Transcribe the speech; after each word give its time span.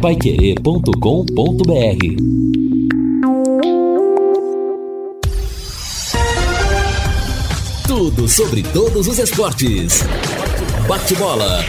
paiquerê.com.br 0.00 0.90
Tudo 7.86 8.26
sobre 8.26 8.62
todos 8.62 9.06
os 9.06 9.18
esportes. 9.18 10.02
Bate-bola. 10.88 11.62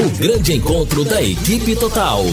O 0.00 0.10
grande 0.18 0.54
encontro 0.54 1.04
da 1.04 1.22
equipe 1.22 1.76
total. 1.76 2.24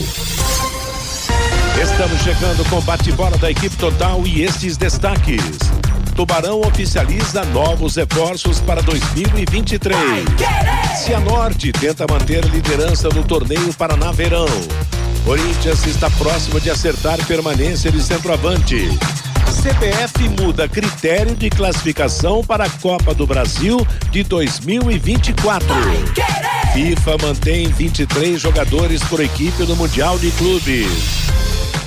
Estamos 1.79 2.21
chegando 2.23 2.67
com 2.71 2.81
bate-bola 2.81 3.37
da 3.37 3.51
equipe 3.51 3.77
total 3.77 4.25
e 4.25 4.41
estes 4.41 4.77
destaques. 4.77 5.78
Tubarão 6.19 6.59
oficializa 6.59 7.45
novos 7.45 7.95
reforços 7.95 8.59
para 8.59 8.81
2023. 8.81 9.97
Cianorte 11.05 11.71
tenta 11.71 12.05
manter 12.11 12.43
liderança 12.43 13.07
no 13.07 13.23
torneio 13.23 13.73
Paraná 13.75 14.11
Verão. 14.11 14.45
Corinthians 15.23 15.87
está 15.87 16.09
próximo 16.09 16.59
de 16.59 16.69
acertar 16.69 17.25
permanência 17.25 17.89
de 17.89 18.03
centroavante. 18.03 18.89
CBF 19.61 20.27
muda 20.43 20.67
critério 20.67 21.33
de 21.35 21.49
classificação 21.49 22.43
para 22.43 22.65
a 22.65 22.69
Copa 22.69 23.13
do 23.13 23.25
Brasil 23.25 23.87
de 24.11 24.21
2024. 24.21 25.73
FIFA 26.73 27.17
mantém 27.21 27.69
23 27.69 28.41
jogadores 28.41 29.01
por 29.03 29.21
equipe 29.21 29.63
no 29.63 29.77
Mundial 29.77 30.19
de 30.19 30.31
Clubes. 30.31 31.28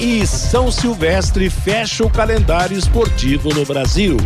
E 0.03 0.27
São 0.27 0.69
Silvestre 0.69 1.49
fecha 1.49 2.05
o 2.05 2.11
calendário 2.11 2.77
esportivo 2.77 3.55
no 3.55 3.65
Brasil. 3.65 4.17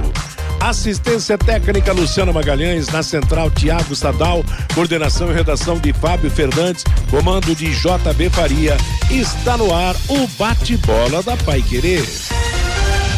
Assistência 0.59 1.37
técnica 1.37 1.93
Luciano 1.93 2.33
Magalhães, 2.33 2.89
na 2.89 3.03
central 3.03 3.51
Tiago 3.51 3.95
Sadal, 3.95 4.43
coordenação 4.75 5.31
e 5.31 5.35
redação 5.35 5.79
de 5.79 5.93
Fábio 5.93 6.31
Fernandes, 6.31 6.83
comando 7.11 7.55
de 7.55 7.67
JB 7.75 8.31
Faria. 8.31 8.75
Está 9.11 9.59
no 9.59 9.71
ar 9.75 9.95
o 10.09 10.27
bate-bola 10.39 11.23
da 11.23 11.37
Pai 11.37 11.61
Querer. 11.61 12.09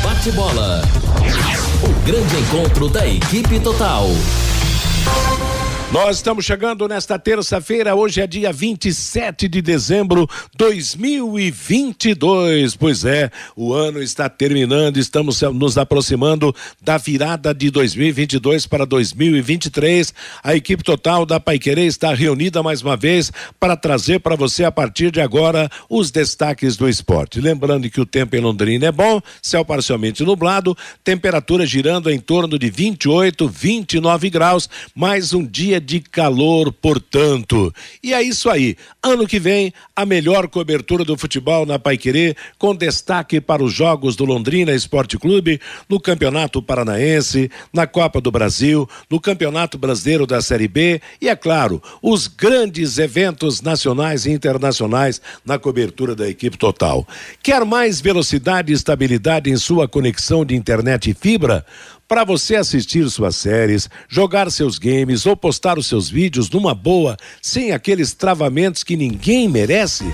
Bate-bola. 0.03 0.83
O 1.85 2.05
grande 2.05 2.37
encontro 2.39 2.89
da 2.89 3.07
equipe 3.07 3.61
total. 3.61 4.09
Nós 5.91 6.19
estamos 6.19 6.45
chegando 6.45 6.87
nesta 6.87 7.19
terça-feira, 7.19 7.95
hoje 7.95 8.21
é 8.21 8.27
dia 8.27 8.53
27 8.53 9.49
de 9.49 9.63
dezembro 9.63 10.29
2022. 10.55 12.77
Pois 12.77 13.07
é, 13.07 13.31
o 13.57 13.73
ano 13.73 14.03
está 14.03 14.29
terminando, 14.29 14.99
estamos 14.99 15.41
nos 15.41 15.79
aproximando 15.79 16.55
da 16.79 16.99
virada 16.99 17.55
de 17.55 17.71
2022 17.71 18.67
para 18.67 18.85
2023. 18.85 20.13
A 20.45 20.55
equipe 20.55 20.85
total 20.85 21.25
da 21.25 21.41
Paiquerê 21.41 21.87
está 21.87 22.13
reunida 22.13 22.63
mais 22.63 22.83
uma 22.83 22.95
vez 22.95 23.33
para 23.59 23.75
trazer 23.75 24.21
para 24.21 24.37
você 24.37 24.65
a 24.65 24.71
partir 24.71 25.11
de 25.11 25.23
agora 25.23 25.71
os 25.89 26.11
destaques 26.11 26.77
do 26.77 26.87
esporte. 26.87 27.41
Lembrando 27.41 27.89
que 27.89 28.03
o 28.03 28.07
tempo 28.07 28.37
em 28.37 28.41
Londrina 28.41 28.89
é 28.89 28.93
bom, 28.93 29.23
céu 29.41 29.65
parcialmente 29.65 30.23
nublado, 30.23 30.77
temperatura 31.03 31.65
girando 31.65 32.11
em 32.11 32.21
torno 32.21 32.59
de 32.59 32.69
28, 32.69 33.49
29 33.49 34.29
graus, 34.29 34.69
mais 34.95 35.33
um 35.33 35.43
dia 35.43 35.78
de 35.81 36.01
calor, 36.01 36.73
portanto. 36.73 37.73
E 38.03 38.13
é 38.13 38.23
isso 38.23 38.49
aí. 38.49 38.77
Ano 39.03 39.27
que 39.27 39.39
vem, 39.39 39.73
a 39.95 40.05
melhor 40.05 40.49
cobertura 40.49 41.05
do 41.05 41.17
futebol 41.17 41.65
na 41.65 41.79
Paiquerê, 41.79 42.37
com 42.59 42.75
destaque 42.75 43.41
para 43.41 43.63
os 43.63 43.73
jogos 43.73 44.17
do 44.17 44.25
Londrina 44.25 44.73
Esporte 44.73 45.19
Clube, 45.19 45.61
no 45.89 46.01
Campeonato 46.01 46.63
Paranaense, 46.63 47.51
na 47.73 47.87
Copa 47.87 48.21
do 48.21 48.31
Brasil, 48.31 48.89
no 49.11 49.21
Campeonato 49.21 49.79
Brasileiro 49.79 50.27
da 50.27 50.41
Série 50.41 50.69
B 50.69 51.01
e, 51.21 51.29
é 51.29 51.37
claro, 51.37 51.83
os 52.03 52.27
grandes 52.27 52.99
eventos 52.99 53.61
nacionais 53.61 54.27
e 54.27 54.31
internacionais 54.31 55.21
na 55.45 55.59
cobertura 55.59 56.15
da 56.15 56.29
equipe 56.29 56.57
total. 56.57 57.07
Quer 57.43 57.65
mais 57.65 58.01
velocidade 58.01 58.73
e 58.73 58.75
estabilidade 58.75 59.51
em 59.51 59.57
sua 59.57 59.89
conexão 59.89 60.45
de 60.45 60.55
internet 60.55 61.11
e 61.11 61.15
fibra? 61.15 61.65
Para 62.09 62.25
você 62.25 62.57
assistir 62.57 63.09
suas 63.11 63.37
séries, 63.37 63.89
jogar 64.09 64.51
seus 64.51 64.79
games 64.79 65.27
ou 65.27 65.37
postar 65.37 65.79
os 65.79 65.87
seus 65.87 66.09
vídeos 66.09 66.49
numa 66.49 66.75
boa, 66.75 67.19
sem 67.43 67.71
aqueles 67.73 68.15
travamentos 68.15 68.83
que 68.83 68.97
ninguém 68.97 69.47
merece? 69.47 70.07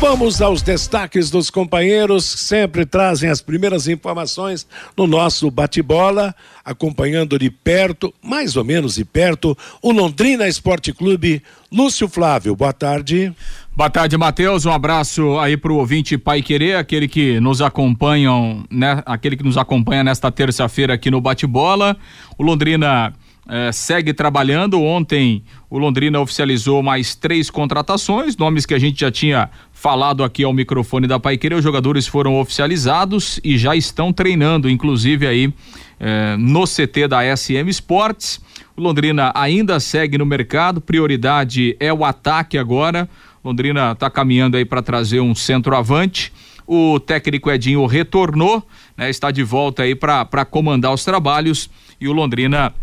Vamos 0.00 0.40
aos 0.40 0.62
destaques 0.62 1.28
dos 1.28 1.50
companheiros, 1.50 2.34
que 2.34 2.40
sempre 2.40 2.86
trazem 2.86 3.30
as 3.30 3.40
primeiras 3.40 3.88
informações 3.88 4.66
no 4.96 5.08
nosso 5.08 5.50
bate-bola, 5.50 6.34
acompanhando 6.64 7.36
de 7.36 7.50
perto, 7.50 8.14
mais 8.22 8.56
ou 8.56 8.62
menos 8.62 8.94
de 8.94 9.04
perto, 9.04 9.58
o 9.82 9.90
Londrina 9.90 10.46
Esporte 10.46 10.92
Clube. 10.92 11.42
Lúcio 11.70 12.08
Flávio, 12.08 12.54
boa 12.54 12.72
tarde. 12.72 13.34
Boa 13.74 13.90
tarde, 13.90 14.16
Matheus. 14.16 14.66
Um 14.66 14.72
abraço 14.72 15.38
aí 15.38 15.56
para 15.56 15.72
o 15.72 15.76
ouvinte 15.76 16.16
Pai 16.16 16.42
Querer, 16.42 16.76
aquele 16.76 17.08
que 17.08 17.38
nos 17.40 17.60
acompanham, 17.60 18.64
né? 18.70 19.02
Aquele 19.04 19.36
que 19.36 19.44
nos 19.44 19.56
acompanha 19.56 20.04
nesta 20.04 20.30
terça-feira 20.30 20.94
aqui 20.94 21.10
no 21.10 21.20
Bate-Bola. 21.20 21.96
O 22.36 22.42
Londrina 22.42 23.12
eh, 23.48 23.72
segue 23.72 24.12
trabalhando. 24.12 24.82
Ontem 24.82 25.42
o 25.70 25.78
Londrina 25.78 26.20
oficializou 26.20 26.82
mais 26.82 27.14
três 27.14 27.48
contratações, 27.48 28.36
nomes 28.36 28.66
que 28.66 28.74
a 28.74 28.78
gente 28.78 29.00
já 29.00 29.10
tinha 29.10 29.48
falado 29.72 30.22
aqui 30.22 30.44
ao 30.44 30.52
microfone 30.52 31.06
da 31.06 31.18
Paiqueira. 31.18 31.56
Os 31.56 31.64
jogadores 31.64 32.06
foram 32.06 32.38
oficializados 32.38 33.40
e 33.42 33.56
já 33.56 33.74
estão 33.74 34.12
treinando, 34.12 34.68
inclusive 34.68 35.26
aí 35.26 35.52
eh, 35.98 36.36
no 36.36 36.64
CT 36.64 37.08
da 37.08 37.36
SM 37.36 37.68
Sports. 37.70 38.40
O 38.76 38.82
Londrina 38.82 39.32
ainda 39.34 39.80
segue 39.80 40.18
no 40.18 40.26
mercado, 40.26 40.80
prioridade 40.80 41.74
é 41.80 41.92
o 41.92 42.04
ataque 42.04 42.58
agora. 42.58 43.08
Londrina 43.42 43.92
está 43.92 44.10
caminhando 44.10 44.56
aí 44.56 44.64
para 44.64 44.82
trazer 44.82 45.20
um 45.20 45.34
centroavante. 45.34 46.32
O 46.66 47.00
técnico 47.00 47.50
Edinho 47.50 47.86
retornou, 47.86 48.62
né, 48.94 49.08
está 49.08 49.30
de 49.30 49.42
volta 49.42 49.84
aí 49.84 49.94
para 49.94 50.44
comandar 50.44 50.92
os 50.92 51.02
trabalhos 51.02 51.70
e 51.98 52.06
o 52.06 52.12
Londrina 52.12 52.74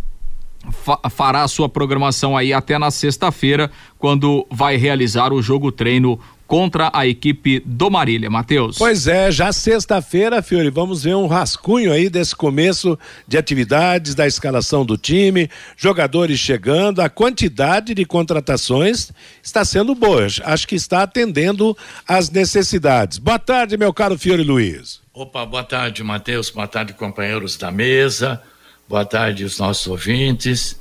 fa 0.71 0.99
fará 1.09 1.43
a 1.43 1.47
sua 1.47 1.69
programação 1.69 2.35
aí 2.35 2.53
até 2.53 2.77
na 2.77 2.91
sexta-feira, 2.91 3.71
quando 3.97 4.45
vai 4.49 4.75
realizar 4.75 5.33
o 5.33 5.41
jogo 5.41 5.71
treino 5.71 6.19
contra 6.47 6.91
a 6.93 7.07
equipe 7.07 7.59
do 7.65 7.89
Marília, 7.89 8.29
Matheus. 8.29 8.77
Pois 8.77 9.07
é, 9.07 9.31
já 9.31 9.51
sexta-feira, 9.51 10.41
Fiore, 10.41 10.69
vamos 10.69 11.03
ver 11.03 11.15
um 11.15 11.27
rascunho 11.27 11.91
aí 11.91 12.09
desse 12.09 12.35
começo 12.35 12.97
de 13.27 13.37
atividades, 13.37 14.13
da 14.13 14.27
escalação 14.27 14.85
do 14.85 14.97
time, 14.97 15.49
jogadores 15.75 16.39
chegando, 16.39 17.01
a 17.01 17.09
quantidade 17.09 17.93
de 17.93 18.05
contratações 18.05 19.11
está 19.41 19.65
sendo 19.65 19.95
boa, 19.95 20.27
acho 20.43 20.67
que 20.67 20.75
está 20.75 21.03
atendendo 21.03 21.75
às 22.07 22.29
necessidades. 22.29 23.17
Boa 23.17 23.39
tarde, 23.39 23.77
meu 23.77 23.93
caro 23.93 24.17
Fiore 24.17 24.43
Luiz. 24.43 25.01
Opa, 25.13 25.45
boa 25.45 25.63
tarde, 25.63 26.03
Matheus, 26.03 26.49
boa 26.49 26.67
tarde, 26.67 26.93
companheiros 26.93 27.57
da 27.57 27.71
mesa, 27.71 28.41
boa 28.87 29.05
tarde, 29.05 29.43
os 29.43 29.59
nossos 29.59 29.87
ouvintes. 29.87 30.79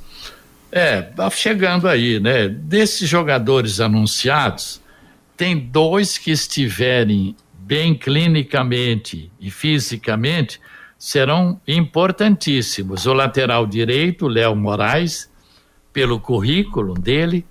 É, 0.71 1.01
tá 1.01 1.29
chegando 1.29 1.87
aí, 1.87 2.19
né? 2.19 2.47
Desses 2.47 3.09
jogadores 3.09 3.79
anunciados, 3.79 4.81
tem 5.37 5.57
dois 5.57 6.17
que 6.17 6.31
estiverem 6.31 7.35
bem 7.53 7.95
clinicamente 7.95 9.31
e 9.39 9.49
fisicamente 9.49 10.59
serão 10.97 11.59
importantíssimos. 11.67 13.05
O 13.05 13.13
lateral 13.13 13.65
direito, 13.65 14.27
Léo 14.27 14.55
Moraes, 14.55 15.29
pelo 15.91 16.19
currículo 16.19 16.93
dele, 16.93 17.45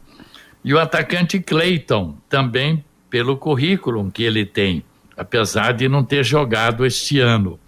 e 0.63 0.73
o 0.73 0.79
atacante 0.79 1.41
Cleiton, 1.41 2.17
também 2.29 2.85
pelo 3.11 3.37
currículo 3.37 4.11
que 4.11 4.23
ele 4.23 4.47
tem, 4.47 4.83
apesar 5.17 5.73
de 5.73 5.89
não 5.89 6.03
ter 6.03 6.25
jogado 6.25 6.87
este 6.87 7.21
ano. 7.21 7.61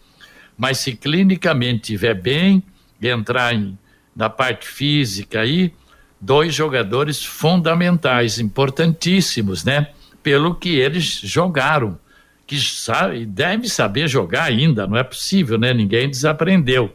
Mas 0.57 0.79
se 0.79 0.97
clinicamente 0.97 1.93
estiver 1.93 2.15
bem, 2.15 2.63
entrar 3.11 3.55
em, 3.55 3.79
na 4.15 4.29
parte 4.29 4.67
física 4.67 5.41
aí, 5.41 5.73
dois 6.21 6.55
jogadores 6.55 7.25
fundamentais, 7.25 8.39
importantíssimos, 8.39 9.65
né? 9.65 9.89
pelo 10.27 10.57
que 10.57 10.71
eles 10.71 11.21
jogaram, 11.23 11.97
que 12.49 12.61
sabe, 12.61 13.25
deve 13.25 13.69
saber 13.69 14.09
jogar 14.09 14.43
ainda, 14.43 14.85
não 14.85 14.97
é 14.97 15.05
possível, 15.05 15.57
né? 15.57 15.73
Ninguém 15.73 16.11
desaprendeu. 16.11 16.93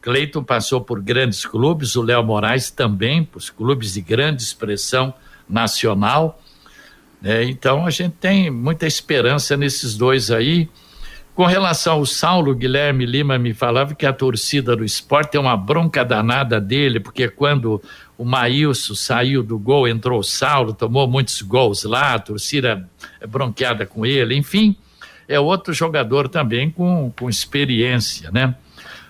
Cleiton 0.00 0.42
passou 0.42 0.80
por 0.80 1.00
grandes 1.00 1.46
clubes, 1.46 1.94
o 1.94 2.02
Léo 2.02 2.24
Moraes 2.24 2.72
também, 2.72 3.22
por 3.24 3.40
clubes 3.52 3.94
de 3.94 4.00
grande 4.00 4.42
expressão 4.42 5.14
nacional. 5.48 6.42
Né? 7.22 7.44
Então 7.44 7.86
a 7.86 7.90
gente 7.90 8.16
tem 8.20 8.50
muita 8.50 8.88
esperança 8.88 9.56
nesses 9.56 9.96
dois 9.96 10.32
aí. 10.32 10.68
Com 11.34 11.46
relação 11.46 11.94
ao 11.94 12.06
Saulo, 12.06 12.54
Guilherme 12.54 13.04
Lima 13.04 13.36
me 13.36 13.52
falava 13.52 13.92
que 13.92 14.06
a 14.06 14.12
torcida 14.12 14.76
do 14.76 14.84
esporte 14.84 15.32
tem 15.32 15.40
uma 15.40 15.56
bronca 15.56 16.04
danada 16.04 16.60
dele, 16.60 17.00
porque 17.00 17.28
quando 17.28 17.82
o 18.16 18.24
Maílson 18.24 18.94
saiu 18.94 19.42
do 19.42 19.58
gol, 19.58 19.88
entrou 19.88 20.20
o 20.20 20.22
Saulo, 20.22 20.72
tomou 20.72 21.08
muitos 21.08 21.42
gols 21.42 21.82
lá, 21.82 22.14
a 22.14 22.18
torcida 22.20 22.88
é 23.20 23.26
bronqueada 23.26 23.84
com 23.84 24.06
ele, 24.06 24.36
enfim, 24.36 24.76
é 25.26 25.40
outro 25.40 25.74
jogador 25.74 26.28
também 26.28 26.70
com, 26.70 27.12
com 27.18 27.28
experiência, 27.28 28.30
né? 28.30 28.54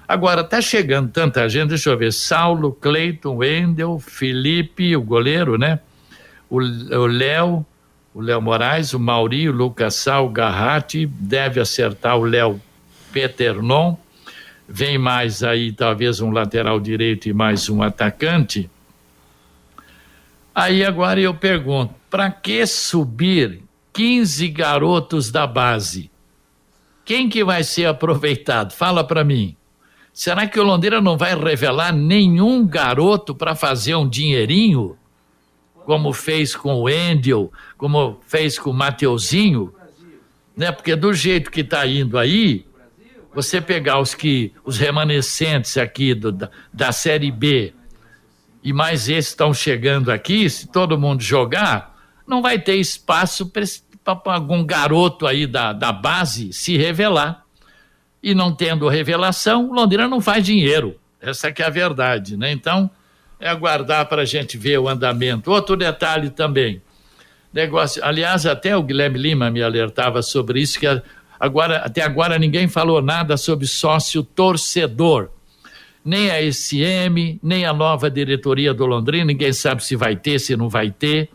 Agora, 0.08 0.42
tá 0.42 0.62
chegando 0.62 1.10
tanta 1.10 1.46
gente, 1.46 1.70
deixa 1.70 1.90
eu 1.90 1.98
ver, 1.98 2.10
Saulo, 2.10 2.72
Cleiton, 2.72 3.36
Wendel, 3.36 3.98
Felipe, 3.98 4.96
o 4.96 5.02
goleiro, 5.02 5.58
né? 5.58 5.78
O 6.48 6.58
Léo, 7.06 7.66
o 8.14 8.20
Léo 8.20 8.40
Moraes, 8.40 8.94
o 8.94 9.00
Mauri, 9.00 9.48
o 9.48 9.52
Lucas 9.52 9.96
Sal, 9.96 10.26
o 10.26 10.30
Garratti, 10.30 11.04
deve 11.04 11.60
acertar 11.60 12.16
o 12.16 12.22
Léo 12.22 12.62
Peternon, 13.12 13.96
vem 14.68 14.96
mais 14.96 15.42
aí 15.42 15.72
talvez 15.72 16.20
um 16.20 16.30
lateral 16.30 16.78
direito 16.78 17.28
e 17.28 17.32
mais 17.32 17.68
um 17.68 17.82
atacante. 17.82 18.70
Aí 20.54 20.84
agora 20.84 21.18
eu 21.18 21.34
pergunto, 21.34 21.92
para 22.08 22.30
que 22.30 22.64
subir 22.64 23.60
15 23.92 24.46
garotos 24.48 25.32
da 25.32 25.44
base? 25.44 26.08
Quem 27.04 27.28
que 27.28 27.42
vai 27.42 27.64
ser 27.64 27.86
aproveitado? 27.86 28.72
Fala 28.72 29.02
para 29.02 29.24
mim. 29.24 29.56
Será 30.12 30.46
que 30.46 30.60
o 30.60 30.62
Londrina 30.62 31.00
não 31.00 31.18
vai 31.18 31.34
revelar 31.34 31.92
nenhum 31.92 32.64
garoto 32.64 33.34
para 33.34 33.56
fazer 33.56 33.96
um 33.96 34.08
dinheirinho? 34.08 34.96
Como 35.84 36.12
fez 36.12 36.56
com 36.56 36.74
o 36.74 36.88
Endel, 36.88 37.52
como 37.76 38.20
fez 38.26 38.58
com 38.58 38.70
o 38.70 38.74
Mateuzinho? 38.74 39.74
Né? 40.56 40.72
Porque 40.72 40.96
do 40.96 41.12
jeito 41.12 41.50
que 41.50 41.60
está 41.60 41.86
indo 41.86 42.18
aí, 42.18 42.66
você 43.34 43.60
pegar 43.60 44.00
os 44.00 44.14
que 44.14 44.52
os 44.64 44.78
remanescentes 44.78 45.76
aqui 45.76 46.14
do, 46.14 46.32
da, 46.32 46.50
da 46.72 46.92
Série 46.92 47.30
B 47.30 47.74
e 48.62 48.72
mais 48.72 49.08
esses 49.10 49.30
estão 49.30 49.52
chegando 49.52 50.10
aqui, 50.10 50.48
se 50.48 50.66
todo 50.66 50.98
mundo 50.98 51.22
jogar, 51.22 51.94
não 52.26 52.40
vai 52.40 52.58
ter 52.58 52.76
espaço 52.76 53.50
para 53.50 54.18
algum 54.24 54.64
garoto 54.64 55.26
aí 55.26 55.46
da, 55.46 55.74
da 55.74 55.92
base 55.92 56.52
se 56.52 56.76
revelar 56.76 57.44
e 58.22 58.34
não 58.34 58.54
tendo 58.54 58.88
revelação, 58.88 59.70
Londrina 59.70 60.08
não 60.08 60.18
faz 60.18 60.42
dinheiro. 60.42 60.98
Essa 61.20 61.52
que 61.52 61.62
é 61.62 61.66
a 61.66 61.70
verdade, 61.70 62.38
né? 62.38 62.50
Então, 62.52 62.90
aguardar 63.48 64.06
para 64.06 64.22
a 64.22 64.24
gente 64.24 64.56
ver 64.56 64.78
o 64.78 64.88
andamento. 64.88 65.50
Outro 65.50 65.76
detalhe 65.76 66.30
também, 66.30 66.80
negócio, 67.52 68.04
aliás, 68.04 68.46
até 68.46 68.76
o 68.76 68.82
Guilherme 68.82 69.18
Lima 69.18 69.50
me 69.50 69.62
alertava 69.62 70.22
sobre 70.22 70.60
isso, 70.60 70.80
que 70.80 70.86
agora, 71.38 71.78
até 71.78 72.02
agora 72.02 72.38
ninguém 72.38 72.68
falou 72.68 73.00
nada 73.00 73.36
sobre 73.36 73.66
sócio 73.66 74.22
torcedor. 74.22 75.28
Nem 76.04 76.30
a 76.30 76.52
SM, 76.52 77.38
nem 77.42 77.64
a 77.64 77.72
nova 77.72 78.10
diretoria 78.10 78.74
do 78.74 78.84
Londrina, 78.84 79.24
ninguém 79.24 79.52
sabe 79.52 79.82
se 79.82 79.96
vai 79.96 80.16
ter, 80.16 80.38
se 80.38 80.56
não 80.56 80.68
vai 80.68 80.90
ter. 80.90 81.30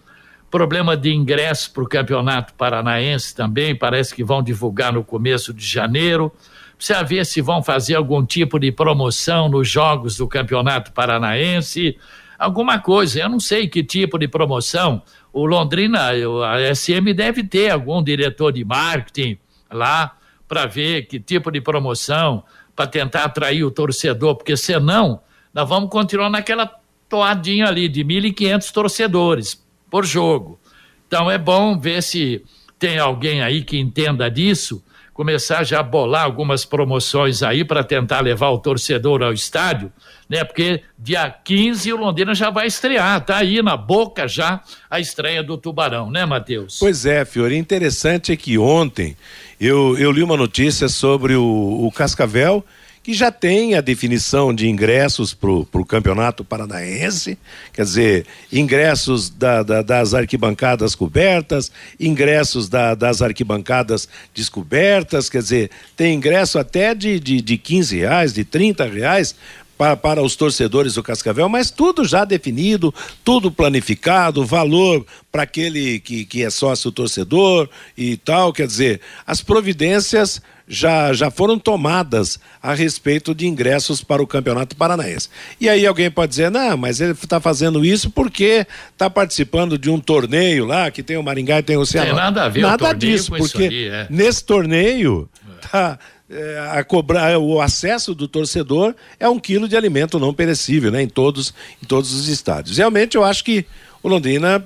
Problema 0.51 0.97
de 0.97 1.11
ingresso 1.11 1.71
para 1.71 1.83
o 1.83 1.88
Campeonato 1.88 2.53
Paranaense 2.53 3.35
também, 3.35 3.75
parece 3.75 4.13
que 4.13 4.23
vão 4.23 4.44
divulgar 4.44 4.94
no 4.94 5.03
começo 5.03 5.53
de 5.53 5.65
janeiro. 5.65 6.31
Precisa 6.80 7.04
ver 7.04 7.26
se 7.26 7.42
vão 7.42 7.62
fazer 7.62 7.96
algum 7.96 8.26
tipo 8.26 8.58
de 8.58 8.72
promoção 8.72 9.50
nos 9.50 9.68
jogos 9.68 10.16
do 10.16 10.26
Campeonato 10.30 10.94
Paranaense, 10.94 11.98
alguma 12.38 12.80
coisa. 12.80 13.20
Eu 13.20 13.28
não 13.28 13.40
sei 13.40 13.68
que 13.68 13.84
tipo 13.84 14.18
de 14.18 14.30
promoção. 14.30 15.02
O 15.34 15.46
Londrina, 15.46 16.08
a 16.10 16.74
SM 16.74 17.14
deve 17.14 17.44
ter 17.44 17.70
algum 17.70 18.02
diretor 18.02 18.54
de 18.54 18.64
marketing 18.64 19.38
lá 19.70 20.16
para 20.48 20.66
ver 20.68 21.02
que 21.08 21.20
tipo 21.20 21.52
de 21.52 21.60
promoção, 21.60 22.46
para 22.74 22.88
tentar 22.88 23.26
atrair 23.26 23.66
o 23.66 23.72
torcedor, 23.72 24.38
porque 24.38 24.56
senão 24.56 25.20
nós 25.54 25.68
vamos 25.68 25.90
continuar 25.90 26.30
naquela 26.30 26.80
toadinha 27.10 27.68
ali 27.68 27.90
de 27.90 28.06
1.500 28.06 28.72
torcedores 28.72 29.62
por 29.92 30.06
jogo. 30.06 30.58
Então 31.06 31.30
é 31.30 31.38
bom 31.38 31.78
ver 31.78 32.02
se 32.02 32.42
tem 32.80 32.98
alguém 32.98 33.42
aí 33.42 33.66
que 33.66 33.78
entenda 33.78 34.31
disso 34.31 34.81
começar 35.19 35.66
já 35.66 35.81
a 35.81 35.83
bolar 35.83 36.24
algumas 36.24 36.63
promoções 36.63 37.44
aí 37.44 37.66
para 37.66 37.83
tentar 37.83 38.21
levar 38.21 38.51
o 38.51 38.57
torcedor 38.57 39.21
ao 39.21 39.33
estádio, 39.33 39.92
né? 40.30 40.45
Porque 40.45 40.81
dia 40.98 41.30
15 41.30 41.92
o 41.92 41.98
Londrina 41.98 42.33
já 42.33 42.50
vai 42.50 42.68
estrear, 42.68 43.19
tá 43.25 43.36
aí 43.36 43.62
na 43.62 43.75
boca 43.75 44.30
já 44.30 44.62
a 44.89 44.98
estreia 44.98 45.44
do 45.44 45.57
Tubarão, 45.57 46.10
né, 46.10 46.25
Matheus? 46.25 46.80
Pois 46.80 47.06
é, 47.06 47.25
Fiori, 47.25 47.57
interessante 47.57 48.31
é 48.31 48.38
que 48.38 48.57
ontem 48.57 49.18
eu, 49.60 49.98
eu 49.98 50.10
li 50.10 50.24
uma 50.24 50.38
notícia 50.38 50.88
sobre 50.88 51.36
o, 51.36 51.44
o 51.44 51.92
Cascavel 51.92 52.63
que 53.09 53.13
já 53.15 53.31
tem 53.31 53.73
a 53.73 53.81
definição 53.81 54.53
de 54.53 54.69
ingressos 54.69 55.33
para 55.33 55.50
o 55.50 55.83
Campeonato 55.83 56.45
Paranaense, 56.45 57.39
quer 57.73 57.81
dizer, 57.81 58.27
ingressos 58.53 59.31
da, 59.31 59.63
da, 59.63 59.81
das 59.81 60.13
arquibancadas 60.13 60.94
cobertas, 60.94 61.71
ingressos 62.00 62.69
da, 62.69 62.94
das 62.94 63.23
arquibancadas 63.23 64.07
descobertas, 64.31 65.27
quer 65.27 65.41
dizer, 65.41 65.71
tem 65.97 66.13
ingresso 66.13 66.59
até 66.59 66.94
de, 66.94 67.19
de, 67.19 67.41
de 67.41 67.57
15 67.57 67.97
reais, 67.97 68.31
de 68.31 68.44
30 68.44 68.85
reais, 68.85 69.33
para, 69.75 69.97
para, 69.97 70.21
os 70.21 70.35
torcedores 70.35 70.94
do 70.94 71.01
Cascavel, 71.01 71.50
mas 71.50 71.71
tudo 71.71 72.06
já 72.06 72.25
definido, 72.25 72.94
tudo 73.23 73.50
planificado, 73.50 74.45
valor 74.45 75.03
para 75.31 75.44
aquele 75.44 76.00
que, 76.00 76.25
que 76.25 76.44
é 76.44 76.50
sócio 76.51 76.91
torcedor 76.91 77.67
e 77.97 78.17
tal. 78.17 78.51
Quer 78.53 78.67
dizer, 78.67 79.01
as 79.25 79.41
providências 79.41 80.41
já, 80.69 81.12
já 81.13 81.31
foram 81.31 81.57
tomadas 81.57 82.39
a 82.62 82.75
respeito 82.75 83.33
de 83.33 83.48
ingressos 83.48 84.04
para 84.04 84.21
o 84.21 84.27
Campeonato 84.27 84.75
Paranaense. 84.75 85.27
E 85.60 85.68
aí 85.68 85.88
alguém 85.88 86.12
pode 86.12 86.30
dizer, 86.30 86.51
não, 86.51 86.77
mas 86.77 87.01
ele 87.01 87.13
está 87.13 87.39
fazendo 87.39 87.83
isso 87.83 88.12
porque 88.12 88.68
está 88.92 89.10
participando 89.10 89.80
de 89.80 89.89
um 89.89 90.00
torneio 90.00 90.66
lá, 90.66 90.92
que 90.92 91.01
tem 91.01 91.18
o 91.18 91.24
Maringá 91.24 91.57
e 91.57 91.63
tem 91.63 91.75
o 91.75 91.86
Ceará. 91.88 92.10
Tem 92.10 92.16
nada 92.16 92.44
a 92.44 92.50
ver 92.50 92.62
Nada 92.62 92.94
disso, 92.94 93.31
porque 93.36 93.63
aí, 93.63 93.88
é. 93.88 94.07
nesse 94.12 94.44
torneio 94.44 95.27
tá, 95.71 95.98
é, 96.30 96.69
a 96.74 96.83
cobrar 96.83 97.39
o 97.39 97.60
acesso 97.60 98.13
do 98.13 98.27
torcedor 98.27 98.94
é 99.19 99.27
um 99.27 99.39
quilo 99.39 99.68
de 99.68 99.75
alimento 99.75 100.19
não 100.19 100.31
perecível, 100.31 100.92
né? 100.92 101.02
Em 101.02 101.09
todos, 101.09 101.52
em 101.81 101.88
todos 101.88 102.14
os 102.14 102.28
estádios. 102.28 102.78
Realmente 102.78 103.18
eu 103.18 103.23
acho 103.23 103.44
que 103.44 103.66
o 104.04 104.07
Londrina 104.07 104.64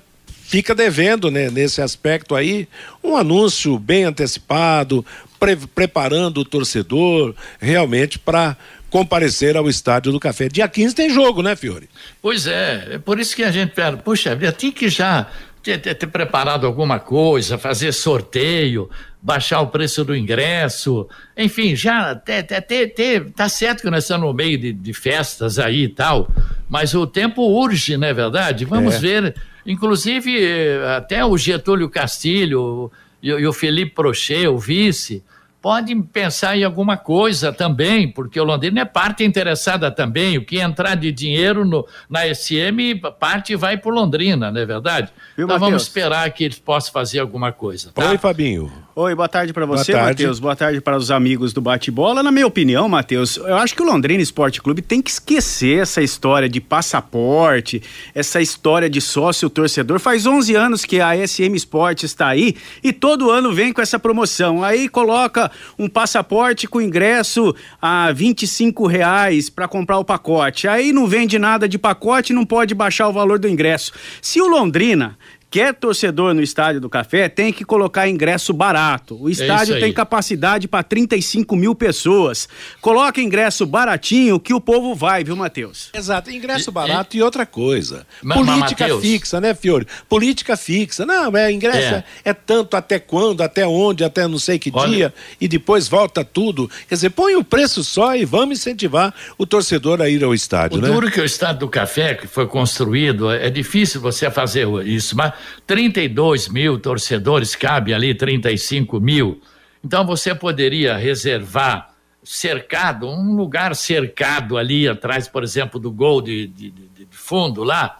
fica 0.53 0.75
devendo 0.75 1.31
né, 1.31 1.50
nesse 1.50 1.81
aspecto 1.81 2.36
aí 2.36 2.67
um 3.01 3.15
anúncio 3.15 3.79
bem 3.79 4.03
antecipado, 4.03 5.03
pre 5.43 5.57
preparando 5.57 6.39
o 6.39 6.45
torcedor 6.45 7.35
realmente 7.59 8.17
para 8.17 8.55
comparecer 8.89 9.57
ao 9.57 9.67
estádio 9.67 10.12
do 10.12 10.19
Café. 10.19 10.47
Dia 10.47 10.67
15 10.67 10.95
tem 10.95 11.09
jogo, 11.09 11.41
né, 11.41 11.55
Fiore? 11.55 11.89
Pois 12.21 12.47
é, 12.47 12.89
é 12.91 12.97
por 12.97 13.19
isso 13.19 13.35
que 13.35 13.43
a 13.43 13.51
gente 13.51 13.71
pera, 13.71 13.97
puxa, 13.97 14.38
tinha 14.55 14.71
que 14.71 14.88
já 14.88 15.27
ter, 15.63 15.79
ter, 15.79 15.95
ter, 15.95 16.07
preparado 16.07 16.67
alguma 16.67 17.00
coisa, 17.00 17.57
fazer 17.57 17.91
sorteio, 17.91 18.89
baixar 19.21 19.62
o 19.62 19.67
preço 19.67 20.05
do 20.05 20.15
ingresso, 20.15 21.07
enfim, 21.35 21.75
já 21.75 22.12
até, 22.12 22.39
até, 22.39 22.83
até, 22.83 23.19
tá 23.21 23.50
certo 23.50 23.81
que 23.81 23.89
nós 23.89 24.03
estamos 24.03 24.27
no 24.27 24.33
meio 24.33 24.57
de, 24.59 24.71
de, 24.71 24.93
festas 24.93 25.57
aí 25.57 25.85
e 25.85 25.89
tal, 25.89 26.29
mas 26.69 26.93
o 26.93 27.07
tempo 27.07 27.41
urge, 27.41 27.97
não 27.97 28.07
é 28.07 28.13
verdade? 28.13 28.63
Vamos 28.63 28.95
é. 28.95 29.00
ver, 29.00 29.35
inclusive 29.65 30.38
eh, 30.39 30.95
até 30.95 31.25
o 31.25 31.38
Getúlio 31.38 31.89
Castilho 31.89 32.91
e, 33.23 33.29
e 33.29 33.47
o 33.47 33.53
Felipe 33.53 33.95
Prochet, 33.95 34.47
o 34.47 34.59
vice, 34.59 35.23
pode 35.63 35.96
pensar 36.12 36.58
em 36.58 36.65
alguma 36.65 36.98
coisa 36.98 37.53
também, 37.53 38.12
porque 38.12 38.38
o 38.38 38.43
Londrina 38.43 38.82
é 38.82 38.86
parte 38.86 39.24
interessada 39.24 39.89
também. 39.89 40.38
O 40.38 40.43
que 40.43 40.60
entrar 40.60 40.96
de 40.96 41.10
dinheiro 41.10 41.63
no, 41.63 41.88
na 42.10 42.24
SM, 42.36 43.00
parte 43.17 43.55
vai 43.55 43.77
para 43.77 43.93
Londrina, 43.93 44.51
não 44.51 44.60
é 44.60 44.65
verdade? 44.65 45.08
Viu, 45.38 45.46
então 45.46 45.55
Mateus? 45.55 45.62
vamos 45.62 45.84
esperar 45.84 46.29
que 46.32 46.43
eles 46.43 46.60
possam 46.60 46.91
fazer 46.91 47.20
alguma 47.20 47.53
coisa. 47.53 47.91
Tá? 47.93 48.10
Oi, 48.10 48.17
Fabinho. 48.17 48.70
Oi, 48.96 49.15
boa 49.15 49.27
tarde 49.27 49.51
para 49.51 49.65
você, 49.65 49.91
Matheus. 49.93 50.38
Boa 50.38 50.55
tarde 50.55 50.79
para 50.79 50.96
os 50.96 51.10
amigos 51.10 51.51
do 51.51 51.60
Bate-Bola. 51.60 52.22
Na 52.22 52.32
minha 52.32 52.46
opinião, 52.46 52.88
Matheus, 52.88 53.38
eu 53.38 53.55
acho 53.55 53.74
que 53.74 53.82
o 53.82 53.86
Londrina 53.86 54.22
Esporte 54.22 54.62
Clube 54.62 54.84
tem 54.84 55.01
que 55.01 55.10
esquecer 55.10 55.82
essa 55.82 56.00
história 56.00 56.48
de 56.48 56.62
passaporte, 56.62 57.82
essa 58.13 58.39
história 58.39 58.88
de 58.88 59.01
sócio 59.01 59.50
torcedor. 59.50 59.98
Faz 60.00 60.27
11 60.27 60.53
anos 60.53 60.86
que 60.86 61.01
a 61.01 61.15
SM 61.27 61.55
Esporte 61.55 62.05
está 62.05 62.27
aí 62.27 62.55
e 62.84 62.93
todo 62.93 63.32
ano 63.32 63.51
vem 63.51 63.74
com 63.74 63.82
essa 63.82 63.98
promoção. 63.98 64.63
Aí 64.63 64.88
coloca 64.88 65.50
um 65.77 65.88
passaporte 65.88 66.67
com 66.67 66.81
ingresso 66.81 67.55
a 67.81 68.12
25 68.12 68.88
reais 68.88 69.50
para 69.50 69.67
comprar 69.67 69.98
o 69.98 70.05
pacote. 70.05 70.67
Aí 70.67 70.91
não 70.91 71.07
vende 71.07 71.38
nada 71.39 71.67
de 71.67 71.77
pacote, 71.77 72.33
não 72.33 72.45
pode 72.45 72.74
baixar 72.74 73.07
o 73.07 73.13
valor 73.13 73.39
do 73.39 73.48
ingresso. 73.48 73.91
Se 74.22 74.41
o 74.41 74.48
Londrina 74.48 75.17
quer 75.53 75.72
torcedor 75.72 76.33
no 76.33 76.41
Estádio 76.41 76.81
do 76.81 76.89
Café 76.89 77.29
tem 77.29 77.53
que 77.53 77.63
colocar 77.63 78.10
ingresso 78.10 78.51
barato. 78.51 79.22
O 79.22 79.29
estádio 79.29 79.75
é 79.75 79.79
tem 79.79 79.93
capacidade 79.93 80.67
para 80.67 80.81
35 80.81 81.55
mil 81.55 81.75
pessoas. 81.75 82.50
Coloca 82.81 83.22
ingresso 83.22 83.63
baratinho 83.63 84.39
que 84.39 84.51
o 84.51 84.60
povo 84.60 84.95
vai, 84.95 85.24
viu, 85.24 85.36
Matheus? 85.36 85.91
Exato, 85.93 86.31
ingresso 86.31 86.72
e, 86.72 86.74
barato 86.74 87.15
e, 87.15 87.19
e 87.19 87.22
outra 87.22 87.45
coisa. 87.45 88.03
Ma, 88.24 88.33
Política 88.33 88.86
Mateus. 88.86 89.01
fixa, 89.03 89.39
né, 89.39 89.53
Fiore? 89.53 89.86
Política 90.10 90.57
fixa. 90.57 91.05
Não, 91.05 91.38
é 91.38 91.51
ingresso 91.51 91.98
é. 91.98 92.03
é. 92.25 92.33
tanto 92.33 92.75
até 92.75 92.98
quando, 92.98 93.41
até 93.41 93.67
onde, 93.67 94.03
até 94.03 94.27
não 94.27 94.39
sei 94.39 94.57
que 94.57 94.72
Olha. 94.74 94.89
dia, 94.89 95.13
e 95.39 95.48
depois 95.48 95.88
volta 95.88 96.25
tudo. 96.25 96.67
Quer 96.89 96.95
dizer, 96.95 97.12
põe 97.12 97.36
o 97.36 97.43
preço 97.43 97.83
só 97.83 98.15
e 98.15 98.25
vamos 98.25 98.57
incentivar 98.57 99.13
o 99.38 99.45
torcedor 99.45 100.01
a 100.01 100.10
ir 100.10 100.24
ao 100.24 100.33
estádio. 100.33 100.79
O 100.79 100.81
né? 100.81 100.88
duro 100.88 101.12
que 101.12 101.22
o 101.22 101.25
estádio 101.25 101.60
do 101.60 101.69
café, 101.69 102.15
que 102.15 102.25
foi 102.25 102.48
construído, 102.48 103.29
é 103.29 103.51
difícil 103.51 104.01
você 104.01 104.31
fazer 104.31 104.67
isso, 104.83 105.15
mas 105.15 105.42
32 105.65 106.47
mil 106.50 106.79
torcedores, 106.79 107.55
cabe 107.55 107.93
ali 107.93 108.13
35 108.13 109.00
mil. 109.00 109.41
Então 109.83 110.05
você 110.05 110.33
poderia 110.33 110.95
reservar 110.95 111.93
cercado, 112.23 113.07
um 113.09 113.35
lugar 113.35 113.75
cercado 113.75 114.57
ali 114.57 114.88
atrás, 114.88 115.27
por 115.27 115.43
exemplo, 115.43 115.79
do 115.79 115.91
gol 115.91 116.21
de, 116.21 116.47
de, 116.47 116.71
de 116.71 117.07
fundo 117.12 117.63
lá, 117.63 118.00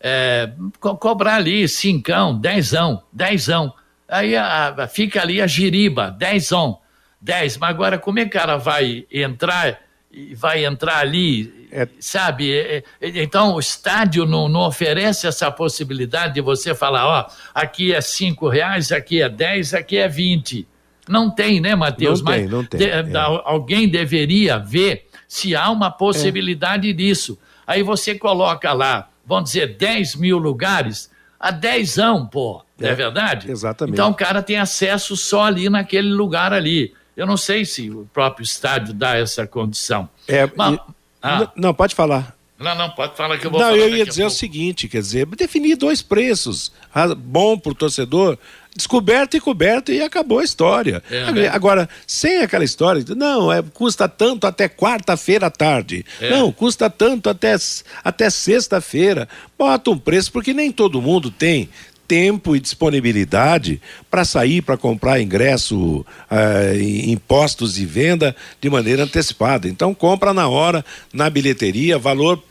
é, 0.00 0.52
co 0.80 0.96
cobrar 0.96 1.36
ali 1.36 1.68
cincão, 1.68 2.36
dezão, 2.36 3.02
dezão. 3.12 3.72
Aí 4.08 4.36
a, 4.36 4.68
a, 4.68 4.88
fica 4.88 5.22
ali 5.22 5.40
a 5.40 5.46
giriba, 5.46 6.10
dezão, 6.10 6.80
dez. 7.20 7.56
Mas 7.56 7.70
agora 7.70 7.98
como 7.98 8.18
é 8.18 8.22
que 8.22 8.36
o 8.36 8.40
cara 8.40 8.56
vai 8.56 9.06
entrar 9.10 9.78
e 10.12 10.34
vai 10.34 10.64
entrar 10.64 10.98
ali, 10.98 11.68
é... 11.72 11.88
sabe? 11.98 12.52
É, 12.52 12.84
é, 13.00 13.22
então 13.22 13.54
o 13.54 13.60
estádio 13.60 14.26
não, 14.26 14.48
não, 14.48 14.60
oferece 14.60 15.26
essa 15.26 15.50
possibilidade 15.50 16.34
de 16.34 16.40
você 16.40 16.74
falar, 16.74 17.06
ó, 17.06 17.26
aqui 17.54 17.94
é 17.94 18.00
cinco 18.00 18.48
reais, 18.48 18.92
aqui 18.92 19.22
é 19.22 19.28
dez, 19.28 19.72
aqui 19.72 19.96
é 19.96 20.06
vinte. 20.06 20.68
Não 21.08 21.30
tem, 21.30 21.60
né, 21.60 21.74
Matheus? 21.74 22.22
Não 22.22 22.32
tem, 22.32 22.46
não 22.46 22.64
tem. 22.64 22.78
De, 22.78 22.86
é. 22.86 23.04
Alguém 23.44 23.88
deveria 23.88 24.58
ver 24.58 25.08
se 25.26 25.56
há 25.56 25.70
uma 25.70 25.90
possibilidade 25.90 26.90
é. 26.90 26.92
disso. 26.92 27.38
Aí 27.66 27.82
você 27.82 28.14
coloca 28.14 28.72
lá, 28.72 29.08
vamos 29.26 29.50
dizer, 29.50 29.76
10 29.76 30.16
mil 30.16 30.36
lugares, 30.36 31.10
a 31.40 31.50
dezão, 31.50 32.26
pô, 32.26 32.62
é, 32.78 32.84
não 32.84 32.90
é 32.90 32.94
verdade? 32.94 33.50
Exatamente. 33.50 33.94
Então 33.94 34.10
o 34.10 34.14
cara 34.14 34.42
tem 34.42 34.58
acesso 34.58 35.16
só 35.16 35.44
ali 35.44 35.68
naquele 35.68 36.12
lugar 36.12 36.52
ali. 36.52 36.92
Eu 37.16 37.26
não 37.26 37.36
sei 37.36 37.64
se 37.64 37.90
o 37.90 38.08
próprio 38.12 38.44
estádio 38.44 38.94
dá 38.94 39.16
essa 39.16 39.46
condição. 39.46 40.08
É, 40.26 40.50
Mas, 40.56 40.74
e, 40.74 40.80
ah, 41.22 41.50
não, 41.54 41.74
pode 41.74 41.94
falar. 41.94 42.36
Não, 42.58 42.74
não, 42.76 42.90
pode 42.90 43.16
falar 43.16 43.38
que 43.38 43.46
eu 43.46 43.50
vou 43.50 43.60
não, 43.60 43.74
eu 43.74 43.88
ia 43.88 44.06
dizer 44.06 44.24
o 44.24 44.30
seguinte, 44.30 44.88
quer 44.88 45.00
dizer, 45.00 45.26
definir 45.26 45.76
dois 45.76 46.00
preços, 46.00 46.72
bom 47.18 47.58
para 47.58 47.72
o 47.72 47.74
torcedor, 47.74 48.38
descoberto 48.74 49.36
e 49.36 49.40
coberto 49.40 49.90
e 49.90 50.00
acabou 50.00 50.38
a 50.38 50.44
história. 50.44 51.02
É, 51.10 51.32
né? 51.32 51.48
Agora, 51.48 51.88
sem 52.06 52.38
aquela 52.38 52.64
história, 52.64 53.04
não, 53.16 53.52
é, 53.52 53.62
custa 53.62 54.08
tanto 54.08 54.46
até 54.46 54.68
quarta-feira 54.68 55.46
à 55.46 55.50
tarde. 55.50 56.06
É. 56.20 56.30
Não, 56.30 56.52
custa 56.52 56.88
tanto 56.88 57.28
até, 57.28 57.56
até 58.04 58.30
sexta-feira. 58.30 59.28
Bota 59.58 59.90
um 59.90 59.98
preço, 59.98 60.30
porque 60.30 60.54
nem 60.54 60.70
todo 60.70 61.02
mundo 61.02 61.30
tem 61.30 61.68
tempo 62.12 62.54
e 62.54 62.60
disponibilidade 62.60 63.80
para 64.10 64.22
sair 64.22 64.60
para 64.60 64.76
comprar 64.76 65.18
ingresso 65.18 66.04
uh, 66.30 66.76
em 66.78 67.16
postos 67.16 67.72
de 67.72 67.86
venda 67.86 68.36
de 68.60 68.68
maneira 68.68 69.04
antecipada. 69.04 69.66
Então 69.66 69.94
compra 69.94 70.34
na 70.34 70.46
hora, 70.46 70.84
na 71.10 71.30
bilheteria, 71.30 71.98
valor 71.98 72.42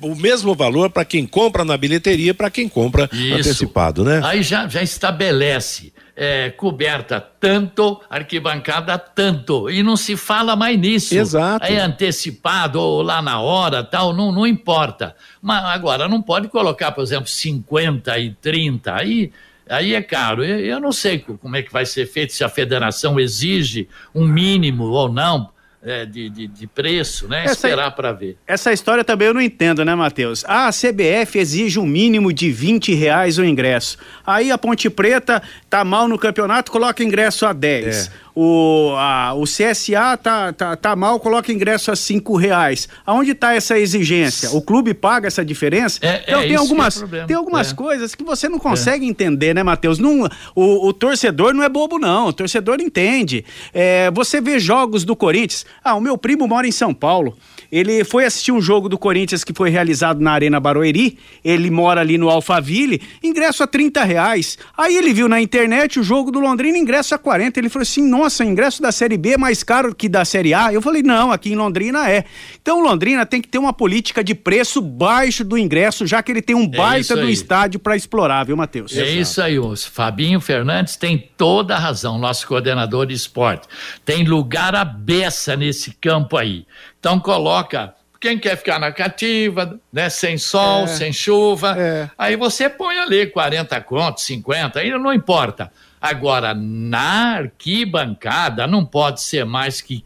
o 0.00 0.14
mesmo 0.14 0.54
valor 0.54 0.90
para 0.90 1.04
quem 1.04 1.26
compra 1.26 1.64
na 1.64 1.76
bilheteria 1.76 2.32
para 2.32 2.48
quem 2.50 2.68
compra 2.68 3.10
Isso. 3.12 3.34
antecipado, 3.34 4.04
né? 4.04 4.20
Aí 4.22 4.44
já, 4.44 4.68
já 4.68 4.80
estabelece 4.80 5.92
é, 6.16 6.50
coberta 6.50 7.20
tanto, 7.20 8.00
arquibancada 8.08 8.98
tanto, 8.98 9.70
e 9.70 9.82
não 9.82 9.96
se 9.96 10.16
fala 10.16 10.54
mais 10.56 10.78
nisso. 10.78 11.14
Exato. 11.14 11.64
É 11.64 11.78
antecipado 11.78 12.80
ou 12.80 13.02
lá 13.02 13.22
na 13.22 13.40
hora, 13.40 13.82
tal, 13.82 14.12
não, 14.12 14.30
não 14.32 14.46
importa. 14.46 15.14
Mas 15.40 15.64
agora 15.64 16.08
não 16.08 16.20
pode 16.20 16.48
colocar, 16.48 16.92
por 16.92 17.02
exemplo, 17.02 17.28
50 17.28 18.18
e 18.18 18.32
30, 18.34 18.94
aí 18.94 19.32
aí 19.68 19.94
é 19.94 20.02
caro. 20.02 20.44
Eu, 20.44 20.58
eu 20.58 20.80
não 20.80 20.92
sei 20.92 21.20
como 21.20 21.56
é 21.56 21.62
que 21.62 21.72
vai 21.72 21.86
ser 21.86 22.06
feito, 22.06 22.32
se 22.32 22.42
a 22.42 22.48
federação 22.48 23.18
exige 23.18 23.88
um 24.14 24.26
mínimo 24.26 24.84
ou 24.84 25.08
não 25.08 25.50
é, 25.82 26.04
de, 26.04 26.28
de, 26.28 26.46
de, 26.46 26.66
preço, 26.66 27.26
né? 27.26 27.44
Essa, 27.44 27.68
Esperar 27.68 27.90
para 27.92 28.12
ver. 28.12 28.36
Essa 28.46 28.72
história 28.72 29.02
também 29.02 29.28
eu 29.28 29.34
não 29.34 29.40
entendo, 29.40 29.84
né, 29.84 29.94
Matheus? 29.94 30.44
Ah, 30.46 30.68
a 30.68 30.70
CBF 30.70 31.38
exige 31.38 31.78
um 31.78 31.86
mínimo 31.86 32.32
de 32.32 32.50
20 32.50 32.94
reais 32.94 33.38
o 33.38 33.44
ingresso. 33.44 33.96
Aí 34.26 34.50
a 34.50 34.58
Ponte 34.58 34.90
Preta 34.90 35.42
tá 35.70 35.82
mal 35.82 36.06
no 36.06 36.18
campeonato, 36.18 36.70
coloca 36.70 37.02
ingresso 37.02 37.46
a 37.46 37.52
10. 37.52 38.08
É 38.08 38.20
o, 38.34 38.94
a, 38.96 39.34
o 39.34 39.44
CSA 39.44 40.16
tá, 40.16 40.52
tá, 40.52 40.76
tá 40.76 40.96
mal, 40.96 41.18
coloca 41.20 41.52
ingresso 41.52 41.90
a 41.90 41.96
cinco 41.96 42.36
reais. 42.36 42.88
Aonde 43.04 43.32
está 43.32 43.54
essa 43.54 43.78
exigência? 43.78 44.50
O 44.50 44.62
clube 44.62 44.94
paga 44.94 45.26
essa 45.26 45.44
diferença? 45.44 45.98
É, 46.02 46.22
então, 46.26 46.40
é 46.40 46.46
tem, 46.46 46.56
algumas, 46.56 47.02
é 47.02 47.24
tem 47.26 47.36
algumas 47.36 47.72
é. 47.72 47.74
coisas 47.74 48.14
que 48.14 48.24
você 48.24 48.48
não 48.48 48.58
consegue 48.58 49.06
entender, 49.06 49.54
né, 49.54 49.62
Matheus? 49.62 49.98
Não, 49.98 50.28
o, 50.54 50.88
o, 50.88 50.92
torcedor 50.92 51.52
não 51.54 51.62
é 51.62 51.68
bobo, 51.68 51.98
não. 51.98 52.28
O 52.28 52.32
torcedor 52.32 52.80
entende. 52.80 53.44
É, 53.72 54.10
você 54.10 54.40
vê 54.40 54.58
jogos 54.58 55.04
do 55.04 55.16
Corinthians. 55.16 55.66
Ah, 55.82 55.94
o 55.94 56.00
meu 56.00 56.16
primo 56.16 56.46
mora 56.46 56.66
em 56.66 56.72
São 56.72 56.94
Paulo. 56.94 57.36
Ele 57.70 58.02
foi 58.02 58.24
assistir 58.24 58.50
um 58.50 58.60
jogo 58.60 58.88
do 58.88 58.98
Corinthians 58.98 59.44
que 59.44 59.52
foi 59.52 59.70
realizado 59.70 60.20
na 60.20 60.32
Arena 60.32 60.58
Barueri. 60.58 61.16
Ele 61.44 61.70
mora 61.70 62.00
ali 62.00 62.18
no 62.18 62.28
Alphaville, 62.28 63.00
ingresso 63.22 63.62
a 63.62 63.66
30 63.66 64.02
reais. 64.02 64.58
Aí 64.76 64.96
ele 64.96 65.12
viu 65.12 65.28
na 65.28 65.40
internet 65.40 66.00
o 66.00 66.02
jogo 66.02 66.32
do 66.32 66.40
Londrina, 66.40 66.76
ingresso 66.76 67.14
a 67.14 67.18
40. 67.18 67.60
Ele 67.60 67.68
falou 67.68 67.82
assim: 67.82 68.02
nossa, 68.20 68.44
ingresso 68.44 68.82
da 68.82 68.92
Série 68.92 69.16
B 69.16 69.30
é 69.30 69.38
mais 69.38 69.62
caro 69.62 69.94
que 69.94 70.08
da 70.08 70.24
Série 70.24 70.54
A. 70.54 70.72
Eu 70.72 70.82
falei: 70.82 71.02
não, 71.02 71.32
aqui 71.32 71.52
em 71.52 71.56
Londrina 71.56 72.10
é. 72.10 72.24
Então 72.60 72.80
Londrina 72.80 73.24
tem 73.26 73.40
que 73.40 73.48
ter 73.48 73.58
uma 73.58 73.72
política 73.72 74.22
de 74.22 74.34
preço 74.34 74.80
baixo 74.80 75.44
do 75.44 75.56
ingresso, 75.56 76.06
já 76.06 76.22
que 76.22 76.30
ele 76.30 76.42
tem 76.42 76.54
um 76.54 76.64
é 76.64 76.68
baita 76.68 77.16
do 77.16 77.28
estádio 77.28 77.80
para 77.80 77.96
explorar, 77.96 78.44
viu, 78.44 78.56
Matheus? 78.56 78.96
É 78.96 79.02
Exato. 79.02 79.18
isso 79.18 79.42
aí, 79.42 79.58
o 79.58 79.76
Fabinho 79.76 80.40
Fernandes 80.40 80.96
tem 80.96 81.30
toda 81.36 81.74
a 81.74 81.78
razão, 81.78 82.18
nosso 82.18 82.46
coordenador 82.46 83.06
de 83.06 83.14
esporte. 83.14 83.66
Tem 84.04 84.24
lugar 84.24 84.74
a 84.74 84.84
beça 84.84 85.56
nesse 85.56 85.92
campo 85.92 86.36
aí. 86.36 86.66
Então 86.98 87.18
coloca 87.18 87.94
quem 88.20 88.38
quer 88.38 88.56
ficar 88.56 88.78
na 88.78 88.92
cativa, 88.92 89.80
né, 89.90 90.10
sem 90.10 90.36
sol, 90.36 90.84
é, 90.84 90.86
sem 90.88 91.12
chuva, 91.12 91.74
é. 91.78 92.10
aí 92.18 92.36
você 92.36 92.68
põe 92.68 92.98
ali 92.98 93.26
40 93.26 93.80
contos, 93.80 94.24
50, 94.24 94.78
aí 94.78 94.90
não 94.90 95.12
importa. 95.12 95.72
Agora, 96.00 96.54
na 96.54 97.36
arquibancada 97.36 98.66
não 98.66 98.84
pode 98.84 99.20
ser 99.20 99.44
mais 99.44 99.80
que 99.82 100.04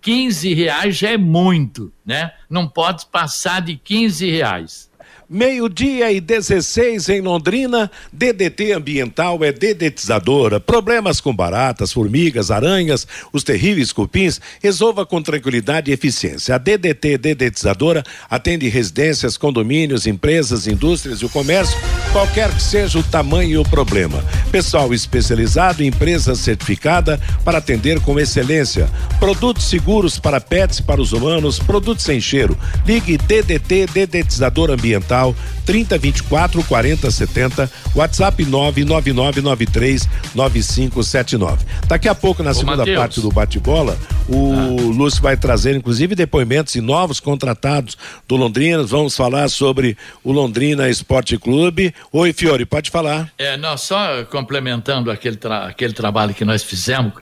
15 0.00 0.52
reais 0.52 0.96
já 0.96 1.10
é 1.10 1.16
muito, 1.16 1.92
né? 2.04 2.32
Não 2.50 2.68
pode 2.68 3.06
passar 3.06 3.62
de 3.62 3.76
15 3.76 4.30
reais. 4.30 4.90
Meio-dia 5.30 6.12
e 6.12 6.20
16 6.20 7.08
em 7.08 7.20
Londrina, 7.20 7.90
DDT 8.12 8.72
ambiental 8.72 9.42
é 9.42 9.52
dedetizadora. 9.52 10.60
Problemas 10.60 11.20
com 11.20 11.34
baratas, 11.34 11.92
formigas, 11.92 12.50
aranhas, 12.50 13.06
os 13.32 13.44
terríveis 13.44 13.92
cupins, 13.92 14.40
resolva 14.60 15.06
com 15.06 15.22
tranquilidade 15.22 15.90
e 15.90 15.94
eficiência. 15.94 16.56
A 16.56 16.58
DDT 16.58 17.16
dedetizadora 17.18 18.02
atende 18.28 18.68
residências, 18.68 19.36
condomínios, 19.36 20.06
empresas, 20.06 20.66
indústrias 20.66 21.20
e 21.20 21.24
o 21.24 21.30
comércio, 21.30 21.78
qualquer 22.12 22.52
que 22.52 22.62
seja 22.62 22.98
o 22.98 23.02
tamanho 23.02 23.50
e 23.50 23.58
o 23.58 23.64
problema. 23.64 24.22
Pessoal 24.50 24.92
especializado 24.92 25.82
em 25.82 25.86
empresa 25.86 26.34
certificada 26.34 27.18
para 27.44 27.58
atender 27.58 28.00
com 28.00 28.18
excelência. 28.18 28.88
Produtos 29.18 29.64
seguros 29.64 30.18
para 30.18 30.40
pets 30.40 30.80
e 30.80 30.82
para 30.82 31.00
os 31.00 31.12
humanos, 31.12 31.58
produtos 31.58 32.04
sem 32.04 32.20
cheiro. 32.20 32.58
Ligue 32.84 33.16
DDT 33.16 33.86
dedetizador 33.86 34.70
ambiental 34.70 35.21
Natal 35.22 35.34
3024 35.64 36.64
4070, 36.64 37.70
WhatsApp 37.94 38.44
99993 38.44 40.08
9579. 40.34 41.64
Daqui 41.86 42.08
a 42.08 42.14
pouco, 42.14 42.42
na 42.42 42.50
Ô, 42.50 42.54
segunda 42.54 42.78
Mateus. 42.78 42.98
parte 42.98 43.20
do 43.20 43.30
bate-bola, 43.30 43.96
o 44.28 44.52
ah. 44.52 44.92
Lúcio 44.92 45.22
vai 45.22 45.36
trazer, 45.36 45.76
inclusive, 45.76 46.14
depoimentos 46.14 46.72
de 46.72 46.80
novos 46.80 47.20
contratados 47.20 47.96
do 48.26 48.36
Londrina. 48.36 48.82
Vamos 48.82 49.16
falar 49.16 49.48
sobre 49.48 49.96
o 50.24 50.32
Londrina 50.32 50.88
Esporte 50.88 51.38
Clube. 51.38 51.94
Oi, 52.12 52.32
Fiore, 52.32 52.64
pode 52.64 52.90
falar. 52.90 53.30
É, 53.38 53.56
não, 53.56 53.76
só 53.78 54.24
complementando 54.24 55.10
aquele, 55.10 55.36
tra 55.36 55.66
aquele 55.66 55.92
trabalho 55.92 56.34
que 56.34 56.44
nós 56.44 56.62
fizemos 56.62 57.12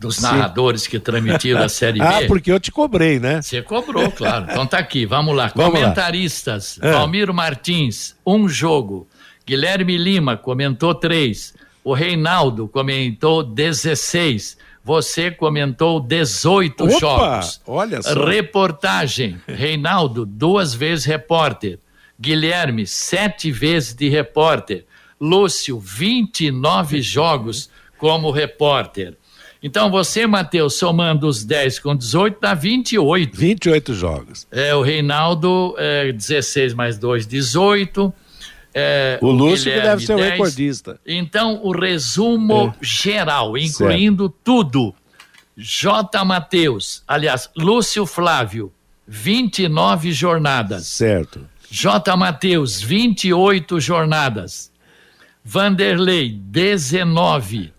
dos 0.00 0.16
Sim. 0.16 0.22
narradores 0.22 0.86
que 0.86 0.98
transmitiram 0.98 1.62
a 1.62 1.68
Série 1.68 2.00
ah, 2.00 2.20
B. 2.20 2.24
Ah, 2.24 2.26
porque 2.26 2.50
eu 2.50 2.58
te 2.58 2.72
cobrei, 2.72 3.20
né? 3.20 3.42
Você 3.42 3.60
cobrou, 3.60 4.10
claro. 4.10 4.46
Então 4.50 4.66
tá 4.66 4.78
aqui, 4.78 5.04
vamos 5.04 5.36
lá. 5.36 5.52
Vamos 5.54 5.78
Comentaristas, 5.78 6.78
lá. 6.82 6.88
É. 6.88 6.92
Valmiro 6.92 7.34
Martins, 7.34 8.16
um 8.26 8.48
jogo. 8.48 9.06
Guilherme 9.46 9.98
Lima 9.98 10.38
comentou 10.38 10.94
três. 10.94 11.52
O 11.84 11.92
Reinaldo 11.92 12.66
comentou 12.66 13.42
16. 13.42 14.56
Você 14.82 15.30
comentou 15.30 16.00
18 16.00 16.84
Opa, 16.84 16.98
jogos. 16.98 17.60
Olha 17.66 18.00
só. 18.00 18.24
Reportagem. 18.24 19.38
Reinaldo, 19.46 20.24
duas 20.24 20.72
vezes 20.72 21.04
repórter. 21.04 21.78
Guilherme, 22.18 22.86
sete 22.86 23.52
vezes 23.52 23.94
de 23.94 24.08
repórter. 24.08 24.86
Lúcio, 25.20 25.78
29 25.78 27.00
jogos 27.02 27.68
como 27.98 28.30
repórter. 28.30 29.19
Então 29.62 29.90
você, 29.90 30.26
Matheus, 30.26 30.78
somando 30.78 31.26
os 31.26 31.44
10 31.44 31.78
com 31.80 31.94
18, 31.94 32.38
dá 32.40 32.54
28. 32.54 33.36
28 33.36 33.94
jogos. 33.94 34.46
É, 34.50 34.74
o 34.74 34.82
Reinaldo, 34.82 35.74
é, 35.76 36.12
16 36.12 36.72
mais 36.72 36.98
2, 36.98 37.26
18. 37.26 38.12
É, 38.72 39.18
o, 39.20 39.30
Lúcio 39.30 39.64
Guilherme, 39.64 39.80
que 39.82 39.88
deve 39.88 40.06
ser 40.06 40.16
10. 40.16 40.28
o 40.28 40.30
recordista. 40.32 41.00
Então, 41.04 41.60
o 41.62 41.72
resumo 41.72 42.74
é. 42.74 42.84
geral, 42.84 43.58
incluindo 43.58 44.24
certo. 44.24 44.36
tudo. 44.42 44.94
J. 45.56 46.24
Matheus, 46.24 47.02
aliás, 47.06 47.50
Lúcio 47.54 48.06
Flávio, 48.06 48.72
29 49.06 50.12
jornadas. 50.12 50.86
Certo. 50.86 51.46
J. 51.70 52.16
Matheus, 52.16 52.80
28 52.80 53.78
jornadas. 53.78 54.70
Vanderlei, 55.44 56.30
19. 56.30 57.72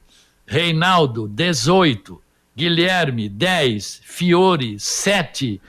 Reinaldo, 0.52 1.30
18. 1.30 2.22
Guilherme, 2.54 3.30
10. 3.30 4.02
Fiore, 4.04 4.78
7. 4.78 5.62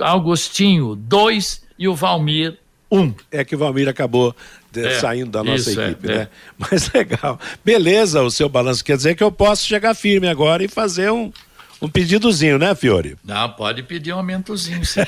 Augustinho, 0.00 0.96
2. 0.96 1.62
E 1.78 1.86
o 1.86 1.94
Valmir, 1.94 2.56
1. 2.90 3.14
É 3.30 3.44
que 3.44 3.54
o 3.54 3.58
Valmir 3.58 3.86
acabou 3.86 4.34
de, 4.72 4.86
é, 4.86 4.98
saindo 5.00 5.32
da 5.32 5.44
nossa 5.44 5.70
isso, 5.70 5.80
é, 5.80 5.90
equipe, 5.90 6.10
é, 6.10 6.16
né? 6.16 6.22
É. 6.22 6.28
Mas 6.56 6.90
legal. 6.94 7.38
Beleza 7.62 8.22
o 8.22 8.30
seu 8.30 8.48
balanço. 8.48 8.82
Quer 8.82 8.96
dizer 8.96 9.16
que 9.16 9.22
eu 9.22 9.30
posso 9.30 9.66
chegar 9.66 9.94
firme 9.94 10.28
agora 10.28 10.64
e 10.64 10.68
fazer 10.68 11.10
um, 11.10 11.30
um 11.84 11.88
pedidozinho, 11.88 12.58
né, 12.58 12.74
Fiore? 12.74 13.16
Não, 13.24 13.48
pode 13.50 13.82
pedir 13.82 14.12
um 14.12 14.16
aumentozinho, 14.16 14.84
sim. 14.84 15.00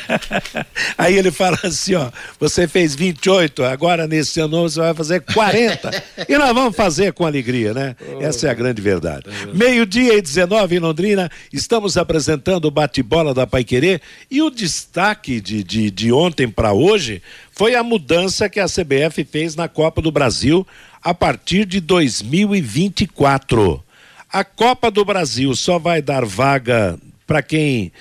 Aí 0.96 1.16
ele 1.16 1.30
fala 1.30 1.58
assim, 1.62 1.94
ó, 1.94 2.10
você 2.38 2.68
fez 2.68 2.94
28, 2.94 3.64
agora 3.64 4.06
nesse 4.06 4.40
ano 4.40 4.62
você 4.62 4.80
vai 4.80 4.94
fazer 4.94 5.20
40. 5.20 6.04
e 6.28 6.38
nós 6.38 6.54
vamos 6.54 6.76
fazer 6.76 7.12
com 7.12 7.24
alegria, 7.24 7.72
né? 7.72 7.96
Oh, 8.00 8.22
Essa 8.22 8.48
é 8.48 8.50
a 8.50 8.54
grande 8.54 8.82
verdade. 8.82 9.24
Oh, 9.26 9.56
Meio-dia 9.56 10.14
e 10.14 10.22
19 10.22 10.76
em 10.76 10.78
Londrina, 10.78 11.30
estamos 11.52 11.96
apresentando 11.96 12.66
o 12.66 12.70
bate-bola 12.70 13.32
da 13.32 13.46
Paiquerê 13.46 14.00
e 14.30 14.42
o 14.42 14.50
destaque 14.50 15.40
de, 15.40 15.64
de, 15.64 15.90
de 15.90 16.12
ontem 16.12 16.48
para 16.48 16.72
hoje 16.72 17.22
foi 17.50 17.74
a 17.74 17.82
mudança 17.82 18.50
que 18.50 18.60
a 18.60 18.66
CBF 18.66 19.24
fez 19.24 19.56
na 19.56 19.66
Copa 19.66 20.02
do 20.02 20.12
Brasil 20.12 20.66
a 21.02 21.14
partir 21.14 21.64
de 21.64 21.80
2024. 21.80 23.85
A 24.32 24.44
Copa 24.44 24.90
do 24.90 25.04
Brasil 25.04 25.54
só 25.54 25.78
vai 25.78 26.02
dar 26.02 26.24
vaga 26.24 26.98
para 27.26 27.42
quem. 27.42 27.92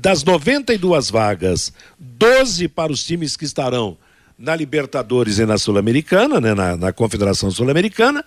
Das 0.00 0.24
92 0.24 1.10
vagas, 1.10 1.72
12 1.98 2.68
para 2.68 2.92
os 2.92 3.04
times 3.04 3.36
que 3.36 3.44
estarão 3.44 3.98
na 4.38 4.56
Libertadores 4.56 5.38
e 5.38 5.46
na 5.46 5.58
Sul-Americana, 5.58 6.40
né, 6.40 6.54
na, 6.54 6.76
na 6.76 6.92
Confederação 6.92 7.50
Sul-Americana, 7.50 8.24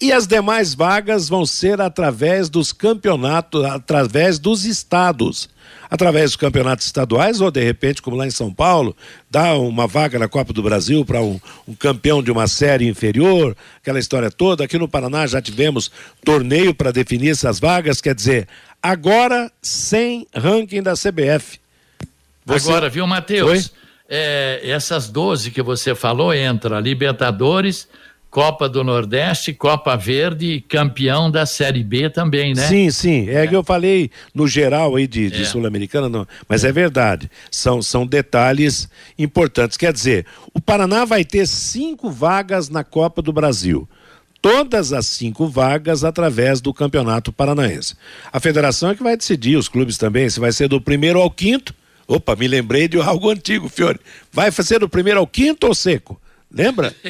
e 0.00 0.12
as 0.12 0.26
demais 0.26 0.74
vagas 0.74 1.28
vão 1.28 1.44
ser 1.44 1.80
através 1.80 2.48
dos 2.48 2.72
campeonatos, 2.72 3.64
através 3.64 4.38
dos 4.38 4.64
estados 4.64 5.48
através 5.90 6.30
dos 6.30 6.36
campeonatos 6.36 6.86
estaduais 6.86 7.40
ou 7.40 7.50
de 7.50 7.62
repente, 7.62 8.00
como 8.00 8.16
lá 8.16 8.26
em 8.26 8.30
São 8.30 8.52
Paulo, 8.52 8.96
dá 9.28 9.54
uma 9.58 9.88
vaga 9.88 10.18
na 10.18 10.28
Copa 10.28 10.52
do 10.52 10.62
Brasil 10.62 11.04
para 11.04 11.20
um, 11.20 11.40
um, 11.66 11.74
campeão 11.74 12.22
de 12.22 12.30
uma 12.30 12.46
série 12.46 12.86
inferior, 12.86 13.56
aquela 13.82 13.98
história 13.98 14.30
toda. 14.30 14.64
Aqui 14.64 14.78
no 14.78 14.88
Paraná 14.88 15.26
já 15.26 15.42
tivemos 15.42 15.90
torneio 16.24 16.72
para 16.72 16.92
definir 16.92 17.30
essas 17.30 17.58
vagas, 17.58 18.00
quer 18.00 18.14
dizer, 18.14 18.46
agora 18.80 19.50
sem 19.60 20.26
ranking 20.32 20.82
da 20.82 20.92
CBF. 20.94 21.58
Você... 22.46 22.68
Agora, 22.68 22.88
viu, 22.88 23.06
Matheus? 23.06 23.72
É, 24.08 24.60
essas 24.64 25.08
12 25.08 25.50
que 25.50 25.62
você 25.62 25.94
falou 25.94 26.34
entra 26.34 26.80
Libertadores, 26.80 27.88
Copa 28.30 28.68
do 28.68 28.84
Nordeste, 28.84 29.52
Copa 29.52 29.96
Verde 29.96 30.64
campeão 30.68 31.28
da 31.28 31.44
Série 31.44 31.82
B 31.82 32.08
também, 32.08 32.54
né? 32.54 32.68
Sim, 32.68 32.90
sim. 32.90 33.28
É, 33.28 33.44
é. 33.44 33.46
que 33.46 33.56
eu 33.56 33.64
falei 33.64 34.08
no 34.32 34.46
geral 34.46 34.94
aí 34.94 35.08
de, 35.08 35.28
de 35.28 35.42
é. 35.42 35.44
Sul-Americana. 35.44 36.26
Mas 36.48 36.62
é 36.62 36.70
verdade. 36.70 37.28
São, 37.50 37.82
são 37.82 38.06
detalhes 38.06 38.88
importantes. 39.18 39.76
Quer 39.76 39.92
dizer, 39.92 40.26
o 40.54 40.60
Paraná 40.60 41.04
vai 41.04 41.24
ter 41.24 41.46
cinco 41.46 42.08
vagas 42.08 42.68
na 42.68 42.84
Copa 42.84 43.20
do 43.20 43.32
Brasil. 43.32 43.88
Todas 44.40 44.92
as 44.92 45.06
cinco 45.06 45.48
vagas 45.48 46.04
através 46.04 46.60
do 46.60 46.72
Campeonato 46.72 47.32
Paranaense. 47.32 47.96
A 48.32 48.38
federação 48.38 48.90
é 48.90 48.94
que 48.94 49.02
vai 49.02 49.16
decidir, 49.16 49.56
os 49.56 49.68
clubes 49.68 49.98
também, 49.98 50.30
se 50.30 50.38
vai 50.38 50.52
ser 50.52 50.68
do 50.68 50.80
primeiro 50.80 51.20
ao 51.20 51.30
quinto. 51.30 51.74
Opa, 52.06 52.36
me 52.36 52.46
lembrei 52.46 52.86
de 52.86 53.00
algo 53.00 53.28
antigo, 53.30 53.68
Fiore. 53.68 53.98
Vai 54.32 54.52
ser 54.52 54.78
do 54.78 54.88
primeiro 54.88 55.18
ao 55.18 55.26
quinto 55.26 55.66
ou 55.66 55.74
seco? 55.74 56.20
Lembra? 56.52 56.94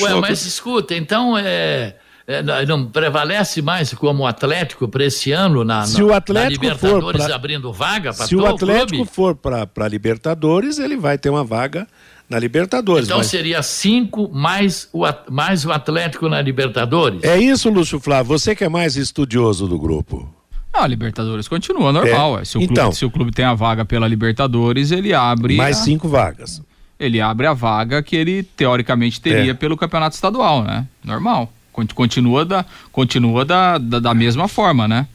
Ué, 0.00 0.14
mas 0.20 0.46
escuta, 0.46 0.94
então 0.94 1.36
é, 1.36 1.96
é, 2.26 2.66
não 2.66 2.86
prevalece 2.86 3.60
mais 3.60 3.92
como 3.92 4.26
Atlético 4.26 4.86
para 4.86 5.04
esse 5.04 5.32
ano 5.32 5.64
na, 5.64 5.84
se 5.84 6.02
o 6.02 6.12
Atlético 6.12 6.64
na 6.64 6.72
Libertadores 6.72 7.04
for 7.04 7.26
pra, 7.26 7.34
abrindo 7.34 7.72
vaga 7.72 8.14
para 8.14 8.26
Se 8.26 8.36
o 8.36 8.46
Atlético 8.46 9.04
for 9.04 9.34
para 9.34 9.88
Libertadores, 9.88 10.78
ele 10.78 10.96
vai 10.96 11.18
ter 11.18 11.30
uma 11.30 11.42
vaga 11.42 11.86
na 12.30 12.38
Libertadores. 12.38 13.06
Então 13.06 13.18
mas... 13.18 13.26
seria 13.26 13.60
cinco 13.62 14.30
mais 14.32 14.88
o, 14.92 15.02
mais 15.28 15.66
o 15.66 15.72
Atlético 15.72 16.28
na 16.28 16.40
Libertadores? 16.40 17.24
É 17.24 17.36
isso, 17.36 17.68
Lúcio 17.68 17.98
Flávio. 17.98 18.38
Você 18.38 18.54
que 18.54 18.62
é 18.62 18.68
mais 18.68 18.96
estudioso 18.96 19.66
do 19.66 19.78
grupo. 19.78 20.32
Ah, 20.72 20.84
a 20.84 20.86
Libertadores 20.86 21.48
continua 21.48 21.92
normal. 21.92 22.38
É. 22.38 22.44
Se, 22.44 22.56
o 22.56 22.62
então, 22.62 22.84
clube, 22.84 22.96
se 22.96 23.04
o 23.04 23.10
clube 23.10 23.32
tem 23.32 23.44
a 23.44 23.52
vaga 23.52 23.84
pela 23.84 24.08
Libertadores, 24.08 24.90
ele 24.90 25.12
abre. 25.12 25.56
Mais 25.56 25.80
a... 25.80 25.82
cinco 25.82 26.08
vagas 26.08 26.62
ele 27.02 27.20
abre 27.20 27.46
a 27.46 27.52
vaga 27.52 28.02
que 28.02 28.14
ele 28.14 28.42
teoricamente 28.42 29.20
teria 29.20 29.50
é. 29.50 29.54
pelo 29.54 29.76
campeonato 29.76 30.14
estadual, 30.14 30.62
né? 30.62 30.86
Normal. 31.04 31.52
Continua 31.72 32.44
da, 32.44 32.64
continua 32.92 33.44
da, 33.44 33.78
da, 33.78 33.98
da 33.98 34.14
mesma 34.14 34.46
forma, 34.46 34.86
né? 34.86 35.06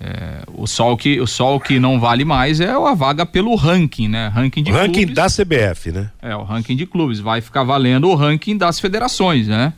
É, 0.00 0.42
o 0.54 0.66
sol 0.66 0.96
que 0.96 1.20
o 1.20 1.26
sol 1.26 1.60
que 1.60 1.78
não 1.78 2.00
vale 2.00 2.24
mais 2.24 2.60
é 2.60 2.70
a 2.70 2.94
vaga 2.94 3.26
pelo 3.26 3.54
ranking, 3.54 4.08
né? 4.08 4.28
Ranking 4.28 4.62
de 4.62 4.72
o 4.72 4.74
ranking 4.74 5.06
da 5.06 5.26
CBF, 5.26 5.92
né? 5.92 6.10
É, 6.22 6.34
o 6.34 6.42
ranking 6.42 6.76
de 6.76 6.86
clubes 6.86 7.20
vai 7.20 7.40
ficar 7.40 7.62
valendo 7.62 8.08
o 8.08 8.14
ranking 8.14 8.56
das 8.56 8.80
federações, 8.80 9.48
né? 9.48 9.72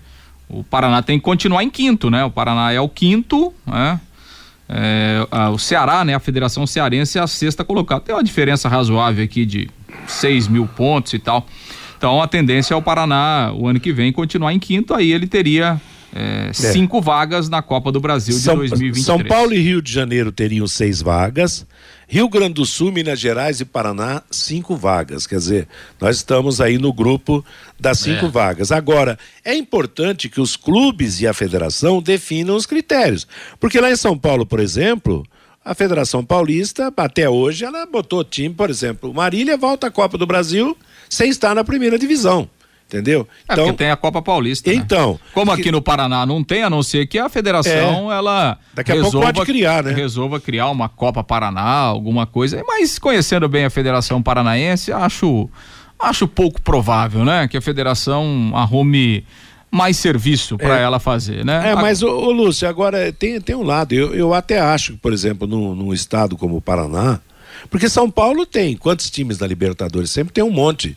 O 0.48 0.62
Paraná 0.62 1.02
tem 1.02 1.18
que 1.18 1.24
continuar 1.24 1.64
em 1.64 1.70
quinto, 1.70 2.10
né? 2.10 2.24
O 2.24 2.30
Paraná 2.30 2.72
é 2.72 2.80
o 2.80 2.88
quinto, 2.88 3.52
né? 3.66 4.00
É, 4.68 5.26
a, 5.30 5.50
o 5.50 5.58
Ceará, 5.58 6.04
né? 6.04 6.14
A 6.14 6.20
Federação 6.20 6.66
Cearense 6.66 7.18
é 7.18 7.20
a 7.20 7.26
sexta 7.26 7.64
colocada. 7.64 8.00
Tem 8.00 8.14
uma 8.14 8.24
diferença 8.24 8.68
razoável 8.68 9.24
aqui 9.24 9.44
de 9.44 9.70
6 10.06 10.48
mil 10.48 10.66
pontos 10.66 11.12
e 11.12 11.18
tal. 11.18 11.46
Então 11.96 12.20
a 12.20 12.28
tendência 12.28 12.74
é 12.74 12.76
o 12.76 12.82
Paraná, 12.82 13.52
o 13.54 13.66
ano 13.66 13.80
que 13.80 13.92
vem, 13.92 14.12
continuar 14.12 14.52
em 14.52 14.58
quinto, 14.58 14.94
aí 14.94 15.12
ele 15.12 15.26
teria 15.26 15.80
é, 16.14 16.48
é. 16.48 16.52
cinco 16.52 17.00
vagas 17.00 17.48
na 17.48 17.60
Copa 17.60 17.92
do 17.92 18.00
Brasil 18.00 18.34
de 18.34 18.40
São, 18.40 18.56
2023. 18.56 19.04
São 19.04 19.18
Paulo 19.22 19.52
e 19.52 19.58
Rio 19.58 19.82
de 19.82 19.92
Janeiro 19.92 20.32
teriam 20.32 20.66
seis 20.66 21.02
vagas. 21.02 21.66
Rio 22.08 22.28
Grande 22.28 22.54
do 22.54 22.64
Sul, 22.64 22.92
Minas 22.92 23.18
Gerais 23.18 23.60
e 23.60 23.64
Paraná, 23.64 24.22
cinco 24.30 24.76
vagas. 24.76 25.26
Quer 25.26 25.38
dizer, 25.38 25.68
nós 26.00 26.16
estamos 26.16 26.60
aí 26.60 26.78
no 26.78 26.92
grupo 26.92 27.44
das 27.78 27.98
cinco 27.98 28.26
é. 28.26 28.28
vagas. 28.28 28.72
Agora, 28.72 29.18
é 29.44 29.54
importante 29.54 30.28
que 30.28 30.40
os 30.40 30.56
clubes 30.56 31.20
e 31.20 31.26
a 31.26 31.34
federação 31.34 32.00
definam 32.00 32.56
os 32.56 32.64
critérios. 32.64 33.26
Porque 33.58 33.80
lá 33.80 33.90
em 33.90 33.96
São 33.96 34.16
Paulo, 34.16 34.46
por 34.46 34.60
exemplo, 34.60 35.26
a 35.66 35.74
Federação 35.74 36.24
Paulista, 36.24 36.92
até 36.96 37.28
hoje, 37.28 37.64
ela 37.64 37.84
botou 37.86 38.22
time, 38.22 38.54
por 38.54 38.70
exemplo, 38.70 39.12
Marília 39.12 39.56
volta 39.56 39.88
à 39.88 39.90
Copa 39.90 40.16
do 40.16 40.24
Brasil 40.24 40.78
sem 41.08 41.28
estar 41.28 41.56
na 41.56 41.64
primeira 41.64 41.98
divisão. 41.98 42.48
Entendeu? 42.86 43.26
É 43.48 43.52
então, 43.52 43.64
porque 43.64 43.78
tem 43.78 43.90
a 43.90 43.96
Copa 43.96 44.22
Paulista. 44.22 44.70
Né? 44.70 44.76
Então. 44.76 45.14
Né? 45.14 45.18
Como 45.34 45.50
aqui 45.50 45.72
no 45.72 45.82
Paraná 45.82 46.24
não 46.24 46.44
tem, 46.44 46.62
a 46.62 46.70
não 46.70 46.84
ser 46.84 47.08
que 47.08 47.18
a 47.18 47.28
federação, 47.28 48.12
é, 48.12 48.16
ela. 48.16 48.58
Daqui 48.72 48.92
a 48.92 48.94
resolva, 48.94 49.18
pouco 49.18 49.34
pode 49.34 49.46
criar, 49.46 49.82
né? 49.82 49.92
Resolva 49.92 50.38
criar 50.38 50.70
uma 50.70 50.88
Copa 50.88 51.24
Paraná, 51.24 51.62
alguma 51.62 52.26
coisa. 52.26 52.62
Mas 52.64 52.96
conhecendo 52.96 53.48
bem 53.48 53.64
a 53.64 53.70
Federação 53.70 54.22
Paranaense, 54.22 54.92
acho, 54.92 55.50
acho 55.98 56.28
pouco 56.28 56.62
provável, 56.62 57.24
né? 57.24 57.48
Que 57.48 57.56
a 57.56 57.60
federação 57.60 58.52
arrume 58.54 59.26
mais 59.70 59.96
serviço 59.96 60.56
para 60.56 60.78
é. 60.78 60.82
ela 60.82 60.98
fazer, 60.98 61.44
né? 61.44 61.70
É, 61.70 61.74
mas 61.74 62.02
o, 62.02 62.08
o, 62.08 62.30
Lúcio, 62.30 62.68
agora 62.68 63.12
tem, 63.12 63.40
tem 63.40 63.54
um 63.54 63.62
lado, 63.62 63.94
eu, 63.94 64.14
eu 64.14 64.32
até 64.32 64.58
acho 64.58 64.92
que, 64.92 64.98
por 64.98 65.12
exemplo, 65.12 65.46
num, 65.46 65.74
num 65.74 65.92
estado 65.92 66.36
como 66.36 66.56
o 66.56 66.62
Paraná, 66.62 67.20
porque 67.70 67.88
São 67.88 68.10
Paulo 68.10 68.46
tem 68.46 68.76
quantos 68.76 69.10
times 69.10 69.38
na 69.38 69.46
Libertadores? 69.46 70.10
Sempre 70.10 70.32
tem 70.32 70.44
um 70.44 70.50
monte, 70.50 70.96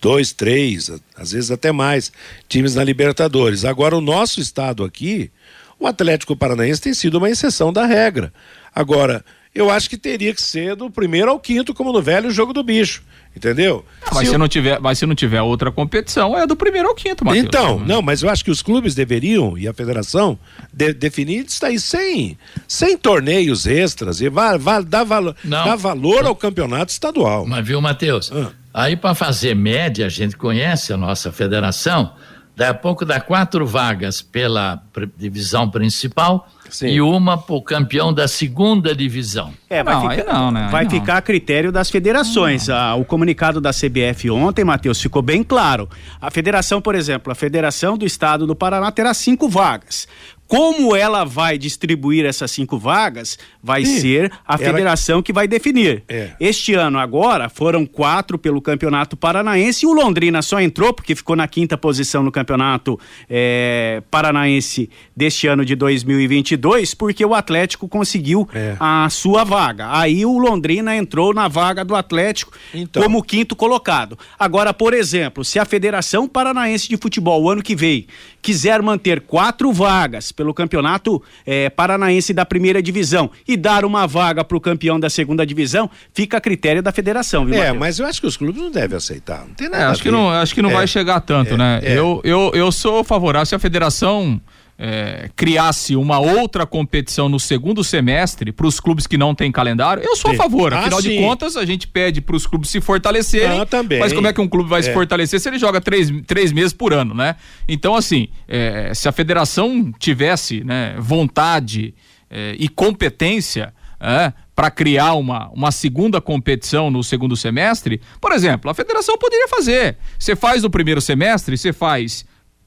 dois, 0.00 0.32
três, 0.32 0.90
às 1.16 1.32
vezes 1.32 1.50
até 1.50 1.72
mais 1.72 2.12
times 2.48 2.74
na 2.74 2.84
Libertadores. 2.84 3.64
Agora 3.64 3.96
o 3.96 4.00
nosso 4.00 4.40
estado 4.40 4.84
aqui, 4.84 5.30
o 5.78 5.86
Atlético 5.86 6.36
Paranaense 6.36 6.80
tem 6.80 6.94
sido 6.94 7.18
uma 7.18 7.30
exceção 7.30 7.72
da 7.72 7.84
regra. 7.84 8.32
Agora, 8.74 9.24
eu 9.54 9.70
acho 9.70 9.88
que 9.88 9.96
teria 9.96 10.34
que 10.34 10.42
ser 10.42 10.74
do 10.74 10.90
primeiro 10.90 11.30
ao 11.30 11.38
quinto, 11.38 11.72
como 11.72 11.92
no 11.92 12.02
velho 12.02 12.30
jogo 12.30 12.52
do 12.52 12.62
bicho. 12.62 13.02
Entendeu? 13.36 13.84
Mas 14.12 14.28
se, 14.28 14.38
não 14.38 14.46
tiver, 14.46 14.80
mas 14.80 14.96
se 14.98 15.06
não 15.06 15.14
tiver 15.14 15.42
outra 15.42 15.72
competição, 15.72 16.38
é 16.38 16.46
do 16.46 16.54
primeiro 16.54 16.88
ao 16.88 16.94
quinto, 16.94 17.24
Matheus. 17.24 17.44
Então, 17.46 17.80
não, 17.80 18.00
mas 18.00 18.22
eu 18.22 18.30
acho 18.30 18.44
que 18.44 18.50
os 18.50 18.62
clubes 18.62 18.94
deveriam, 18.94 19.58
e 19.58 19.66
a 19.66 19.74
federação, 19.74 20.38
de, 20.72 20.92
definir 20.92 21.44
isso 21.44 21.64
aí 21.66 21.78
sem, 21.80 22.38
sem 22.68 22.96
torneios 22.96 23.66
extras 23.66 24.20
e 24.20 24.28
vai, 24.28 24.56
dar, 24.84 25.02
valor, 25.02 25.34
dar 25.42 25.74
valor 25.74 26.26
ao 26.26 26.36
campeonato 26.36 26.92
estadual. 26.92 27.44
Mas 27.44 27.66
viu, 27.66 27.80
Matheus? 27.80 28.30
Ah. 28.32 28.52
Aí 28.72 28.96
para 28.96 29.16
fazer 29.16 29.54
média, 29.54 30.06
a 30.06 30.08
gente 30.08 30.36
conhece 30.36 30.92
a 30.92 30.96
nossa 30.96 31.32
federação, 31.32 32.12
Daqui 32.56 32.70
a 32.70 32.74
pouco 32.74 33.04
dá 33.04 33.20
quatro 33.20 33.66
vagas 33.66 34.22
pela 34.22 34.80
divisão 35.16 35.68
principal 35.68 36.48
Sim. 36.70 36.88
e 36.88 37.00
uma 37.00 37.38
para 37.38 37.54
o 37.54 37.62
campeão 37.62 38.12
da 38.12 38.26
segunda 38.26 38.94
divisão. 38.94 39.52
É, 39.68 39.82
vai, 39.82 39.94
não, 39.94 40.10
ficar, 40.10 40.32
não, 40.32 40.50
né? 40.50 40.68
vai 40.70 40.88
ficar 40.88 41.16
a 41.18 41.22
critério 41.22 41.70
das 41.70 41.90
federações. 41.90 42.68
Ah, 42.68 42.94
o 42.94 43.04
comunicado 43.04 43.60
da 43.60 43.70
CBF 43.70 44.30
ontem, 44.30 44.64
Matheus, 44.64 45.00
ficou 45.00 45.22
bem 45.22 45.42
claro. 45.42 45.88
A 46.20 46.30
federação, 46.30 46.80
por 46.80 46.94
exemplo, 46.94 47.32
a 47.32 47.34
Federação 47.34 47.96
do 47.96 48.04
Estado 48.06 48.46
do 48.46 48.54
Paraná 48.54 48.90
terá 48.90 49.12
cinco 49.14 49.48
vagas. 49.48 50.06
Como 50.46 50.94
ela 50.94 51.24
vai 51.24 51.56
distribuir 51.56 52.26
essas 52.26 52.50
cinco 52.50 52.78
vagas, 52.78 53.38
vai 53.62 53.84
Sim, 53.84 54.00
ser 54.00 54.32
a 54.46 54.58
federação 54.58 55.22
que 55.22 55.32
vai 55.32 55.48
definir. 55.48 56.02
É. 56.06 56.32
Este 56.38 56.74
ano, 56.74 56.98
agora, 56.98 57.48
foram 57.48 57.86
quatro 57.86 58.38
pelo 58.38 58.60
Campeonato 58.60 59.16
Paranaense 59.16 59.84
e 59.84 59.88
o 59.88 59.92
Londrina 59.92 60.42
só 60.42 60.60
entrou 60.60 60.92
porque 60.92 61.14
ficou 61.14 61.34
na 61.34 61.48
quinta 61.48 61.78
posição 61.78 62.22
no 62.22 62.30
Campeonato 62.30 63.00
é, 63.28 64.02
Paranaense 64.10 64.90
deste 65.16 65.46
ano 65.46 65.64
de 65.64 65.74
2022, 65.74 66.94
porque 66.94 67.24
o 67.24 67.34
Atlético 67.34 67.88
conseguiu 67.88 68.48
é. 68.54 68.76
a 68.78 69.08
sua 69.08 69.44
vaga. 69.44 69.98
Aí 69.98 70.26
o 70.26 70.38
Londrina 70.38 70.94
entrou 70.94 71.32
na 71.32 71.48
vaga 71.48 71.84
do 71.84 71.96
Atlético 71.96 72.52
então. 72.74 73.02
como 73.02 73.22
quinto 73.22 73.56
colocado. 73.56 74.18
Agora, 74.38 74.74
por 74.74 74.92
exemplo, 74.92 75.44
se 75.44 75.58
a 75.58 75.64
Federação 75.64 76.28
Paranaense 76.28 76.88
de 76.88 76.96
Futebol, 76.96 77.42
o 77.42 77.50
ano 77.50 77.62
que 77.62 77.74
vem, 77.74 78.06
quiser 78.42 78.82
manter 78.82 79.22
quatro 79.22 79.72
vagas 79.72 80.30
pelo 80.34 80.52
campeonato 80.54 81.22
é, 81.46 81.70
paranaense 81.70 82.32
da 82.32 82.44
primeira 82.44 82.82
divisão 82.82 83.30
e 83.46 83.56
dar 83.56 83.84
uma 83.84 84.06
vaga 84.06 84.44
para 84.44 84.56
o 84.56 84.60
campeão 84.60 84.98
da 84.98 85.08
segunda 85.10 85.46
divisão, 85.46 85.90
fica 86.12 86.36
a 86.38 86.40
critério 86.40 86.82
da 86.82 86.92
federação, 86.92 87.44
viu, 87.44 87.54
É, 87.54 87.58
Mateus? 87.58 87.78
mas 87.78 87.98
eu 87.98 88.06
acho 88.06 88.20
que 88.20 88.26
os 88.26 88.36
clubes 88.36 88.60
não 88.60 88.70
devem 88.70 88.96
aceitar. 88.96 89.44
Não 89.46 89.54
tem 89.54 89.68
nada. 89.68 89.84
É, 89.84 89.86
acho, 89.86 90.02
que 90.02 90.10
não, 90.10 90.30
acho 90.30 90.54
que 90.54 90.62
não 90.62 90.70
é, 90.70 90.74
vai 90.74 90.86
chegar 90.86 91.20
tanto, 91.20 91.54
é, 91.54 91.56
né? 91.56 91.80
É. 91.82 91.98
Eu, 91.98 92.20
eu, 92.24 92.50
eu 92.54 92.72
sou 92.72 93.04
favorável 93.04 93.46
se 93.46 93.54
a 93.54 93.58
federação 93.58 94.40
é, 94.78 95.30
criasse 95.36 95.94
uma 95.94 96.18
outra 96.18 96.66
competição 96.66 97.28
no 97.28 97.38
segundo 97.38 97.84
semestre 97.84 98.52
para 98.52 98.66
os 98.66 98.80
clubes 98.80 99.06
que 99.06 99.16
não 99.16 99.34
têm 99.34 99.52
calendário, 99.52 100.02
eu 100.02 100.16
sou 100.16 100.32
a 100.32 100.34
favor. 100.34 100.74
Ah, 100.74 100.80
Afinal 100.80 101.00
sim. 101.00 101.10
de 101.10 101.18
contas, 101.18 101.56
a 101.56 101.64
gente 101.64 101.86
pede 101.86 102.20
para 102.20 102.34
os 102.34 102.46
clubes 102.46 102.70
se 102.70 102.80
fortalecerem. 102.80 103.60
Ah, 103.60 103.66
também. 103.66 104.00
Mas 104.00 104.12
como 104.12 104.26
é 104.26 104.32
que 104.32 104.40
um 104.40 104.48
clube 104.48 104.68
vai 104.68 104.80
é. 104.80 104.82
se 104.82 104.92
fortalecer 104.92 105.38
se 105.40 105.48
ele 105.48 105.58
joga 105.58 105.80
três, 105.80 106.10
três 106.26 106.52
meses 106.52 106.72
por 106.72 106.92
ano, 106.92 107.14
né? 107.14 107.36
Então, 107.68 107.94
assim, 107.94 108.28
é, 108.48 108.92
se 108.94 109.08
a 109.08 109.12
federação 109.12 109.92
tivesse 109.98 110.64
né, 110.64 110.96
vontade 110.98 111.94
é, 112.28 112.56
e 112.58 112.68
competência 112.68 113.72
é, 114.00 114.32
para 114.54 114.70
criar 114.70 115.14
uma, 115.14 115.48
uma 115.50 115.70
segunda 115.70 116.20
competição 116.20 116.90
no 116.90 117.02
segundo 117.02 117.36
semestre, 117.36 118.00
por 118.20 118.32
exemplo, 118.32 118.70
a 118.70 118.74
federação 118.74 119.16
poderia 119.16 119.48
fazer. 119.48 119.96
Você 120.18 120.34
faz 120.34 120.62
no 120.62 120.70
primeiro 120.70 121.00
semestre, 121.00 121.56
você 121.56 121.72
faz 121.72 122.24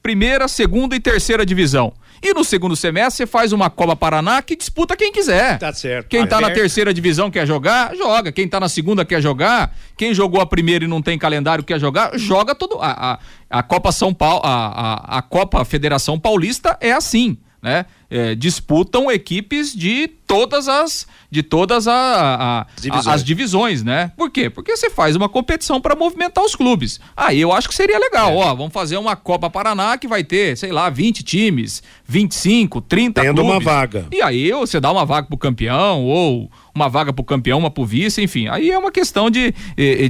primeira, 0.08 0.48
segunda 0.48 0.96
e 0.96 1.00
terceira 1.00 1.44
divisão. 1.44 1.92
E 2.22 2.32
no 2.32 2.42
segundo 2.42 2.74
semestre 2.74 3.18
você 3.18 3.26
faz 3.26 3.52
uma 3.52 3.68
Copa 3.68 3.94
Paraná 3.94 4.40
que 4.40 4.56
disputa 4.56 4.96
quem 4.96 5.12
quiser. 5.12 5.58
Tá 5.58 5.70
certo. 5.70 6.08
Quem 6.08 6.26
tá, 6.26 6.36
tá 6.36 6.40
na 6.40 6.50
terceira 6.50 6.94
divisão 6.94 7.30
quer 7.30 7.46
jogar, 7.46 7.94
joga. 7.94 8.32
Quem 8.32 8.48
tá 8.48 8.58
na 8.58 8.70
segunda 8.70 9.04
quer 9.04 9.20
jogar. 9.20 9.76
Quem 9.98 10.14
jogou 10.14 10.40
a 10.40 10.46
primeira 10.46 10.86
e 10.86 10.88
não 10.88 11.02
tem 11.02 11.18
calendário 11.18 11.62
quer 11.62 11.78
jogar, 11.78 12.18
joga 12.18 12.54
todo. 12.54 12.78
A, 12.80 13.18
a, 13.50 13.58
a 13.58 13.62
Copa 13.62 13.92
São 13.92 14.14
Paulo, 14.14 14.40
a, 14.46 14.48
a, 14.48 15.18
a 15.18 15.22
Copa 15.22 15.62
Federação 15.62 16.18
Paulista 16.18 16.78
é 16.80 16.90
assim, 16.90 17.36
né? 17.60 17.84
É, 18.10 18.34
disputam 18.34 19.10
equipes 19.10 19.74
de 19.74 20.08
todas 20.26 20.68
as 20.68 21.06
de 21.30 21.42
todas 21.42 21.86
a, 21.86 22.60
a, 22.60 22.66
divisões. 22.80 23.06
A, 23.06 23.12
as 23.12 23.24
divisões, 23.24 23.82
né? 23.82 24.12
Por 24.16 24.30
quê? 24.30 24.48
Porque 24.48 24.74
você 24.74 24.88
faz 24.88 25.14
uma 25.14 25.28
competição 25.28 25.80
para 25.80 25.94
movimentar 25.94 26.42
os 26.42 26.54
clubes. 26.54 26.98
Aí 27.16 27.38
eu 27.40 27.52
acho 27.52 27.68
que 27.68 27.74
seria 27.74 27.98
legal, 27.98 28.32
é. 28.32 28.36
ó, 28.36 28.54
vamos 28.54 28.72
fazer 28.72 28.96
uma 28.96 29.14
Copa 29.14 29.50
Paraná 29.50 29.98
que 29.98 30.08
vai 30.08 30.24
ter, 30.24 30.56
sei 30.56 30.72
lá, 30.72 30.88
20 30.88 31.22
times, 31.22 31.82
25, 32.06 32.80
30 32.80 33.20
Tendo 33.20 33.42
clubes. 33.42 33.52
uma 33.52 33.60
vaga. 33.60 34.06
E 34.10 34.22
aí 34.22 34.50
você 34.52 34.80
dá 34.80 34.90
uma 34.90 35.04
vaga 35.04 35.26
pro 35.26 35.36
campeão 35.36 36.04
ou 36.04 36.50
uma 36.78 36.88
vaga 36.88 37.12
pro 37.12 37.24
campeão, 37.24 37.58
uma 37.58 37.70
pro 37.70 37.84
vice, 37.84 38.22
enfim. 38.22 38.48
Aí 38.48 38.70
é 38.70 38.78
uma 38.78 38.92
questão 38.92 39.28
de, 39.28 39.52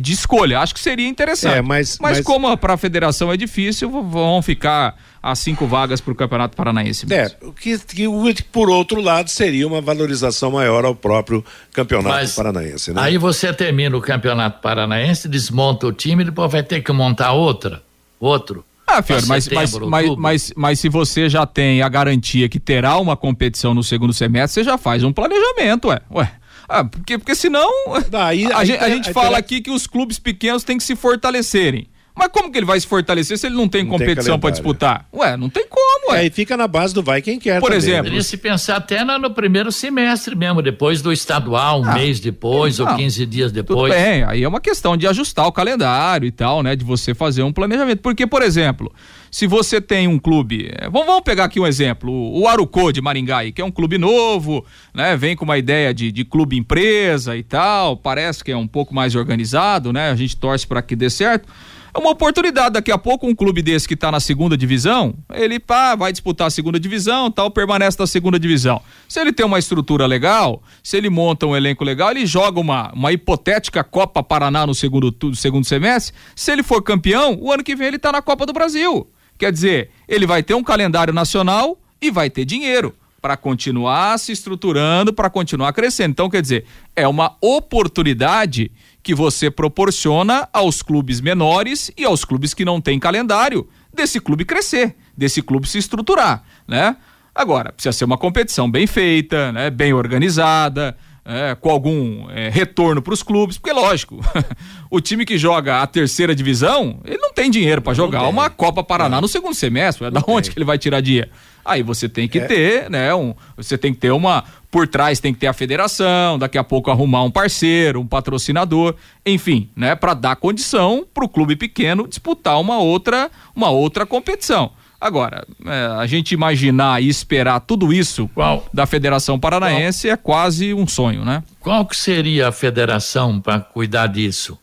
de 0.01 0.13
escolha. 0.13 0.61
Acho 0.61 0.75
que 0.75 0.81
seria 0.81 1.09
interessante. 1.09 1.59
É, 1.59 1.63
mas, 1.63 1.99
mas, 2.01 2.19
mas 2.19 2.25
como 2.25 2.55
para 2.57 2.75
a 2.75 2.77
federação 2.77 3.33
é 3.33 3.37
difícil, 3.37 3.91
vão 3.91 4.43
ficar 4.43 4.97
as 5.23 5.39
cinco 5.39 5.67
vagas 5.67 6.01
para 6.01 6.13
o 6.13 6.15
Campeonato 6.15 6.57
Paranaense. 6.57 7.07
Mesmo. 7.07 7.37
É, 7.43 7.53
que, 7.61 7.79
que, 7.79 8.43
por 8.53 8.71
outro 8.71 9.01
lado 9.01 9.29
seria 9.29 9.67
uma 9.67 9.81
valorização 9.81 10.51
maior 10.51 10.85
ao 10.85 10.95
próprio 10.95 11.45
Campeonato 11.73 12.15
Mas, 12.15 12.35
Paranaense. 12.35 12.93
Né? 12.93 13.01
Aí 13.01 13.19
você 13.19 13.53
termina 13.53 13.97
o 13.97 14.01
Campeonato 14.01 14.61
Paranaense, 14.61 15.29
desmonta 15.29 15.87
o 15.87 15.93
time, 15.93 16.25
depois 16.25 16.51
vai 16.51 16.63
ter 16.63 16.83
que 16.83 16.93
montar 16.93 17.33
outra, 17.33 17.83
outro. 18.21 18.65
Ah, 18.87 19.03
Fior, 19.03 19.21
mas, 19.27 19.47
mas, 19.49 19.75
mas, 19.75 20.17
mas, 20.17 20.53
mas, 20.57 20.81
se 20.81 20.89
você 20.89 21.29
já 21.29 21.45
tem 21.45 21.83
a 21.83 21.89
garantia 21.91 22.49
que 22.49 22.59
terá 22.59 22.97
uma 22.97 23.19
competição 23.19 23.75
no 23.75 23.83
segundo 23.83 24.15
semestre, 24.15 24.63
você 24.63 24.65
já 24.65 24.79
faz 24.79 25.05
um 25.05 25.13
planejamento, 25.13 25.89
ué. 25.89 26.01
ué. 26.11 26.33
Ah, 26.69 26.85
porque, 26.85 27.19
porque 27.19 27.35
senão. 27.35 27.71
Daí, 28.11 28.47
a, 28.53 28.59
aí, 28.59 28.67
gente, 28.67 28.85
a 28.85 28.89
gente 28.89 29.13
fala 29.13 29.39
aqui 29.39 29.61
que 29.61 29.71
os 29.71 29.87
clubes 29.87 30.19
pequenos 30.19 30.65
têm 30.65 30.77
que 30.77 30.85
se 30.85 30.95
fortalecerem. 30.95 31.89
Mas 32.19 32.29
como 32.33 32.51
que 32.51 32.59
ele 32.59 32.67
vai 32.67 32.81
se 32.81 32.87
fortalecer 32.87 33.39
se 33.39 33.47
ele 33.47 33.55
não 33.55 33.69
tem 33.69 33.85
não 33.85 33.91
competição 33.91 34.41
para 34.41 34.51
disputar? 34.51 35.07
Ué, 35.15 35.37
não 35.37 35.49
tem 35.49 35.65
como, 35.69 36.11
ué. 36.11 36.19
Aí 36.19 36.31
fica 36.31 36.57
na 36.57 36.67
base 36.67 36.93
do 36.93 37.01
vai 37.01 37.23
quem 37.23 37.39
quer. 37.39 37.61
Por 37.61 37.67
também. 37.67 37.79
exemplo. 37.79 38.05
Poderia 38.05 38.23
se 38.25 38.37
pensar 38.37 38.77
até 38.77 39.05
no, 39.05 39.19
no, 39.21 39.31
primeiro 39.31 39.71
semestre 39.71 40.35
mesmo, 40.35 40.61
depois 40.61 41.01
do 41.01 41.13
estadual, 41.13 41.81
um 41.81 41.89
ah, 41.89 41.95
mês 41.95 42.19
depois 42.19 42.81
não, 42.81 42.91
ou 42.91 42.97
15 42.97 43.25
dias 43.25 43.53
depois. 43.53 43.93
Tudo 43.93 44.03
bem, 44.03 44.25
aí 44.25 44.43
é 44.43 44.49
uma 44.49 44.61
questão 44.61 44.97
de 44.97 45.07
ajustar 45.07 45.47
o 45.47 45.53
calendário 45.53 46.27
e 46.27 46.33
tal, 46.33 46.61
né? 46.61 46.75
De 46.75 46.85
você 46.85 47.15
fazer 47.15 47.45
um 47.45 47.53
planejamento. 47.53 48.01
Porque, 48.01 48.27
por 48.27 48.43
exemplo, 48.43 48.93
se 49.31 49.47
você 49.47 49.81
tem 49.81 50.09
um 50.09 50.19
clube, 50.19 50.71
é, 50.79 50.89
vamos, 50.89 51.21
pegar 51.23 51.45
aqui 51.45 51.61
um 51.61 51.67
exemplo, 51.67 52.13
o 52.13 52.47
Arucô 52.47 52.93
de 52.93 53.01
Maringá, 53.01 53.51
que 53.51 53.61
é 53.61 53.65
um 53.65 53.71
clube 53.71 53.99
novo, 53.99 54.65
né? 54.95 55.17
Vem 55.17 55.37
com 55.37 55.45
uma 55.45 55.59
ideia 55.59 55.93
de, 55.93 56.11
de 56.11 56.25
clube 56.25 56.57
empresa 56.57 57.37
e 57.37 57.43
tal, 57.43 57.97
parece 57.97 58.43
que 58.43 58.53
é 58.53 58.57
um 58.57 58.67
pouco 58.67 58.95
mais 58.95 59.15
organizado, 59.15 59.93
né? 59.93 60.11
A 60.11 60.17
gente 60.17 60.37
torce 60.37 60.67
para 60.67 60.83
que 60.83 60.97
dê 60.97 61.11
certo. 61.11 61.49
É 61.95 61.99
uma 61.99 62.11
oportunidade. 62.11 62.75
Daqui 62.75 62.93
a 62.93 62.99
pouco, 62.99 63.27
um 63.27 63.35
clube 63.35 63.63
desse 63.63 63.89
que 63.89 63.95
está 63.95 64.11
na 64.13 64.21
segunda 64.21 64.57
divisão, 64.57 65.15
ele 65.35 65.59
pá, 65.59 65.97
vai 65.97 66.13
disputar 66.13 66.47
a 66.47 66.51
segunda 66.51 66.79
divisão, 66.79 67.31
tal, 67.31 67.51
permanece 67.51 67.99
na 67.99 68.07
segunda 68.07 68.39
divisão. 68.39 68.81
Se 69.09 69.21
ele 69.21 69.33
tem 69.33 69.45
uma 69.45 69.59
estrutura 69.59 70.07
legal, 70.07 70.63
se 70.83 70.97
ele 70.97 71.11
monta 71.11 71.47
um 71.47 71.57
elenco 71.57 71.85
legal, 71.85 72.11
ele 72.11 72.27
joga 72.27 72.61
uma, 72.61 72.93
uma 72.93 73.13
hipotética 73.13 73.83
Copa 73.83 74.23
Paraná 74.23 74.67
no 74.67 74.75
segundo, 74.75 75.15
segundo 75.35 75.65
semestre. 75.65 76.15
Se 76.37 76.53
ele 76.53 76.63
for 76.63 76.83
campeão, 76.83 77.37
o 77.41 77.51
ano 77.51 77.65
que 77.65 77.75
vem 77.75 77.89
ele 77.89 77.97
está 77.97 78.13
na 78.13 78.23
Copa 78.23 78.47
do 78.47 78.53
Brasil. 78.53 79.09
Quer 79.39 79.53
dizer, 79.53 79.91
ele 80.09 80.27
vai 80.27 80.43
ter 80.43 80.55
um 80.55 80.65
calendário 80.65 81.15
nacional 81.15 81.79
e 82.03 82.11
vai 82.11 82.29
ter 82.29 82.45
dinheiro 82.45 82.95
para 83.21 83.37
continuar 83.37 84.19
se 84.19 84.33
estruturando, 84.33 85.13
para 85.13 85.31
continuar 85.31 85.73
crescendo. 85.73 86.11
Então, 86.11 86.31
quer 86.31 86.43
dizer, 86.43 86.65
é 86.95 87.07
uma 87.07 87.37
oportunidade 87.41 88.71
que 89.03 89.15
você 89.15 89.51
proporciona 89.51 90.49
aos 90.53 90.83
clubes 90.83 91.21
menores 91.21 91.91
e 91.97 92.05
aos 92.05 92.25
clubes 92.25 92.55
que 92.55 92.65
não 92.65 92.81
têm 92.81 92.99
calendário 92.99 93.69
desse 93.93 94.21
clube 94.21 94.45
crescer, 94.45 94.97
desse 95.17 95.43
clube 95.43 95.69
se 95.69 95.79
estruturar, 95.79 96.45
né? 96.67 96.97
Agora, 97.35 97.73
precisa 97.73 97.93
ser 97.93 98.05
uma 98.05 98.19
competição 98.19 98.69
bem 98.69 98.87
feita, 98.87 99.53
né? 99.53 99.71
bem 99.71 99.93
organizada, 99.93 100.97
é, 101.29 101.55
com 101.55 101.69
algum 101.69 102.31
é, 102.31 102.49
retorno 102.49 103.03
para 103.03 103.13
os 103.13 103.23
clubes, 103.23 103.59
porque 103.59 103.79
lógico, 103.79 104.19
o 104.91 104.99
time 104.99 105.27
que 105.27 105.37
joga 105.37 105.83
a 105.83 105.87
terceira 105.87 106.35
divisão, 106.35 107.01
ele 107.05 107.19
não 107.19 107.35
tem 107.35 107.51
dinheiro 107.51 107.83
para 107.83 107.93
jogar 107.93 108.27
uma 108.29 108.49
Copa 108.49 108.83
Paraná 108.83 109.17
não. 109.17 109.23
no 109.23 109.29
segundo 109.29 109.55
semestre, 109.55 110.07
é 110.07 110.11
da 110.11 110.23
onde 110.27 110.49
tem. 110.49 110.55
que 110.55 110.59
ele 110.59 110.65
vai 110.65 110.79
tirar 110.79 111.03
dinheiro? 111.03 111.29
Aí 111.63 111.83
você 111.83 112.09
tem 112.09 112.27
que 112.27 112.39
é. 112.39 112.47
ter, 112.47 112.91
né, 112.91 113.15
um, 113.15 113.35
você 113.55 113.77
tem 113.77 113.93
que 113.93 114.01
ter 114.01 114.11
uma 114.11 114.43
por 114.71 114.87
trás 114.87 115.21
tem 115.21 115.33
que 115.33 115.41
ter 115.41 115.47
a 115.47 115.53
federação, 115.53 116.39
daqui 116.39 116.57
a 116.59 116.65
pouco 116.65 116.91
arrumar 116.91 117.23
um 117.23 117.31
parceiro, 117.31 118.01
um 118.01 118.07
patrocinador, 118.07 118.95
enfim, 119.25 119.69
né, 119.77 119.95
para 119.95 120.15
dar 120.15 120.37
condição 120.37 121.07
para 121.13 121.25
o 121.25 121.29
clube 121.29 121.57
pequeno 121.57 122.09
disputar 122.09 122.59
uma 122.59 122.79
outra, 122.79 123.31
uma 123.55 123.71
outra 123.71 124.07
competição. 124.07 124.71
Agora, 125.01 125.47
é, 125.65 125.87
a 125.99 126.07
gente 126.07 126.33
imaginar 126.33 127.01
e 127.01 127.09
esperar 127.09 127.61
tudo 127.61 127.93
isso 127.93 128.29
Qual? 128.35 128.67
da 128.75 128.85
Federação 128.85 129.39
Paranaense 129.39 130.09
Qual? 130.09 130.15
é 130.15 130.17
quase 130.17 130.75
um 130.75 130.89
sonho, 130.89 131.25
né? 131.25 131.45
Qual 131.61 131.87
que 131.87 131.97
seria 131.97 132.49
a 132.49 132.53
federação 132.53 133.41
para 133.41 133.61
cuidar 133.61 134.09
disso? 134.09 134.59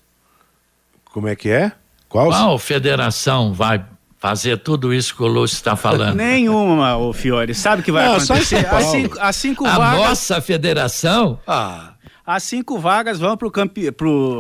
Como 1.06 1.30
é 1.30 1.36
que 1.36 1.50
é? 1.50 1.72
Qual, 2.10 2.28
Qual 2.28 2.60
federação 2.60 3.54
vai 3.54 3.86
fazer 4.20 4.58
tudo 4.58 4.94
isso 4.94 5.16
que 5.16 5.24
o 5.24 5.28
Lúcio 5.28 5.56
está 5.56 5.78
falando? 5.78 6.16
Nenhuma, 6.18 6.98
o 6.98 7.14
Fiore. 7.14 7.54
Sabe 7.54 7.82
o 7.82 7.86
que 7.86 7.92
vai 7.92 8.06
Não, 8.06 8.16
acontecer? 8.16 8.66
As 8.68 8.86
cinco, 8.86 9.18
as 9.20 9.36
cinco 9.38 9.66
a 9.66 9.78
vagas... 9.78 10.00
nossa 10.00 10.42
federação? 10.42 11.40
Ah... 11.48 11.95
As 12.28 12.42
cinco 12.42 12.80
vagas 12.80 13.20
vão 13.20 13.38
para 13.38 13.52
campe... 13.52 13.94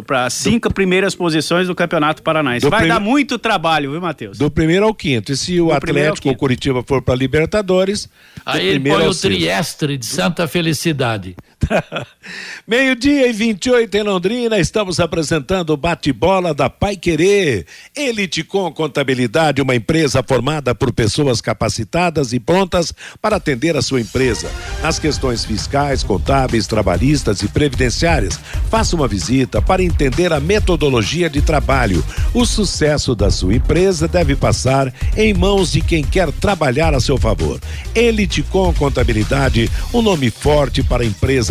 as 0.10 0.34
cinco 0.34 0.69
do... 0.69 0.74
primeiras 0.74 1.13
posições 1.13 1.67
do 1.67 1.76
Campeonato 1.76 2.24
Paranaense. 2.24 2.65
Do 2.65 2.69
Vai 2.71 2.80
prime... 2.80 2.93
dar 2.95 3.00
muito 3.00 3.38
trabalho, 3.38 3.91
viu, 3.91 4.02
Matheus? 4.02 4.39
Do 4.39 4.50
primeiro 4.50 4.86
ao 4.86 4.93
quinto. 4.93 5.32
E 5.32 5.38
se 5.38 5.62
o 5.62 5.67
do 5.67 5.74
Atlético 5.74 6.30
ou 6.30 6.36
Curitiba 6.36 6.82
for 6.82 7.04
para 7.04 7.13
Libertadores. 7.13 8.10
Aí 8.43 8.65
ele 8.65 8.89
põe 8.89 9.04
ao 9.04 9.12
o 9.12 9.15
Triestre 9.15 9.98
de 9.98 10.06
Santa 10.06 10.48
Felicidade. 10.48 11.36
Meio-dia 12.67 13.28
e 13.28 13.34
28 13.34 13.95
em 13.95 14.04
Londrina, 14.04 14.58
estamos 14.58 14.99
apresentando 14.99 15.71
o 15.71 15.78
bate-bola 15.78 16.54
da 16.54 16.69
Pai 16.69 16.95
Querer. 16.95 17.65
Elite 17.95 18.43
com 18.43 18.71
Contabilidade, 18.71 19.62
uma 19.62 19.75
empresa 19.75 20.23
formada 20.23 20.73
por 20.73 20.91
pessoas 20.91 21.41
capacitadas 21.41 22.34
e 22.34 22.39
prontas 22.39 22.93
para 23.21 23.38
atender 23.38 23.75
a 23.75 23.82
sua 23.82 24.01
empresa 24.01 24.49
nas 24.82 24.99
questões 24.99 25.45
fiscais, 25.45 26.04
contábeis, 26.04 26.67
trabalhistas 26.67 27.41
e 27.41 27.47
previdenciárias. 27.47 28.39
Faça 28.69 28.95
uma 28.95 29.08
visita 29.08 29.62
para 29.62 29.84
entender 29.84 30.34
a 30.34 30.39
metodologia 30.39 31.30
de 31.30 31.41
trabalho. 31.41 32.04
O 32.34 32.45
sucesso 32.45 33.15
da 33.15 33.32
sua 33.32 33.56
empresa 33.56 34.08
deve 34.08 34.36
passar 34.36 34.93
em 35.15 35.34
mãos 35.34 35.71
de 35.71 35.82
quem 35.82 36.04
quer 36.04 36.32
trabalhar 36.32 36.93
a 36.93 36.99
seu 36.99 37.17
favor. 37.17 37.60
Elite 37.93 38.43
com 38.43 38.73
Contabilidade, 38.73 39.69
um 39.93 40.01
nome 40.01 40.30
forte 40.30 40.84
para 40.84 41.06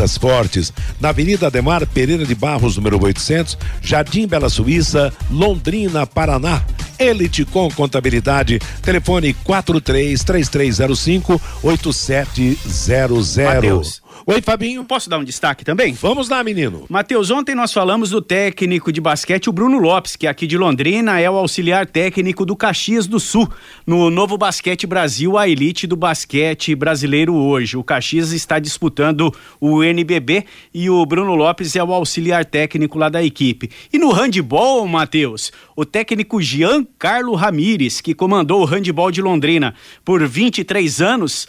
empresas 0.05 0.19
fortes 0.19 0.73
na 1.01 1.09
Avenida 1.09 1.47
Ademar 1.47 1.87
Pereira 1.87 2.27
de 2.27 2.35
Barros, 2.35 2.77
número 2.77 3.03
800, 3.03 3.57
Jardim 3.81 4.27
Bela 4.27 4.51
Suíça, 4.51 5.12
Londrina, 5.31 6.07
Paraná. 6.07 6.62
Elite 6.99 7.45
com 7.45 7.69
Contabilidade, 7.71 8.61
telefone 8.81 9.35
43 9.35 10.23
3305 10.23 11.40
8700. 11.62 13.37
Mateus. 13.45 14.04
Oi, 14.27 14.40
Fabinho. 14.40 14.85
Posso 14.85 15.11
dar 15.11 15.18
um 15.18 15.24
destaque 15.24 15.64
também? 15.64 15.92
Vamos 15.92 16.29
lá, 16.29 16.42
menino. 16.42 16.87
Matheus, 16.88 17.31
ontem 17.31 17.55
nós 17.55 17.72
falamos 17.72 18.11
do 18.11 18.22
técnico 18.22 18.90
de 18.90 19.00
basquete, 19.00 19.50
o 19.50 19.53
Bruno 19.53 19.79
Lopes, 19.79 20.16
que 20.16 20.27
é 20.27 20.31
aqui 20.31 20.46
de 20.46 20.57
Londrina 20.57 21.20
é 21.20 21.29
o 21.29 21.37
auxiliar 21.37 21.87
técnico 21.87 22.46
do 22.46 22.57
Caxias 22.57 23.07
do 23.07 23.20
Sul, 23.20 23.46
no 23.87 24.11
Novo 24.11 24.38
Basquete 24.38 24.87
Brasil, 24.87 25.37
a 25.37 25.48
elite 25.48 25.87
do 25.87 25.96
basquete 25.96 26.74
brasileiro 26.74 27.35
hoje. 27.35 27.77
O 27.77 27.85
Caxias 27.85 28.33
está 28.33 28.59
disputando 28.59 29.35
o 29.61 29.83
NBB 29.83 30.44
e 30.72 30.88
o 30.88 31.05
Bruno 31.05 31.35
Lopes 31.35 31.77
é 31.77 31.85
o 31.85 31.92
auxiliar 31.92 32.44
técnico 32.44 32.98
lá 32.98 33.09
da 33.09 33.22
equipe. 33.22 33.70
E 33.92 33.98
no 33.98 34.11
handball, 34.11 34.87
Matheus, 34.88 35.53
o 35.77 35.85
técnico 35.85 36.40
Giancarlo 36.40 37.35
Ramires, 37.35 38.00
que 38.00 38.14
comandou 38.14 38.62
o 38.62 38.64
handball 38.64 39.11
de 39.11 39.20
Londrina 39.20 39.74
por 40.05 40.27
23 40.27 41.03
anos, 41.03 41.46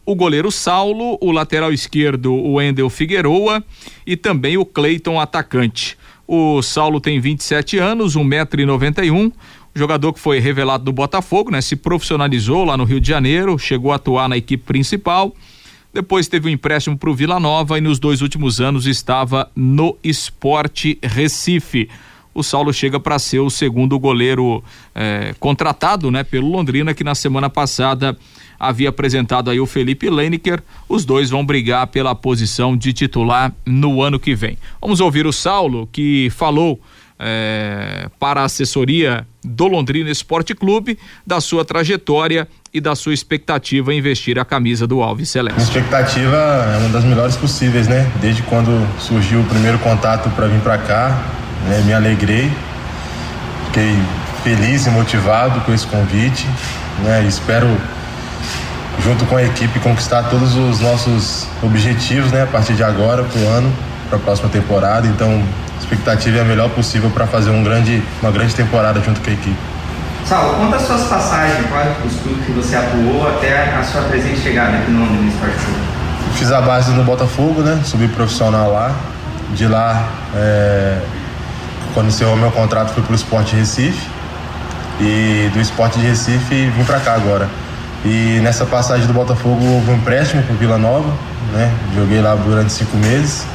O 0.05 0.15
goleiro 0.15 0.51
Saulo, 0.51 1.17
o 1.21 1.31
lateral 1.31 1.71
esquerdo, 1.71 2.33
o 2.33 2.61
Endel 2.61 2.89
Figueroa 2.89 3.63
e 4.07 4.17
também 4.17 4.57
o 4.57 4.65
Cleiton 4.65 5.19
atacante. 5.19 5.97
O 6.27 6.61
Saulo 6.61 7.01
tem 7.01 7.19
27 7.19 7.77
anos, 7.77 8.15
1,91m. 8.15 9.11
Um 9.11 9.31
jogador 9.75 10.13
que 10.13 10.19
foi 10.19 10.39
revelado 10.39 10.83
do 10.83 10.91
Botafogo, 10.91 11.51
né? 11.51 11.61
Se 11.61 11.75
profissionalizou 11.75 12.63
lá 12.63 12.75
no 12.75 12.85
Rio 12.85 12.99
de 12.99 13.07
Janeiro, 13.07 13.59
chegou 13.59 13.91
a 13.91 13.97
atuar 13.97 14.27
na 14.27 14.37
equipe 14.37 14.63
principal 14.63 15.35
depois 15.93 16.27
teve 16.27 16.47
um 16.47 16.51
empréstimo 16.51 16.97
para 16.97 17.09
o 17.09 17.15
Vila 17.15 17.39
Nova 17.39 17.77
e 17.77 17.81
nos 17.81 17.99
dois 17.99 18.21
últimos 18.21 18.61
anos 18.61 18.85
estava 18.85 19.49
no 19.55 19.97
Esporte 20.03 20.99
Recife. 21.01 21.89
O 22.33 22.43
Saulo 22.43 22.71
chega 22.71 22.99
para 22.99 23.17
ser 23.17 23.39
o 23.39 23.49
segundo 23.49 23.97
goleiro 23.97 24.63
eh, 24.93 25.33
contratado, 25.39 26.11
né, 26.11 26.23
pelo 26.23 26.49
Londrina, 26.49 26.93
que 26.93 27.03
na 27.03 27.15
semana 27.15 27.49
passada 27.49 28.15
havia 28.59 28.89
apresentado 28.89 29.49
aí 29.49 29.59
o 29.59 29.65
Felipe 29.65 30.09
Leineker. 30.09 30.61
Os 30.87 31.05
dois 31.05 31.31
vão 31.31 31.43
brigar 31.43 31.87
pela 31.87 32.13
posição 32.13 32.77
de 32.77 32.93
titular 32.93 33.51
no 33.65 34.03
ano 34.03 34.19
que 34.19 34.35
vem. 34.35 34.57
Vamos 34.79 34.99
ouvir 34.99 35.25
o 35.25 35.33
Saulo 35.33 35.89
que 35.91 36.29
falou 36.29 36.79
é, 37.19 38.07
para 38.17 38.41
a 38.41 38.45
assessoria 38.45 39.27
do 39.43 39.67
Londrina 39.67 40.09
Esporte 40.09 40.55
Clube, 40.55 40.97
da 41.25 41.41
sua 41.41 41.65
trajetória 41.65 42.47
e 42.73 42.79
da 42.79 42.95
sua 42.95 43.13
expectativa 43.13 43.93
em 43.93 44.01
vestir 44.01 44.39
a 44.39 44.45
camisa 44.45 44.87
do 44.87 45.01
Alves 45.01 45.29
Celeste. 45.29 45.59
A 45.59 45.63
expectativa 45.63 46.37
é 46.37 46.77
uma 46.77 46.89
das 46.89 47.03
melhores 47.03 47.35
possíveis, 47.35 47.87
né? 47.87 48.09
Desde 48.21 48.41
quando 48.43 48.87
surgiu 48.99 49.41
o 49.41 49.45
primeiro 49.45 49.79
contato 49.79 50.29
para 50.29 50.47
vir 50.47 50.61
para 50.61 50.77
cá, 50.77 51.21
né? 51.67 51.83
me 51.85 51.93
alegrei, 51.93 52.49
fiquei 53.65 53.95
feliz 54.43 54.87
e 54.87 54.89
motivado 54.89 55.59
com 55.61 55.73
esse 55.73 55.85
convite, 55.87 56.47
né? 57.03 57.25
Espero 57.27 57.67
junto 59.03 59.25
com 59.25 59.37
a 59.37 59.43
equipe 59.43 59.79
conquistar 59.79 60.23
todos 60.23 60.55
os 60.55 60.79
nossos 60.79 61.47
objetivos, 61.61 62.31
né? 62.31 62.43
A 62.43 62.47
partir 62.47 62.73
de 62.73 62.83
agora, 62.83 63.23
para 63.23 63.41
o 63.41 63.47
ano, 63.47 63.73
para 64.09 64.17
a 64.17 64.21
próxima 64.21 64.49
temporada. 64.49 65.07
Então 65.07 65.41
expectativa 65.89 66.37
é 66.37 66.41
a 66.41 66.45
melhor 66.45 66.69
possível 66.69 67.09
para 67.09 67.25
fazer 67.25 67.49
um 67.49 67.63
grande, 67.63 68.03
uma 68.21 68.31
grande 68.31 68.53
temporada 68.53 69.01
junto 69.01 69.19
com 69.21 69.29
a 69.29 69.33
equipe. 69.33 69.57
Saulo, 70.25 70.57
conta 70.57 70.75
as 70.75 70.83
suas 70.83 71.03
passagens, 71.07 71.65
quais 71.67 71.89
os 72.05 72.21
clubes 72.21 72.45
que 72.45 72.51
você 72.51 72.75
atuou 72.75 73.27
até 73.27 73.73
a 73.75 73.83
sua 73.83 74.01
presente 74.03 74.39
chegada 74.39 74.77
aqui 74.77 74.91
no 74.91 74.99
Londrina 74.99 75.27
Esporte 75.27 75.55
Clube. 75.55 75.79
Fiz 76.35 76.51
a 76.51 76.61
base 76.61 76.91
no 76.91 77.03
Botafogo, 77.03 77.61
né? 77.61 77.81
Subi 77.83 78.07
profissional 78.07 78.71
lá. 78.71 78.95
De 79.55 79.67
lá, 79.67 80.07
é... 80.35 80.99
quando 81.95 82.09
encerrou 82.09 82.35
meu 82.35 82.51
contrato, 82.51 82.93
fui 82.93 83.01
pro 83.01 83.15
Esporte 83.15 83.55
Recife. 83.55 84.07
E 85.01 85.49
do 85.51 85.59
Esporte 85.59 85.97
de 85.97 86.05
Recife 86.05 86.69
vim 86.69 86.83
para 86.83 86.99
cá 86.99 87.15
agora. 87.15 87.49
E 88.05 88.39
nessa 88.43 88.65
passagem 88.65 89.07
do 89.07 89.13
Botafogo 89.13 89.65
houve 89.65 89.89
um 89.89 89.95
empréstimo 89.95 90.43
pro 90.43 90.55
Vila 90.55 90.77
Nova, 90.77 91.11
né? 91.53 91.73
Joguei 91.95 92.21
lá 92.21 92.35
durante 92.35 92.71
cinco 92.71 92.95
meses. 92.97 93.45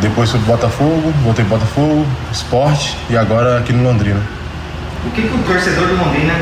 Depois 0.00 0.30
fui 0.30 0.40
pro 0.40 0.52
Botafogo, 0.52 1.12
voltei 1.22 1.44
pro 1.44 1.58
Botafogo, 1.58 2.06
esporte 2.32 2.96
e 3.08 3.16
agora 3.16 3.58
aqui 3.58 3.72
no 3.72 3.84
Londrina. 3.84 4.20
O 5.06 5.10
que, 5.10 5.22
que 5.22 5.34
o 5.34 5.42
torcedor 5.42 5.88
do 5.88 5.96
Londrina 5.96 6.34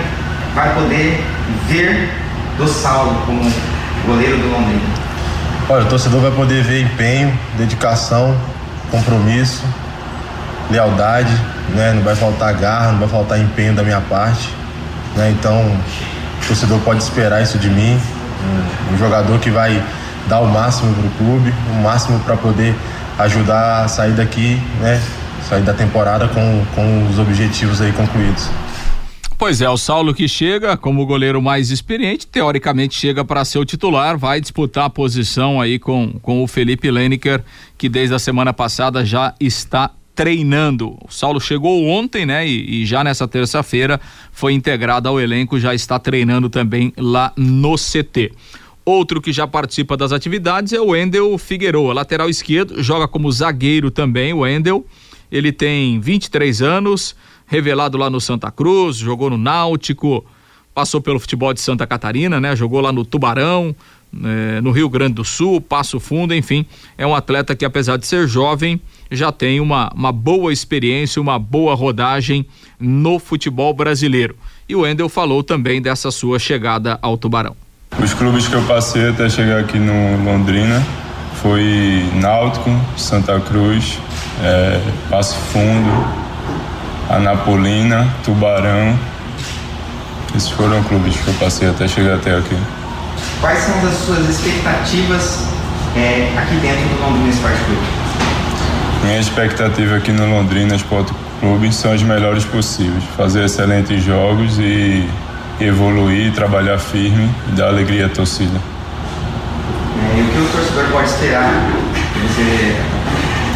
vai 0.55 0.75
poder 0.75 1.23
ver 1.67 2.11
do 2.57 2.69
Saulo 2.69 3.23
como 3.27 3.51
goleiro 4.07 4.37
do 4.37 4.51
Londrina? 4.51 4.83
Olha, 5.69 5.85
o 5.85 5.89
torcedor 5.89 6.21
vai 6.21 6.31
poder 6.31 6.63
ver 6.63 6.83
empenho, 6.83 7.33
dedicação, 7.57 8.37
compromisso, 8.91 9.65
lealdade, 10.71 11.33
né? 11.71 11.93
Não 11.95 12.03
vai 12.03 12.17
faltar 12.17 12.53
garra, 12.55 12.93
não 12.93 12.99
vai 12.99 13.09
faltar 13.09 13.39
empenho 13.39 13.75
da 13.75 13.83
minha 13.83 14.01
parte, 14.01 14.53
né? 15.17 15.35
Então, 15.39 15.61
o 16.43 16.47
torcedor 16.47 16.81
pode 16.81 17.03
esperar 17.03 17.43
isso 17.43 17.59
de 17.59 17.69
mim, 17.69 18.01
um, 18.43 18.95
um 18.95 18.99
jogador 18.99 19.39
que 19.39 19.51
vai 19.51 19.83
dar 20.29 20.41
o 20.41 20.47
máximo 20.47 20.95
para 20.95 21.07
o 21.07 21.11
clube, 21.11 21.55
o 21.71 21.83
máximo 21.83 22.19
para 22.21 22.37
poder 22.37 22.75
ajudar 23.23 23.85
a 23.85 23.89
sair 23.89 24.13
daqui, 24.13 24.57
né? 24.81 25.01
Sair 25.49 25.63
da 25.63 25.75
temporada 25.75 26.29
com, 26.29 26.65
com 26.75 27.09
os 27.09 27.19
objetivos 27.19 27.81
aí 27.81 27.93
concluídos. 27.93 28.49
Pois 29.41 29.63
é, 29.63 29.69
o 29.71 29.77
Saulo 29.79 30.13
que 30.13 30.29
chega 30.29 30.77
como 30.77 31.07
goleiro 31.07 31.41
mais 31.41 31.71
experiente, 31.71 32.27
teoricamente 32.27 32.95
chega 32.95 33.25
para 33.25 33.43
ser 33.43 33.59
o 33.59 33.65
titular, 33.65 34.19
vai 34.19 34.39
disputar 34.39 34.85
a 34.85 34.91
posição 34.91 35.59
aí 35.59 35.79
com, 35.79 36.13
com 36.21 36.45
o 36.45 36.47
Felipe 36.47 36.91
Leneker, 36.91 37.43
que 37.79 37.89
desde 37.89 38.15
a 38.15 38.19
semana 38.19 38.53
passada 38.53 39.03
já 39.03 39.35
está 39.41 39.91
treinando. 40.15 40.99
O 41.03 41.11
Saulo 41.11 41.41
chegou 41.41 41.87
ontem, 41.87 42.27
né? 42.27 42.47
E, 42.47 42.83
e 42.83 42.87
já 42.87 43.03
nessa 43.03 43.27
terça-feira 43.27 43.99
foi 44.31 44.53
integrado 44.53 45.09
ao 45.09 45.19
elenco, 45.19 45.59
já 45.59 45.75
está 45.75 45.99
treinando 45.99 46.51
também 46.51 46.93
lá 46.99 47.33
no 47.35 47.77
CT. 47.77 48.33
Outro 48.85 49.21
que 49.21 49.33
já 49.33 49.47
participa 49.47 49.97
das 49.97 50.13
atividades 50.13 50.73
é 50.73 50.81
o 50.81 50.89
Wendel 50.89 51.37
Figueroa, 51.37 51.93
lateral 51.93 52.29
esquerdo, 52.29 52.83
joga 52.83 53.07
como 53.07 53.31
zagueiro 53.31 53.91
também, 53.91 54.33
o 54.33 54.39
Wendel. 54.39 54.85
Ele 55.31 55.53
tem 55.53 56.01
23 56.01 56.63
anos, 56.63 57.15
revelado 57.47 57.97
lá 57.99 58.09
no 58.09 58.21
Santa 58.21 58.51
Cruz, 58.51 58.97
jogou 58.97 59.31
no 59.31 59.37
Náutico, 59.37 60.25
passou 60.75 61.01
pelo 61.01 61.21
futebol 61.21 61.53
de 61.53 61.61
Santa 61.61 61.87
Catarina, 61.87 62.41
né? 62.41 62.57
Jogou 62.57 62.81
lá 62.81 62.91
no 62.91 63.05
Tubarão, 63.05 63.77
eh, 64.25 64.61
no 64.61 64.73
Rio 64.73 64.89
Grande 64.89 65.15
do 65.15 65.25
Sul, 65.25 65.61
Passo 65.61 66.01
Fundo, 66.01 66.35
enfim, 66.35 66.67
é 66.99 67.07
um 67.07 67.15
atleta 67.15 67.55
que 67.55 67.65
apesar 67.65 67.97
de 67.97 68.07
ser 68.07 68.27
jovem, 68.27 68.81
já 69.11 69.31
tem 69.31 69.61
uma, 69.61 69.93
uma 69.95 70.11
boa 70.11 70.53
experiência, 70.53 71.23
uma 71.23 71.39
boa 71.39 71.75
rodagem 71.75 72.47
no 72.79 73.19
futebol 73.19 73.73
brasileiro. 73.75 74.35
E 74.69 74.75
o 74.75 74.81
Wendel 74.81 75.09
falou 75.09 75.43
também 75.43 75.81
dessa 75.81 76.11
sua 76.11 76.39
chegada 76.39 76.99
ao 77.03 77.17
Tubarão. 77.17 77.57
Os 77.99 78.15
clubes 78.15 78.47
que 78.47 78.55
eu 78.55 78.63
passei 78.63 79.09
até 79.09 79.29
chegar 79.29 79.61
aqui 79.61 79.79
no 79.79 80.25
Londrina 80.25 80.83
foi 81.43 82.09
Náutico, 82.15 82.71
Santa 82.97 83.39
Cruz, 83.41 83.99
é, 84.43 84.81
Passo 85.11 85.37
Fundo, 85.53 85.91
Anapolina, 87.11 88.09
Tubarão. 88.25 88.99
Esses 90.35 90.51
foram 90.51 90.83
clubes 90.85 91.17
que 91.17 91.29
eu 91.29 91.35
passei 91.35 91.69
até 91.69 91.89
chegar 91.89 92.15
até 92.15 92.37
aqui. 92.37 92.57
Quais 93.41 93.59
são 93.59 93.75
as 93.87 93.95
suas 93.97 94.29
expectativas 94.29 95.45
é, 95.97 96.33
aqui 96.39 96.55
dentro 96.57 96.89
do 96.89 97.03
Londrina 97.03 97.29
Esporte 97.29 97.59
Clube? 97.65 97.83
Minha 99.03 99.19
expectativa 99.19 99.97
aqui 99.97 100.13
no 100.13 100.27
Londrina 100.27 100.77
Esporte 100.77 101.13
Clube 101.41 101.73
são 101.73 101.93
as 101.93 102.03
melhores 102.03 102.45
possíveis. 102.45 103.03
Fazer 103.17 103.45
excelentes 103.45 104.03
jogos 104.05 104.59
e 104.59 105.09
evoluir, 105.61 106.33
trabalhar 106.33 106.79
firme 106.79 107.31
e 107.49 107.53
dar 107.53 107.69
alegria 107.69 108.07
à 108.07 108.09
torcida. 108.09 108.59
É, 109.99 110.19
e 110.19 110.23
o 110.23 110.27
que 110.29 110.39
o 110.39 110.49
torcedor 110.49 110.85
pode 110.91 111.09
esperar 111.09 111.51
você. 112.23 112.77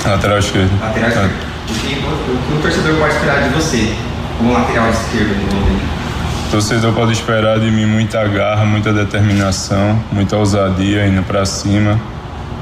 Lateral 0.09 0.39
esquerdo. 0.39 0.81
Lateral 0.81 1.09
esquerdo. 1.09 1.31
É. 1.31 1.55
O, 1.65 1.75
que, 1.75 1.95
o 1.95 2.37
que 2.47 2.53
o 2.53 2.63
torcedor 2.63 2.97
pode 2.97 3.15
esperar 3.15 3.43
de 3.43 3.49
você 3.51 3.95
como 4.39 4.53
lateral 4.53 4.91
esquerdo 4.91 5.29
do 5.29 5.55
Londrina? 5.55 6.05
Torcedor 6.51 6.93
pode 6.93 7.13
esperar 7.13 7.59
de 7.59 7.71
mim 7.71 7.87
muita 7.87 8.23
garra, 8.29 8.65
muita 8.65 8.93
determinação, 8.93 9.99
muita 10.13 10.37
ousadia 10.37 11.07
indo 11.07 11.23
para 11.23 11.45
cima 11.47 11.99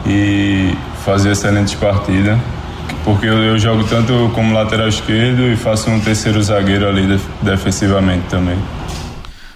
e 0.07 0.75
fazer 1.05 1.33
excelentes 1.33 1.75
partidas. 1.75 2.39
Porque 3.05 3.27
eu, 3.27 3.59
jogo 3.59 3.85
tanto 3.85 4.31
como 4.35 4.55
lateral 4.55 4.89
esquerdo 4.89 5.43
e 5.43 5.57
faço 5.57 5.91
um 5.91 5.99
terceiro 5.99 6.41
zagueiro 6.43 6.89
ali 6.89 7.21
defensivamente 7.43 8.23
também. 8.31 8.57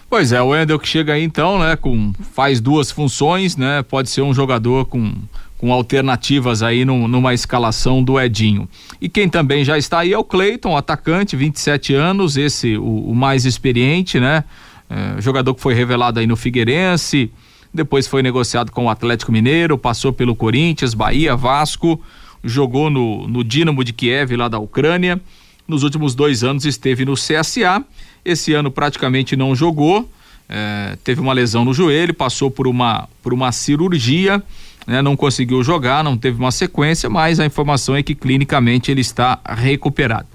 Pois 0.08 0.30
é, 0.30 0.40
o 0.40 0.48
Wendel 0.48 0.78
que 0.78 0.88
chega 0.88 1.14
aí 1.14 1.22
então, 1.22 1.58
né, 1.58 1.74
com 1.74 2.12
faz 2.32 2.60
duas 2.60 2.90
funções, 2.90 3.56
né? 3.56 3.82
Pode 3.82 4.08
ser 4.08 4.22
um 4.22 4.32
jogador 4.32 4.86
com 4.86 5.12
com 5.58 5.72
alternativas 5.72 6.62
aí 6.62 6.84
no, 6.84 7.08
numa 7.08 7.32
escalação 7.32 8.02
do 8.02 8.20
Edinho. 8.20 8.68
E 9.00 9.08
quem 9.08 9.28
também 9.28 9.64
já 9.64 9.78
está 9.78 10.00
aí 10.00 10.12
é 10.12 10.18
o 10.18 10.24
Cleiton, 10.24 10.76
atacante, 10.76 11.34
27 11.34 11.94
anos, 11.94 12.36
esse 12.36 12.76
o, 12.76 13.10
o 13.10 13.14
mais 13.14 13.44
experiente, 13.44 14.20
né? 14.20 14.44
É, 14.88 15.20
jogador 15.20 15.54
que 15.54 15.60
foi 15.60 15.74
revelado 15.74 16.20
aí 16.20 16.26
no 16.26 16.36
Figueirense, 16.36 17.30
depois 17.72 18.06
foi 18.06 18.22
negociado 18.22 18.70
com 18.70 18.84
o 18.84 18.90
Atlético 18.90 19.32
Mineiro, 19.32 19.76
passou 19.76 20.12
pelo 20.12 20.36
Corinthians, 20.36 20.94
Bahia, 20.94 21.34
Vasco, 21.34 22.00
jogou 22.44 22.90
no, 22.90 23.26
no 23.26 23.42
Dinamo 23.42 23.82
de 23.82 23.92
Kiev 23.92 24.36
lá 24.36 24.48
da 24.48 24.58
Ucrânia. 24.58 25.20
Nos 25.66 25.82
últimos 25.82 26.14
dois 26.14 26.44
anos 26.44 26.64
esteve 26.64 27.04
no 27.04 27.14
CSA 27.14 27.84
esse 28.26 28.52
ano 28.52 28.70
praticamente 28.70 29.36
não 29.36 29.54
jogou, 29.54 30.10
é, 30.48 30.98
teve 31.02 31.20
uma 31.20 31.32
lesão 31.32 31.64
no 31.64 31.72
joelho, 31.72 32.12
passou 32.12 32.50
por 32.50 32.66
uma, 32.66 33.08
por 33.22 33.32
uma 33.32 33.52
cirurgia, 33.52 34.42
né, 34.86 35.00
não 35.00 35.16
conseguiu 35.16 35.62
jogar, 35.62 36.02
não 36.02 36.16
teve 36.16 36.38
uma 36.38 36.50
sequência, 36.50 37.08
mas 37.08 37.40
a 37.40 37.46
informação 37.46 37.94
é 37.94 38.02
que 38.02 38.14
clinicamente 38.14 38.90
ele 38.90 39.00
está 39.00 39.38
recuperado. 39.48 40.26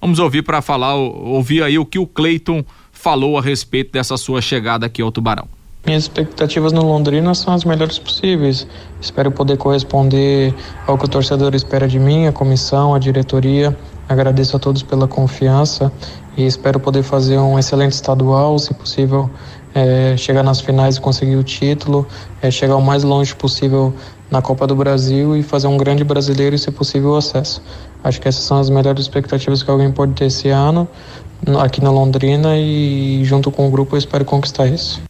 Vamos 0.00 0.18
ouvir 0.18 0.42
para 0.42 0.62
falar, 0.62 0.94
ouvir 0.94 1.62
aí 1.62 1.78
o 1.78 1.84
que 1.84 1.98
o 1.98 2.06
Cleiton 2.06 2.64
falou 2.92 3.38
a 3.38 3.42
respeito 3.42 3.92
dessa 3.92 4.16
sua 4.16 4.40
chegada 4.40 4.86
aqui 4.86 5.02
ao 5.02 5.10
Tubarão. 5.10 5.48
Minhas 5.86 6.04
expectativas 6.04 6.72
no 6.72 6.82
Londrina 6.82 7.34
são 7.34 7.54
as 7.54 7.64
melhores 7.64 7.98
possíveis. 7.98 8.66
Espero 9.00 9.30
poder 9.30 9.56
corresponder 9.56 10.54
ao 10.86 10.98
que 10.98 11.04
o 11.04 11.08
torcedor 11.08 11.54
espera 11.54 11.88
de 11.88 11.98
mim, 11.98 12.26
a 12.26 12.32
comissão, 12.32 12.94
a 12.94 12.98
diretoria. 12.98 13.76
Agradeço 14.08 14.56
a 14.56 14.58
todos 14.58 14.82
pela 14.82 15.06
confiança 15.08 15.92
e 16.38 16.46
espero 16.46 16.78
poder 16.78 17.02
fazer 17.02 17.36
um 17.36 17.58
excelente 17.58 17.92
estadual, 17.92 18.56
se 18.60 18.72
possível 18.72 19.28
é, 19.74 20.16
chegar 20.16 20.44
nas 20.44 20.60
finais 20.60 20.96
e 20.96 21.00
conseguir 21.00 21.34
o 21.34 21.42
título, 21.42 22.06
é, 22.40 22.48
chegar 22.48 22.76
o 22.76 22.80
mais 22.80 23.02
longe 23.02 23.34
possível 23.34 23.92
na 24.30 24.40
Copa 24.40 24.64
do 24.64 24.76
Brasil 24.76 25.36
e 25.36 25.42
fazer 25.42 25.66
um 25.66 25.76
grande 25.76 26.04
brasileiro 26.04 26.54
e, 26.54 26.58
se 26.58 26.70
possível, 26.70 27.10
o 27.10 27.16
acesso. 27.16 27.60
Acho 28.04 28.20
que 28.20 28.28
essas 28.28 28.44
são 28.44 28.58
as 28.60 28.70
melhores 28.70 29.02
expectativas 29.02 29.64
que 29.64 29.70
alguém 29.70 29.90
pode 29.90 30.12
ter 30.12 30.26
esse 30.26 30.48
ano 30.48 30.86
aqui 31.60 31.82
na 31.82 31.90
Londrina 31.90 32.56
e 32.56 33.20
junto 33.24 33.50
com 33.50 33.66
o 33.66 33.70
grupo 33.70 33.96
eu 33.96 33.98
espero 33.98 34.24
conquistar 34.24 34.68
isso. 34.68 35.02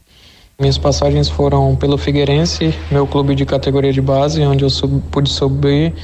Minhas 0.58 0.78
passagens 0.78 1.28
foram 1.28 1.76
pelo 1.76 1.98
Figueirense, 1.98 2.74
meu 2.90 3.06
clube 3.06 3.34
de 3.34 3.44
categoria 3.44 3.92
de 3.92 4.00
base, 4.00 4.42
onde 4.42 4.64
eu 4.64 4.70
sub, 4.70 5.00
pude 5.10 5.28
subir 5.28 5.94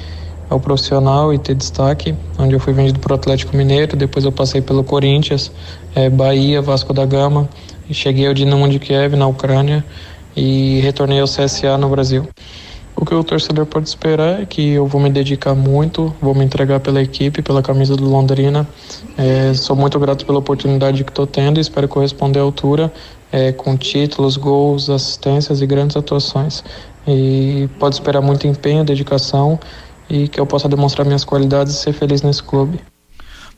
ao 0.49 0.61
profissional 0.61 1.33
e 1.33 1.39
ter 1.39 1.55
destaque, 1.55 2.15
onde 2.39 2.55
eu 2.55 2.61
fui 2.61 2.73
vendido 2.73 2.99
para 2.99 3.13
o 3.13 3.15
Atlético 3.17 3.57
Mineiro, 3.57 3.97
depois 3.97 4.25
eu 4.25 4.33
passei 4.33 4.61
pelo 4.61 4.85
Corinthians, 4.85 5.51
é, 5.95 6.09
Bahia, 6.11 6.61
Vasco 6.61 6.93
da 6.93 7.05
Gama, 7.07 7.49
cheguei 7.91 8.27
ao 8.27 8.35
Dinamo 8.35 8.69
de 8.69 8.79
Kiev 8.79 9.17
na 9.17 9.27
Ucrânia 9.27 9.85
e 10.37 10.81
retornei 10.81 11.21
ao 11.21 11.27
CSA 11.27 11.79
no 11.79 11.89
Brasil. 11.89 12.29
O 12.97 13.05
que 13.05 13.13
o 13.13 13.25
torcedor 13.25 13.67
pode 13.67 13.89
esperar 13.89 14.43
é 14.43 14.47
que 14.47 14.71
eu 14.71 14.87
vou 14.87 15.01
me 15.01 15.11
dedicar 15.11 15.55
muito, 15.55 16.15
vou 16.23 16.33
me 16.33 16.45
entregar 16.45 16.79
pela 16.79 17.03
equipe, 17.03 17.43
pela 17.43 17.61
camisa 17.61 17.97
do 17.97 18.05
Londrina. 18.05 18.69
É, 19.19 19.53
sou 19.55 19.75
muito 19.75 19.99
grato 19.99 20.25
pela 20.25 20.39
oportunidade 20.39 21.03
que 21.03 21.11
estou 21.11 21.27
tendo 21.27 21.59
e 21.59 21.61
espero 21.61 21.89
corresponder 21.89 22.39
à 22.39 22.43
altura 22.43 22.93
é, 23.33 23.51
com 23.51 23.77
títulos, 23.77 24.37
gols, 24.37 24.89
assistências 24.89 25.61
e 25.61 25.67
grandes 25.67 25.97
atuações. 25.97 26.63
E 27.07 27.69
pode 27.81 27.97
esperar 27.97 28.21
muito 28.21 28.47
empenho, 28.47 28.85
dedicação 28.85 29.59
e 30.09 30.29
que 30.29 30.39
eu 30.39 30.47
possa 30.47 30.69
demonstrar 30.69 31.07
minhas 31.07 31.25
qualidades 31.25 31.75
e 31.75 31.79
ser 31.79 31.93
feliz 31.93 32.23
nesse 32.23 32.43
clube. 32.43 32.81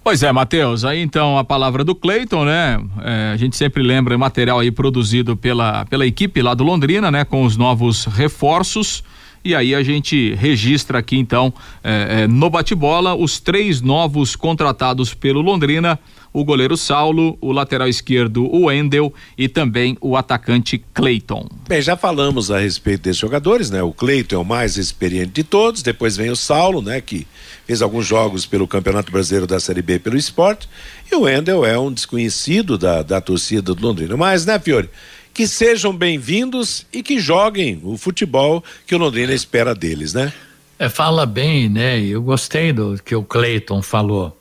Pois 0.03 0.23
é, 0.23 0.31
Matheus, 0.31 0.85
aí 0.85 1.03
então 1.03 1.37
a 1.37 1.43
palavra 1.43 1.83
do 1.83 1.93
Cleiton, 1.93 2.45
né? 2.45 2.81
É, 3.03 3.33
a 3.35 3.37
gente 3.37 3.57
sempre 3.57 3.83
lembra 3.83 4.17
material 4.17 4.61
aí 4.61 4.71
produzido 4.71 5.37
pela, 5.37 5.85
pela 5.87 6.07
equipe 6.07 6.41
lá 6.41 6.55
do 6.55 6.63
Londrina, 6.63 7.11
né? 7.11 7.25
Com 7.25 7.45
os 7.45 7.57
novos 7.57 8.05
reforços. 8.05 9.03
E 9.47 9.55
aí 9.55 9.77
a 9.77 9.83
gente 9.85 10.35
registra 10.35 10.99
aqui 10.99 11.17
então 11.17 11.55
é, 11.85 12.23
é, 12.23 12.27
no 12.27 12.51
bate-bola 12.51 13.15
os 13.15 13.39
três 13.39 13.81
novos 13.81 14.35
contratados 14.35 15.15
pelo 15.15 15.41
Londrina 15.41 16.01
o 16.33 16.45
goleiro 16.45 16.77
Saulo, 16.77 17.39
o 17.41 17.51
lateral 17.51 17.89
esquerdo 17.89 18.45
o 18.45 18.67
Wendel 18.67 19.15
e 19.39 19.49
também 19.49 19.97
o 20.03 20.19
atacante 20.19 20.85
Cleiton. 20.93 21.49
Bem, 21.67 21.81
já 21.81 21.97
falamos 21.97 22.51
a 22.51 22.59
respeito 22.59 23.05
desses 23.05 23.19
jogadores, 23.19 23.71
né? 23.71 23.83
O 23.83 23.91
Cleiton 23.91 24.35
é 24.35 24.39
o 24.39 24.45
mais 24.45 24.77
experiente 24.77 25.33
de 25.33 25.45
todos, 25.45 25.81
depois 25.81 26.15
vem 26.15 26.29
o 26.29 26.37
Saulo, 26.37 26.83
né? 26.83 27.01
Que 27.01 27.27
fez 27.67 27.81
alguns 27.81 28.05
jogos 28.05 28.45
pelo 28.45 28.69
Campeonato 28.69 29.11
Brasileiro 29.11 29.47
da 29.47 29.59
Série 29.59 29.81
B 29.81 29.99
pelo 29.99 30.19
esporte, 30.19 30.69
e 31.11 31.15
o 31.15 31.23
Wendel 31.23 31.65
é 31.65 31.79
um 31.79 31.91
desconhecido 31.91 32.77
da, 32.77 33.03
da 33.03 33.19
torcida 33.19 33.75
do 33.75 33.87
Londrina. 33.87 34.15
Mas, 34.15 34.45
né, 34.45 34.59
Fiore? 34.59 34.91
Que 35.37 35.47
sejam 35.47 35.95
bem-vindos 35.95 36.87
e 36.91 37.03
que 37.03 37.21
joguem 37.21 37.79
o 37.85 37.99
futebol 37.99 38.65
que 38.87 38.95
o 38.95 38.99
Londrina 38.99 39.35
espera 39.35 39.75
deles, 39.75 40.15
né? 40.15 40.33
É, 40.79 40.89
fala 40.89 41.27
bem, 41.27 41.69
né? 41.69 42.01
Eu 42.01 42.23
gostei 42.23 42.73
do 42.73 42.99
que 43.05 43.15
o 43.15 43.23
Cleiton 43.23 43.83
falou. 43.83 44.35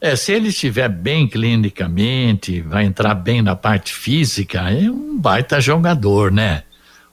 É, 0.00 0.16
se 0.16 0.32
ele 0.32 0.48
estiver 0.48 0.88
bem 0.88 1.28
clinicamente, 1.28 2.62
vai 2.62 2.86
entrar 2.86 3.12
bem 3.14 3.42
na 3.42 3.54
parte 3.54 3.92
física, 3.92 4.70
é 4.70 4.90
um 4.90 5.18
baita 5.18 5.60
jogador, 5.60 6.32
né? 6.32 6.62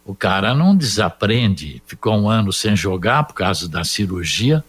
O 0.05 0.15
cara 0.15 0.55
não 0.55 0.73
desaprende, 0.73 1.83
ficou 1.85 2.17
um 2.17 2.29
ano 2.29 2.53
sem 2.53 2.73
jogar 2.73 3.25
por 3.25 3.33
causa 3.33 3.67
da 3.67 3.83
cirurgia. 3.83 4.63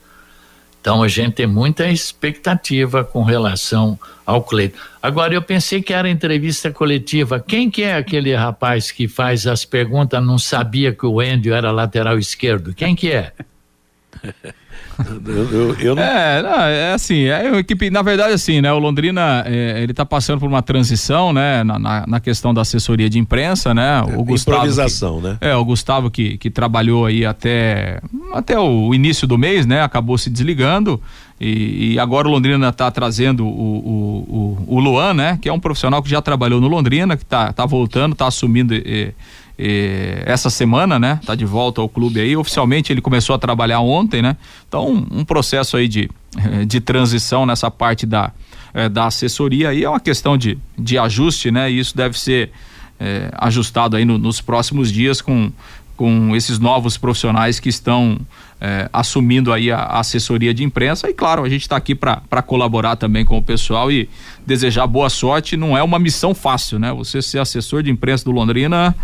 Então 0.85 1.03
a 1.03 1.09
gente 1.09 1.37
tem 1.37 1.47
muita 1.47 1.89
expectativa 1.89 3.03
com 3.03 3.23
relação 3.23 3.99
ao 4.27 4.43
Cleiton. 4.43 4.77
Agora 5.03 5.33
eu 5.33 5.41
pensei 5.41 5.81
que 5.81 5.95
era 5.95 6.11
entrevista 6.11 6.71
coletiva. 6.71 7.41
Quem 7.41 7.71
que 7.71 7.83
é 7.83 7.95
aquele 7.95 8.35
rapaz 8.35 8.91
que 8.91 9.09
faz 9.09 9.47
as 9.47 9.65
perguntas, 9.65 10.23
não 10.23 10.37
sabia 10.37 10.93
que 10.93 11.07
o 11.07 11.23
Endio 11.23 11.55
era 11.55 11.71
lateral 11.71 12.19
esquerdo? 12.19 12.75
Quem 12.75 12.95
que 12.95 13.11
é? 13.11 13.33
Eu, 15.27 15.51
eu, 15.51 15.77
eu 15.81 15.95
não... 15.95 16.03
É, 16.03 16.43
não, 16.43 16.61
é 16.63 16.93
assim, 16.93 17.25
é 17.25 17.49
uma 17.49 17.61
equipe, 17.61 17.91
na 17.91 18.03
verdade, 18.03 18.33
assim, 18.33 18.61
né? 18.61 18.73
O 18.73 18.79
Londrina, 18.79 19.43
é, 19.47 19.83
ele 19.83 19.93
tá 19.93 20.05
passando 20.05 20.41
por 20.41 20.49
uma 20.49 20.63
transição, 20.63 21.33
né? 21.33 21.65
Na, 21.65 21.79
na, 21.79 22.05
na 22.07 22.21
questão 22.21 22.55
da 22.55 22.63
assessoria 22.63 23.09
de 23.11 23.19
imprensa, 23.19 23.75
né? 23.75 24.03
O 24.03 24.21
é, 24.21 24.25
Gustavo. 24.25 24.57
Improvisação, 24.59 25.21
que, 25.21 25.27
né? 25.27 25.39
É, 25.41 25.57
o 25.57 25.65
Gustavo 25.65 26.11
que, 26.11 26.39
que 26.39 26.51
trabalhou 26.51 27.07
aí 27.07 27.25
até, 27.25 28.01
até 28.33 28.59
o 28.59 28.95
início 28.95 29.27
do 29.27 29.37
mês, 29.39 29.67
né? 29.67 29.83
Acabou 29.83 30.17
se 30.19 30.31
desligando. 30.31 31.01
E, 31.41 31.95
e 31.95 31.99
agora 31.99 32.29
o 32.29 32.31
Londrina 32.31 32.69
está 32.69 32.91
trazendo 32.91 33.45
o, 33.45 33.49
o, 33.49 34.65
o, 34.69 34.77
o, 34.77 34.81
Luan, 34.81 35.15
né? 35.15 35.39
Que 35.41 35.49
é 35.49 35.53
um 35.53 35.59
profissional 35.59 36.03
que 36.03 36.09
já 36.09 36.23
trabalhou 36.23 36.61
no 36.61 36.69
Londrina, 36.69 37.17
que 37.17 37.25
tá, 37.25 37.53
tá 37.53 37.67
voltando, 37.67 38.15
tá 38.15 38.27
assumindo. 38.27 38.75
E, 38.75 39.13
essa 40.27 40.51
semana, 40.51 40.99
né? 40.99 41.21
Tá 41.25 41.35
de 41.35 41.45
volta 41.45 41.81
ao 41.81 41.89
clube 41.89 42.21
aí. 42.21 42.37
Oficialmente 42.37 42.93
ele 42.93 43.01
começou 43.01 43.35
a 43.35 43.39
trabalhar 43.39 43.81
ontem, 43.81 44.21
né? 44.21 44.37
Então, 44.69 44.89
um, 44.89 45.21
um 45.21 45.25
processo 45.25 45.77
aí 45.77 45.87
de, 45.87 46.11
de 46.67 46.81
transição 46.81 47.47
nessa 47.47 47.71
parte 47.71 48.05
da, 48.05 48.33
é, 48.75 48.89
da 48.89 49.07
assessoria 49.07 49.69
aí 49.69 49.85
é 49.85 49.89
uma 49.89 50.01
questão 50.01 50.37
de, 50.37 50.59
de 50.77 50.99
ajuste, 50.99 51.51
né? 51.51 51.71
E 51.71 51.79
isso 51.79 51.97
deve 51.97 52.19
ser 52.19 52.51
é, 52.99 53.31
ajustado 53.35 53.97
aí 53.97 54.05
no, 54.05 54.19
nos 54.19 54.41
próximos 54.41 54.91
dias 54.91 55.21
com, 55.21 55.51
com 55.97 56.35
esses 56.35 56.59
novos 56.59 56.97
profissionais 56.97 57.61
que 57.61 57.69
estão 57.69 58.19
é, 58.61 58.89
assumindo 58.93 59.53
aí 59.53 59.71
a, 59.71 59.79
a, 59.79 60.01
assessoria 60.01 60.53
de 60.53 60.65
imprensa 60.65 61.09
e 61.09 61.15
claro 61.15 61.45
a 61.45 61.49
gente 61.49 61.63
está 61.63 61.77
aqui 61.77 61.95
para 61.95 62.43
colaborar 62.43 62.97
também 62.97 63.25
com 63.25 63.37
o 63.37 63.43
pessoal 63.43 63.91
e 63.91 64.09
desejar 64.47 64.87
boa 64.87 65.11
sorte 65.11 65.57
não 65.57 65.77
é 65.77 65.83
uma 65.83 65.99
missão 65.99 66.35
fácil 66.35 66.79
né 66.79 66.93
você 66.93 67.21
ser 67.21 67.41
assessor 67.41 67.83
de 67.83 67.91
imprensa 67.91 68.25
do 68.25 68.31
Londrina 68.31 68.95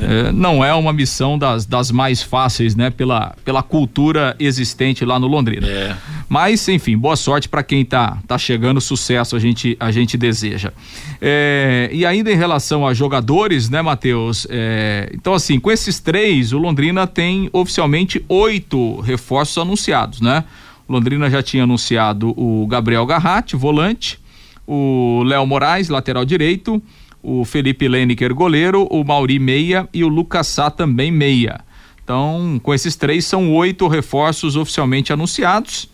é, 0.00 0.32
não 0.32 0.64
é 0.64 0.74
uma 0.74 0.92
missão 0.92 1.38
das, 1.38 1.66
das 1.66 1.90
mais 1.90 2.22
fáceis, 2.22 2.74
né? 2.74 2.90
Pela, 2.90 3.34
pela 3.44 3.62
cultura 3.62 4.34
existente 4.38 5.04
lá 5.04 5.18
no 5.18 5.26
Londrina. 5.26 5.66
É. 5.66 5.96
Mas, 6.28 6.66
enfim, 6.68 6.96
boa 6.96 7.16
sorte 7.16 7.48
para 7.48 7.62
quem 7.62 7.84
tá, 7.84 8.18
tá 8.26 8.38
chegando, 8.38 8.80
sucesso 8.80 9.36
a 9.36 9.38
gente, 9.38 9.76
a 9.78 9.90
gente 9.90 10.16
deseja. 10.16 10.72
É, 11.20 11.90
e 11.92 12.06
ainda 12.06 12.32
em 12.32 12.36
relação 12.36 12.86
a 12.86 12.94
jogadores, 12.94 13.68
né, 13.68 13.82
Matheus? 13.82 14.46
É, 14.48 15.10
então, 15.14 15.34
assim, 15.34 15.58
com 15.58 15.70
esses 15.70 16.00
três, 16.00 16.52
o 16.52 16.58
Londrina 16.58 17.06
tem 17.06 17.50
oficialmente 17.52 18.24
oito 18.28 19.00
reforços 19.00 19.58
anunciados, 19.58 20.20
né? 20.20 20.44
O 20.88 20.92
Londrina 20.92 21.30
já 21.30 21.42
tinha 21.42 21.64
anunciado 21.64 22.34
o 22.36 22.66
Gabriel 22.66 23.06
Garratti, 23.06 23.54
volante, 23.56 24.18
o 24.66 25.22
Léo 25.24 25.46
Moraes, 25.46 25.88
lateral 25.88 26.24
direito, 26.24 26.82
o 27.22 27.44
Felipe 27.44 27.88
Leniker 27.88 28.34
goleiro, 28.34 28.86
o 28.90 29.04
Mauri 29.04 29.38
meia 29.38 29.88
e 29.92 30.02
o 30.04 30.08
Lucas 30.08 30.46
Sá 30.46 30.70
também 30.70 31.10
meia. 31.10 31.60
Então, 32.02 32.60
com 32.62 32.74
esses 32.74 32.96
três 32.96 33.24
são 33.24 33.52
oito 33.54 33.86
reforços 33.86 34.56
oficialmente 34.56 35.12
anunciados. 35.12 35.88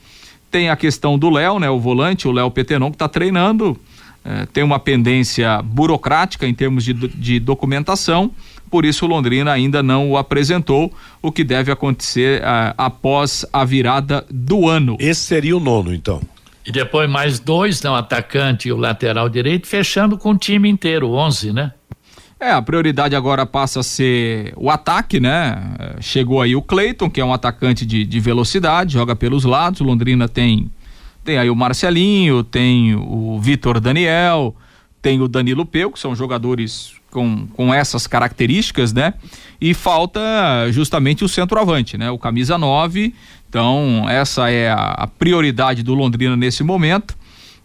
Tem 0.51 0.71
a 0.71 0.77
questão 0.77 1.19
do 1.19 1.29
Léo, 1.29 1.59
né, 1.59 1.69
o 1.69 1.79
volante, 1.79 2.27
o 2.27 2.33
Léo 2.33 2.51
Petenon 2.51 2.91
que 2.91 2.95
está 2.95 3.09
treinando. 3.09 3.79
É, 4.25 4.47
tem 4.47 4.65
uma 4.65 4.79
pendência 4.79 5.63
burocrática 5.63 6.49
em 6.49 6.55
termos 6.55 6.85
de, 6.85 6.93
de 6.93 7.39
documentação, 7.39 8.33
por 8.69 8.85
isso 8.85 9.05
o 9.05 9.09
Londrina 9.09 9.53
ainda 9.53 9.83
não 9.83 10.11
o 10.11 10.17
apresentou, 10.17 10.93
o 11.23 11.31
que 11.31 11.45
deve 11.45 11.71
acontecer 11.71 12.41
uh, 12.41 12.75
após 12.77 13.47
a 13.53 13.65
virada 13.65 14.27
do 14.29 14.69
ano. 14.69 14.97
Esse 14.99 15.21
seria 15.21 15.57
o 15.57 15.61
nono, 15.61 15.95
então. 15.95 16.21
E 16.67 16.73
depois 16.73 17.09
mais 17.09 17.39
dois, 17.39 17.81
né, 17.81 17.89
o 17.89 17.95
atacante 17.95 18.69
e 18.69 18.73
o 18.73 18.77
lateral 18.77 19.29
direito, 19.29 19.69
fechando 19.69 20.19
com 20.19 20.31
o 20.31 20.37
time 20.37 20.69
inteiro, 20.69 21.13
11, 21.13 21.53
né? 21.53 21.73
É, 22.39 22.51
a 22.51 22.61
prioridade 22.61 23.17
agora 23.17 23.47
passa 23.47 23.81
a 23.81 23.83
ser 23.83 24.53
o 24.57 24.69
ataque, 24.69 25.19
né? 25.19 25.95
Chegou 26.01 26.43
aí 26.43 26.55
o 26.55 26.61
Cleiton, 26.61 27.09
que 27.09 27.21
é 27.21 27.25
um 27.25 27.33
atacante 27.33 27.87
de, 27.87 28.05
de 28.05 28.21
velocidade, 28.21 28.93
joga 28.93 29.17
pelos 29.17 29.45
lados. 29.45 29.81
O 29.81 29.85
Londrina 29.85 30.29
tem 30.29 30.71
tem 31.25 31.39
aí 31.39 31.51
o 31.51 31.57
Marcelinho, 31.57 32.45
tem 32.45 32.95
o 32.95 33.41
Vitor 33.41 33.81
Daniel, 33.81 34.55
tem 35.03 35.21
o 35.21 35.27
Danilo 35.27 35.67
Peu, 35.67 35.91
que 35.91 35.99
são 35.99 36.15
jogadores 36.15 36.93
com, 37.17 37.47
com 37.55 37.73
essas 37.73 38.07
características, 38.07 38.93
né? 38.93 39.15
E 39.59 39.73
falta 39.73 40.21
justamente 40.71 41.25
o 41.25 41.29
centroavante, 41.29 41.97
né? 41.97 42.11
O 42.11 42.19
camisa 42.19 42.59
9. 42.59 43.15
Então, 43.49 44.05
essa 44.07 44.51
é 44.51 44.71
a, 44.71 44.91
a 44.99 45.07
prioridade 45.07 45.83
do 45.83 45.95
Londrina 45.95 46.37
nesse 46.37 46.63
momento. 46.63 47.17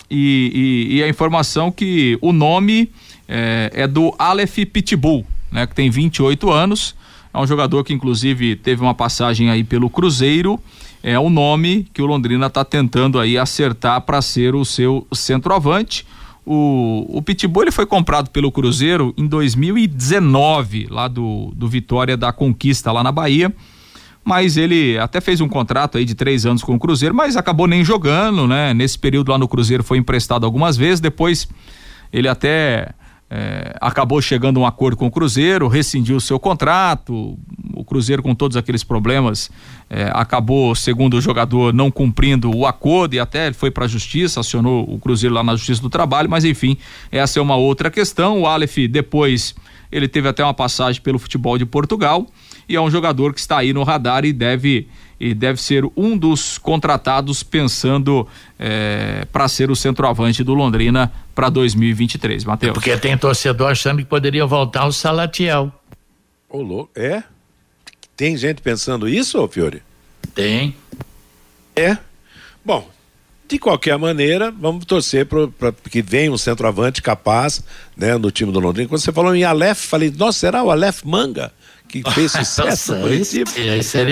E, 0.09 0.87
e, 0.89 0.95
e 0.95 1.03
a 1.03 1.09
informação 1.09 1.69
que 1.69 2.17
o 2.21 2.31
nome 2.31 2.89
é, 3.27 3.71
é 3.73 3.87
do 3.87 4.15
Aleph 4.17 4.59
Pitbull, 4.71 5.25
né, 5.51 5.67
que 5.67 5.75
tem 5.75 5.89
28 5.89 6.49
anos. 6.49 6.95
É 7.33 7.37
um 7.37 7.45
jogador 7.45 7.83
que, 7.83 7.93
inclusive, 7.93 8.55
teve 8.55 8.81
uma 8.81 8.93
passagem 8.93 9.49
aí 9.49 9.65
pelo 9.65 9.89
Cruzeiro. 9.89 10.57
É 11.03 11.19
o 11.19 11.29
nome 11.29 11.87
que 11.93 12.01
o 12.01 12.05
Londrina 12.05 12.47
está 12.47 12.63
tentando 12.63 13.19
aí 13.19 13.37
acertar 13.37 13.99
para 14.01 14.21
ser 14.21 14.55
o 14.55 14.63
seu 14.63 15.05
centroavante. 15.11 16.05
O, 16.45 17.05
o 17.09 17.21
Pitbull 17.21 17.63
ele 17.63 17.71
foi 17.71 17.85
comprado 17.85 18.29
pelo 18.29 18.51
Cruzeiro 18.51 19.13
em 19.15 19.27
2019, 19.27 20.87
lá 20.89 21.07
do, 21.07 21.51
do 21.55 21.67
Vitória 21.67 22.17
da 22.17 22.31
Conquista, 22.31 22.91
lá 22.91 23.03
na 23.03 23.11
Bahia. 23.11 23.53
Mas 24.23 24.57
ele 24.57 24.97
até 24.99 25.19
fez 25.19 25.41
um 25.41 25.49
contrato 25.49 25.97
aí 25.97 26.05
de 26.05 26.13
três 26.13 26.45
anos 26.45 26.63
com 26.63 26.75
o 26.75 26.79
Cruzeiro, 26.79 27.13
mas 27.13 27.35
acabou 27.35 27.67
nem 27.67 27.83
jogando, 27.83 28.47
né? 28.47 28.73
Nesse 28.73 28.97
período 28.97 29.31
lá 29.31 29.37
no 29.37 29.47
Cruzeiro 29.47 29.83
foi 29.83 29.97
emprestado 29.97 30.45
algumas 30.45 30.77
vezes, 30.77 30.99
depois 30.99 31.47
ele 32.13 32.27
até 32.27 32.93
é, 33.29 33.75
acabou 33.79 34.21
chegando 34.21 34.59
a 34.59 34.63
um 34.63 34.65
acordo 34.65 34.97
com 34.97 35.07
o 35.07 35.11
Cruzeiro, 35.11 35.67
rescindiu 35.69 36.17
o 36.17 36.21
seu 36.21 36.39
contrato. 36.39 37.39
Cruzeiro, 37.91 38.23
com 38.23 38.33
todos 38.33 38.55
aqueles 38.55 38.85
problemas, 38.85 39.51
é, 39.89 40.09
acabou, 40.13 40.73
segundo 40.73 41.17
o 41.17 41.21
jogador, 41.21 41.73
não 41.73 41.91
cumprindo 41.91 42.49
o 42.55 42.65
acordo 42.65 43.15
e 43.15 43.19
até 43.19 43.47
ele 43.47 43.53
foi 43.53 43.69
para 43.69 43.83
a 43.83 43.87
justiça, 43.87 44.39
acionou 44.39 44.85
o 44.89 44.97
Cruzeiro 44.97 45.35
lá 45.35 45.43
na 45.43 45.57
Justiça 45.57 45.81
do 45.81 45.89
Trabalho. 45.89 46.29
Mas 46.29 46.45
enfim, 46.45 46.77
essa 47.11 47.37
é 47.37 47.41
uma 47.41 47.57
outra 47.57 47.91
questão. 47.91 48.43
O 48.43 48.47
Aleph, 48.47 48.77
depois, 48.89 49.53
ele 49.91 50.07
teve 50.07 50.29
até 50.29 50.41
uma 50.41 50.53
passagem 50.53 51.01
pelo 51.01 51.19
futebol 51.19 51.57
de 51.57 51.65
Portugal 51.65 52.25
e 52.69 52.77
é 52.77 52.81
um 52.81 52.89
jogador 52.89 53.33
que 53.33 53.41
está 53.41 53.57
aí 53.57 53.73
no 53.73 53.83
radar 53.83 54.23
e 54.23 54.31
deve 54.31 54.87
e 55.19 55.35
deve 55.35 55.61
ser 55.61 55.83
um 55.95 56.17
dos 56.17 56.57
contratados 56.57 57.43
pensando 57.43 58.25
é, 58.57 59.27
para 59.31 59.47
ser 59.49 59.69
o 59.69 59.75
centroavante 59.75 60.43
do 60.43 60.53
Londrina 60.53 61.11
para 61.35 61.49
2023, 61.49 62.45
Matheus. 62.45 62.73
Porque 62.73 62.97
tem 62.97 63.15
torcedor 63.17 63.69
achando 63.69 63.97
que 63.97 64.05
poderia 64.05 64.45
voltar 64.47 64.87
o 64.87 64.91
Salatiel. 64.91 65.71
Ô, 66.49 66.61
louco, 66.61 66.89
é? 66.95 67.23
Tem 68.15 68.37
gente 68.37 68.61
pensando 68.61 69.07
isso, 69.07 69.47
Fiore? 69.47 69.81
Tem. 70.35 70.75
É? 71.75 71.97
Bom, 72.63 72.89
de 73.47 73.59
qualquer 73.59 73.97
maneira, 73.97 74.51
vamos 74.51 74.85
torcer 74.85 75.25
para 75.25 75.73
que 75.89 76.01
venha 76.01 76.31
um 76.31 76.37
centroavante 76.37 77.01
capaz, 77.01 77.63
né, 77.97 78.17
no 78.17 78.31
time 78.31 78.51
do 78.51 78.59
Londrina. 78.59 78.87
Quando 78.87 79.01
você 79.01 79.11
falou 79.11 79.35
em 79.35 79.43
Aleph, 79.43 79.79
falei, 79.79 80.13
nossa, 80.15 80.39
será 80.39 80.63
o 80.63 80.71
Aleph 80.71 81.03
Manga? 81.03 81.51
que 81.91 82.01
fez 82.13 82.31
sucesso 82.31 82.95
no 82.95 83.01
Curitiba. 83.01 83.51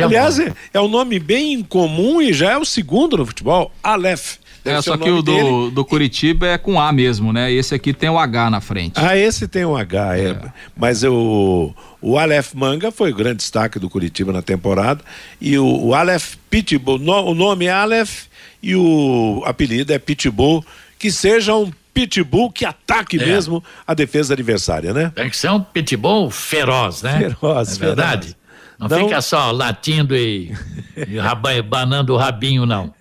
Aliás, 0.06 0.40
é, 0.40 0.54
é, 0.74 0.82
um 0.82 0.90
nome 0.90 1.18
bem 1.18 1.54
incomum 1.54 2.22
e 2.22 2.34
já 2.34 2.52
é 2.52 2.58
o 2.58 2.66
segundo 2.66 3.16
no 3.16 3.26
futebol, 3.26 3.72
Aleph. 3.82 4.38
É, 4.66 4.82
só 4.82 4.98
que 4.98 5.10
o 5.10 5.22
do, 5.22 5.72
do 5.72 5.86
Curitiba 5.86 6.48
é 6.48 6.58
com 6.58 6.80
A 6.80 6.92
mesmo, 6.92 7.32
né? 7.32 7.52
Esse 7.52 7.74
aqui 7.74 7.94
tem 7.94 8.10
o 8.10 8.18
H 8.18 8.50
na 8.50 8.62
frente. 8.62 8.94
Ah, 8.96 9.18
esse 9.18 9.48
tem 9.48 9.66
o 9.66 9.76
H, 9.76 10.18
é. 10.18 10.30
é. 10.30 10.40
Mas 10.76 11.04
o, 11.04 11.74
o 12.02 12.18
Aleph 12.18 12.54
Manga 12.54 12.92
foi 12.92 13.12
o 13.12 13.16
grande 13.16 13.38
destaque 13.38 13.80
do 13.80 13.90
Curitiba 13.90 14.34
na 14.34 14.42
temporada. 14.42 15.04
E 15.40 15.58
o, 15.58 15.66
o 15.66 15.94
Aleph 15.94 16.36
Pitbull, 16.50 17.00
no, 17.00 17.14
o 17.14 17.34
nome 17.34 17.66
é 17.66 17.72
Aleph 17.72 18.26
e 18.62 18.76
o 18.76 19.44
apelido 19.46 19.94
é 19.94 20.00
Pitbull. 20.00 20.64
Que 20.98 21.10
seja 21.12 21.56
um 21.56 21.72
pitbull 21.94 22.52
que 22.52 22.66
ataque 22.66 23.18
é. 23.18 23.26
mesmo 23.26 23.64
a 23.88 23.94
defesa 23.94 24.34
adversária, 24.34 24.94
né? 24.94 25.12
Tem 25.16 25.30
que 25.30 25.38
ser 25.38 25.50
um 25.50 25.62
pitbull 25.62 26.30
feroz, 26.30 27.02
né? 27.02 27.20
Feroz, 27.20 27.76
é 27.78 27.80
verdade. 27.80 28.28
Feroz. 28.28 28.40
Não, 28.80 28.88
não, 28.88 29.08
fica 29.08 29.22
só 29.22 29.52
latindo 29.52 30.16
e, 30.16 30.54
e 30.96 31.62
banando 31.62 32.14
o 32.14 32.18
rabinho, 32.18 32.66
não. 32.66 32.94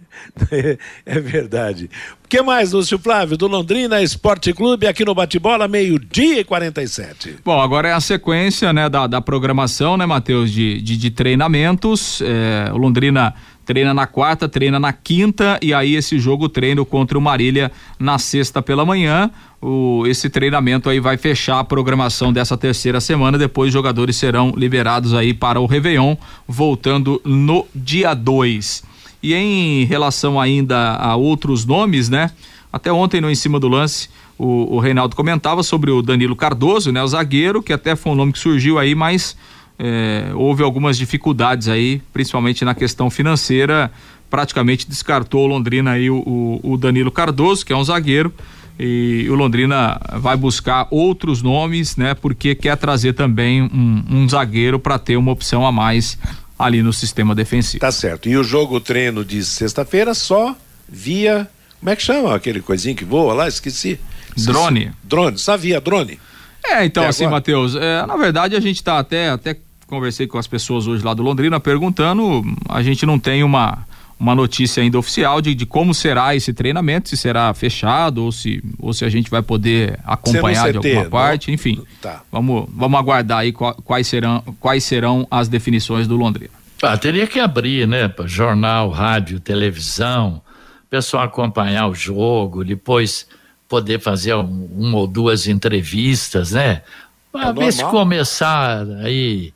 É 1.06 1.20
verdade. 1.20 1.90
O 2.24 2.28
que 2.28 2.42
mais, 2.42 2.72
Lúcio 2.72 2.98
Flávio, 2.98 3.36
do 3.36 3.46
Londrina 3.46 4.02
Esporte 4.02 4.52
Clube, 4.52 4.86
aqui 4.86 5.04
no 5.04 5.14
Bate-Bola, 5.14 5.66
meio-dia 5.66 6.40
e 6.40 6.44
47. 6.44 7.36
Bom, 7.44 7.60
agora 7.60 7.88
é 7.88 7.92
a 7.92 8.00
sequência 8.00 8.72
né, 8.72 8.88
da, 8.88 9.06
da 9.06 9.20
programação, 9.20 9.96
né, 9.96 10.04
Matheus, 10.04 10.50
de, 10.52 10.80
de, 10.82 10.96
de 10.96 11.10
treinamentos. 11.10 12.20
É, 12.20 12.70
o 12.72 12.76
Londrina 12.76 13.34
treina 13.68 13.92
na 13.92 14.06
quarta, 14.06 14.48
treina 14.48 14.80
na 14.80 14.94
quinta 14.94 15.58
e 15.60 15.74
aí 15.74 15.94
esse 15.94 16.18
jogo 16.18 16.48
treino 16.48 16.86
contra 16.86 17.18
o 17.18 17.20
Marília 17.20 17.70
na 17.98 18.18
sexta 18.18 18.62
pela 18.62 18.82
manhã. 18.82 19.30
O, 19.60 20.06
esse 20.06 20.30
treinamento 20.30 20.88
aí 20.88 20.98
vai 20.98 21.18
fechar 21.18 21.58
a 21.58 21.64
programação 21.64 22.32
dessa 22.32 22.56
terceira 22.56 22.98
semana. 22.98 23.36
Depois 23.36 23.68
os 23.68 23.74
jogadores 23.74 24.16
serão 24.16 24.54
liberados 24.56 25.12
aí 25.12 25.34
para 25.34 25.60
o 25.60 25.66
Réveillon, 25.66 26.16
voltando 26.46 27.20
no 27.26 27.66
dia 27.74 28.14
2. 28.14 28.82
E 29.22 29.34
em 29.34 29.84
relação 29.84 30.40
ainda 30.40 30.94
a 30.94 31.16
outros 31.16 31.64
nomes, 31.64 32.08
né? 32.08 32.30
Até 32.72 32.92
ontem 32.92 33.20
no 33.20 33.30
Em 33.30 33.34
Cima 33.34 33.58
do 33.58 33.68
Lance, 33.68 34.08
o, 34.38 34.76
o 34.76 34.78
Reinaldo 34.78 35.16
comentava 35.16 35.62
sobre 35.62 35.90
o 35.90 36.00
Danilo 36.02 36.36
Cardoso, 36.36 36.92
né? 36.92 37.02
O 37.02 37.08
zagueiro, 37.08 37.62
que 37.62 37.72
até 37.72 37.96
foi 37.96 38.12
um 38.12 38.14
nome 38.14 38.32
que 38.32 38.38
surgiu 38.38 38.78
aí, 38.78 38.94
mas 38.94 39.36
é, 39.78 40.30
houve 40.34 40.62
algumas 40.62 40.96
dificuldades 40.96 41.68
aí, 41.68 42.02
principalmente 42.12 42.64
na 42.64 42.74
questão 42.74 43.08
financeira, 43.08 43.90
praticamente 44.28 44.88
descartou 44.88 45.44
o 45.44 45.46
Londrina 45.46 45.92
aí 45.92 46.10
o, 46.10 46.60
o, 46.62 46.76
Danilo 46.76 47.10
Cardoso, 47.10 47.64
que 47.64 47.72
é 47.72 47.76
um 47.76 47.84
zagueiro, 47.84 48.32
e 48.78 49.26
o 49.28 49.34
Londrina 49.34 50.00
vai 50.20 50.36
buscar 50.36 50.86
outros 50.90 51.42
nomes, 51.42 51.96
né? 51.96 52.14
Porque 52.14 52.54
quer 52.54 52.76
trazer 52.76 53.12
também 53.12 53.62
um, 53.62 54.04
um 54.08 54.28
zagueiro 54.28 54.78
para 54.78 54.98
ter 54.98 55.16
uma 55.16 55.32
opção 55.32 55.66
a 55.66 55.72
mais 55.72 56.18
ali 56.58 56.82
no 56.82 56.92
sistema 56.92 57.34
defensivo. 57.34 57.80
Tá 57.80 57.92
certo. 57.92 58.28
E 58.28 58.36
o 58.36 58.42
jogo 58.42 58.80
treino 58.80 59.24
de 59.24 59.44
sexta-feira 59.44 60.12
só 60.14 60.56
via, 60.88 61.48
como 61.78 61.90
é 61.90 61.96
que 61.96 62.02
chama 62.02 62.34
aquele 62.34 62.60
coisinho 62.60 62.96
que 62.96 63.04
voa 63.04 63.32
lá? 63.34 63.48
Esqueci. 63.48 64.00
Drone. 64.36 64.92
Drone, 65.04 65.38
só 65.38 65.56
via 65.56 65.80
drone. 65.80 66.18
É, 66.64 66.84
então 66.84 67.06
assim, 67.06 67.26
Matheus, 67.26 67.74
é, 67.76 68.04
na 68.06 68.16
verdade 68.16 68.56
a 68.56 68.60
gente 68.60 68.76
está 68.76 68.98
até 68.98 69.30
até 69.30 69.56
conversei 69.86 70.26
com 70.26 70.36
as 70.36 70.46
pessoas 70.46 70.86
hoje 70.86 71.02
lá 71.02 71.14
do 71.14 71.22
Londrina 71.22 71.58
perguntando, 71.58 72.44
a 72.68 72.82
gente 72.82 73.06
não 73.06 73.18
tem 73.18 73.42
uma 73.42 73.86
uma 74.18 74.34
notícia 74.34 74.82
ainda 74.82 74.98
oficial 74.98 75.40
de, 75.40 75.54
de 75.54 75.64
como 75.64 75.94
será 75.94 76.34
esse 76.34 76.52
treinamento, 76.52 77.08
se 77.08 77.16
será 77.16 77.52
fechado 77.54 78.24
ou 78.24 78.32
se, 78.32 78.62
ou 78.78 78.92
se 78.92 79.04
a 79.04 79.08
gente 79.08 79.30
vai 79.30 79.42
poder 79.42 79.98
acompanhar 80.04 80.72
de 80.72 80.78
alguma 80.78 81.04
parte, 81.04 81.52
enfim. 81.52 81.82
Tá. 82.02 82.22
Vamos, 82.30 82.68
vamos 82.74 82.98
aguardar 82.98 83.38
aí 83.38 83.52
quais 83.52 84.06
serão, 84.06 84.42
quais 84.58 84.82
serão 84.82 85.26
as 85.30 85.48
definições 85.48 86.08
do 86.08 86.16
Londrina. 86.16 86.50
Ah, 86.82 86.96
teria 86.96 87.26
que 87.26 87.38
abrir, 87.38 87.86
né? 87.86 88.12
Jornal, 88.24 88.90
rádio, 88.90 89.40
televisão, 89.40 90.40
pessoal 90.88 91.24
acompanhar 91.24 91.88
o 91.88 91.94
jogo, 91.94 92.64
depois 92.64 93.26
poder 93.68 94.00
fazer 94.00 94.34
um, 94.34 94.68
uma 94.76 94.98
ou 94.98 95.06
duas 95.06 95.46
entrevistas, 95.46 96.52
né? 96.52 96.82
Para 97.30 97.48
é 97.48 97.52
ver 97.52 97.72
se 97.72 97.84
começar 97.84 98.84
aí 99.02 99.52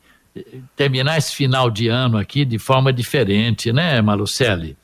terminar 0.75 1.17
esse 1.17 1.35
final 1.35 1.69
de 1.69 1.87
ano 1.87 2.17
aqui 2.17 2.45
de 2.45 2.57
forma 2.57 2.91
diferente, 2.91 3.71
né, 3.71 4.01
Malucelli? 4.01 4.77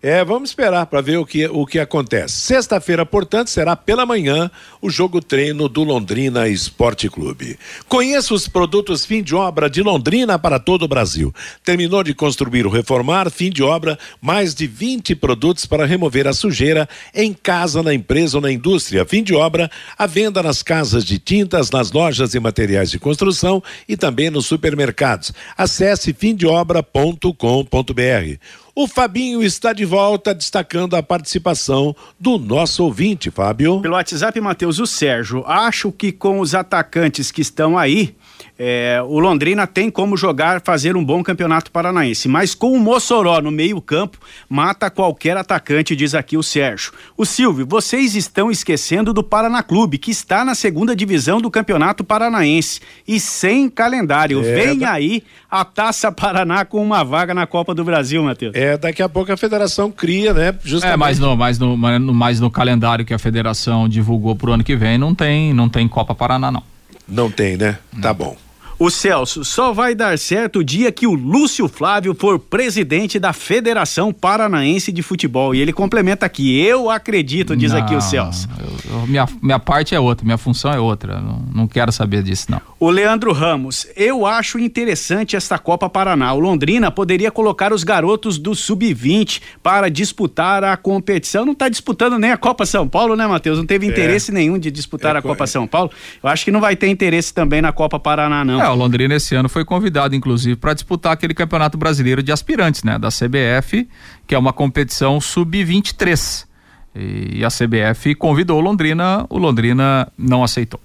É, 0.00 0.24
vamos 0.24 0.50
esperar 0.50 0.86
para 0.86 1.00
ver 1.00 1.16
o 1.16 1.26
que, 1.26 1.48
o 1.48 1.66
que 1.66 1.80
acontece. 1.80 2.38
Sexta-feira, 2.38 3.04
portanto, 3.04 3.50
será 3.50 3.74
pela 3.74 4.06
manhã 4.06 4.48
o 4.80 4.88
jogo 4.88 5.20
treino 5.20 5.68
do 5.68 5.82
Londrina 5.82 6.48
Esporte 6.48 7.08
Clube. 7.08 7.58
Conheça 7.88 8.32
os 8.32 8.46
produtos 8.46 9.04
fim 9.04 9.24
de 9.24 9.34
obra 9.34 9.68
de 9.68 9.82
Londrina 9.82 10.38
para 10.38 10.60
todo 10.60 10.84
o 10.84 10.88
Brasil. 10.88 11.34
Terminou 11.64 12.04
de 12.04 12.14
construir 12.14 12.64
ou 12.64 12.72
reformar, 12.72 13.28
fim 13.28 13.50
de 13.50 13.62
obra, 13.62 13.98
mais 14.20 14.54
de 14.54 14.68
20 14.68 15.16
produtos 15.16 15.66
para 15.66 15.84
remover 15.84 16.28
a 16.28 16.32
sujeira 16.32 16.88
em 17.12 17.32
casa, 17.32 17.82
na 17.82 17.92
empresa 17.92 18.36
ou 18.36 18.40
na 18.40 18.52
indústria. 18.52 19.04
Fim 19.04 19.24
de 19.24 19.34
obra, 19.34 19.68
a 19.98 20.06
venda 20.06 20.40
nas 20.40 20.62
casas 20.62 21.04
de 21.04 21.18
tintas, 21.18 21.72
nas 21.72 21.90
lojas 21.90 22.34
e 22.34 22.40
materiais 22.40 22.88
de 22.88 23.00
construção 23.00 23.60
e 23.88 23.96
também 23.96 24.30
nos 24.30 24.46
supermercados. 24.46 25.32
Acesse 25.56 26.12
fimdeobra.com.br. 26.12 28.38
O 28.80 28.86
Fabinho 28.86 29.42
está 29.42 29.72
de 29.72 29.84
volta, 29.84 30.32
destacando 30.32 30.94
a 30.94 31.02
participação 31.02 31.96
do 32.16 32.38
nosso 32.38 32.84
ouvinte, 32.84 33.28
Fábio. 33.28 33.80
Pelo 33.80 33.94
WhatsApp, 33.94 34.40
Matheus, 34.40 34.78
o 34.78 34.86
Sérgio, 34.86 35.42
acho 35.48 35.90
que 35.90 36.12
com 36.12 36.38
os 36.38 36.54
atacantes 36.54 37.32
que 37.32 37.40
estão 37.40 37.76
aí, 37.76 38.14
É, 38.58 39.00
o 39.06 39.20
Londrina 39.20 39.68
tem 39.68 39.88
como 39.88 40.16
jogar, 40.16 40.60
fazer 40.60 40.96
um 40.96 41.04
bom 41.04 41.22
campeonato 41.22 41.70
paranaense, 41.70 42.26
mas 42.26 42.56
com 42.56 42.72
o 42.72 42.80
Mossoró 42.80 43.40
no 43.40 43.52
meio-campo, 43.52 44.18
mata 44.48 44.90
qualquer 44.90 45.36
atacante, 45.36 45.94
diz 45.94 46.12
aqui 46.12 46.36
o 46.36 46.42
Sérgio. 46.42 46.92
O 47.16 47.24
Silvio, 47.24 47.64
vocês 47.64 48.16
estão 48.16 48.50
esquecendo 48.50 49.12
do 49.12 49.22
Paraná 49.22 49.62
Clube, 49.62 49.96
que 49.96 50.10
está 50.10 50.44
na 50.44 50.56
segunda 50.56 50.96
divisão 50.96 51.40
do 51.40 51.50
Campeonato 51.50 52.02
Paranaense 52.02 52.80
e 53.06 53.20
sem 53.20 53.70
calendário. 53.70 54.40
É, 54.40 54.54
Vem 54.54 54.78
da... 54.78 54.90
aí 54.90 55.22
a 55.48 55.64
Taça 55.64 56.10
Paraná 56.10 56.64
com 56.64 56.82
uma 56.82 57.04
vaga 57.04 57.32
na 57.32 57.46
Copa 57.46 57.72
do 57.72 57.84
Brasil, 57.84 58.24
Matheus. 58.24 58.56
É, 58.56 58.76
daqui 58.76 59.02
a 59.02 59.08
pouco 59.08 59.30
a 59.30 59.36
federação 59.36 59.88
cria, 59.88 60.34
né? 60.34 60.52
Justamente. 60.64 60.94
É, 60.94 60.96
mas 60.96 61.20
no, 61.20 61.36
mas 61.36 61.58
no, 61.60 61.76
mas 61.76 62.40
no 62.40 62.50
calendário 62.50 63.04
que 63.04 63.14
a 63.14 63.18
federação 63.20 63.88
divulgou 63.88 64.34
pro 64.34 64.52
ano 64.52 64.64
que 64.64 64.74
vem, 64.74 64.98
não 64.98 65.14
tem, 65.14 65.54
não 65.54 65.68
tem 65.68 65.86
Copa 65.86 66.12
Paraná, 66.12 66.50
não. 66.50 66.62
Não 67.06 67.30
tem, 67.30 67.56
né? 67.56 67.78
Não. 67.92 68.00
Tá 68.02 68.12
bom. 68.12 68.36
O 68.78 68.90
Celso, 68.90 69.44
só 69.44 69.72
vai 69.72 69.92
dar 69.92 70.16
certo 70.16 70.60
o 70.60 70.64
dia 70.64 70.92
que 70.92 71.04
o 71.04 71.12
Lúcio 71.12 71.66
Flávio 71.66 72.14
for 72.14 72.38
presidente 72.38 73.18
da 73.18 73.32
Federação 73.32 74.12
Paranaense 74.12 74.92
de 74.92 75.02
Futebol. 75.02 75.52
E 75.52 75.60
ele 75.60 75.72
complementa 75.72 76.24
aqui, 76.24 76.60
eu 76.60 76.88
acredito, 76.88 77.56
diz 77.56 77.72
não, 77.72 77.80
aqui 77.80 77.96
o 77.96 78.00
Celso. 78.00 78.48
Eu, 78.56 79.00
eu, 79.00 79.06
minha, 79.08 79.26
minha 79.42 79.58
parte 79.58 79.96
é 79.96 80.00
outra, 80.00 80.24
minha 80.24 80.38
função 80.38 80.70
é 80.70 80.78
outra. 80.78 81.20
Não, 81.20 81.42
não 81.52 81.66
quero 81.66 81.90
saber 81.90 82.22
disso, 82.22 82.52
não. 82.52 82.60
O 82.78 82.88
Leandro 82.88 83.32
Ramos, 83.32 83.84
eu 83.96 84.24
acho 84.24 84.60
interessante 84.60 85.34
esta 85.34 85.58
Copa 85.58 85.90
Paraná. 85.90 86.32
O 86.32 86.38
Londrina 86.38 86.88
poderia 86.88 87.32
colocar 87.32 87.72
os 87.72 87.82
garotos 87.82 88.38
do 88.38 88.54
Sub-20 88.54 89.42
para 89.60 89.90
disputar 89.90 90.62
a 90.62 90.76
competição. 90.76 91.44
Não 91.44 91.52
está 91.52 91.68
disputando 91.68 92.16
nem 92.16 92.30
a 92.30 92.36
Copa 92.36 92.64
São 92.64 92.86
Paulo, 92.86 93.16
né, 93.16 93.26
Matheus? 93.26 93.58
Não 93.58 93.66
teve 93.66 93.86
é. 93.86 93.90
interesse 93.90 94.30
nenhum 94.30 94.56
de 94.56 94.70
disputar 94.70 95.16
é, 95.16 95.18
a 95.18 95.22
Copa 95.22 95.42
é. 95.42 95.46
São 95.48 95.66
Paulo. 95.66 95.90
Eu 96.22 96.28
acho 96.28 96.44
que 96.44 96.52
não 96.52 96.60
vai 96.60 96.76
ter 96.76 96.86
interesse 96.86 97.34
também 97.34 97.60
na 97.60 97.72
Copa 97.72 97.98
Paraná, 97.98 98.44
não. 98.44 98.67
É, 98.68 98.70
o 98.70 98.74
Londrina 98.74 99.14
esse 99.14 99.34
ano 99.34 99.48
foi 99.48 99.64
convidado, 99.64 100.14
inclusive, 100.14 100.56
para 100.56 100.74
disputar 100.74 101.12
aquele 101.12 101.32
campeonato 101.32 101.78
brasileiro 101.78 102.22
de 102.22 102.30
aspirantes, 102.30 102.84
né? 102.84 102.98
Da 102.98 103.08
CBF, 103.08 103.88
que 104.26 104.34
é 104.34 104.38
uma 104.38 104.52
competição 104.52 105.20
sub-23. 105.20 106.46
E 106.94 107.44
a 107.44 107.48
CBF 107.48 108.14
convidou 108.14 108.58
o 108.58 108.60
Londrina, 108.60 109.24
o 109.30 109.38
Londrina 109.38 110.10
não 110.18 110.42
aceitou. 110.44 110.80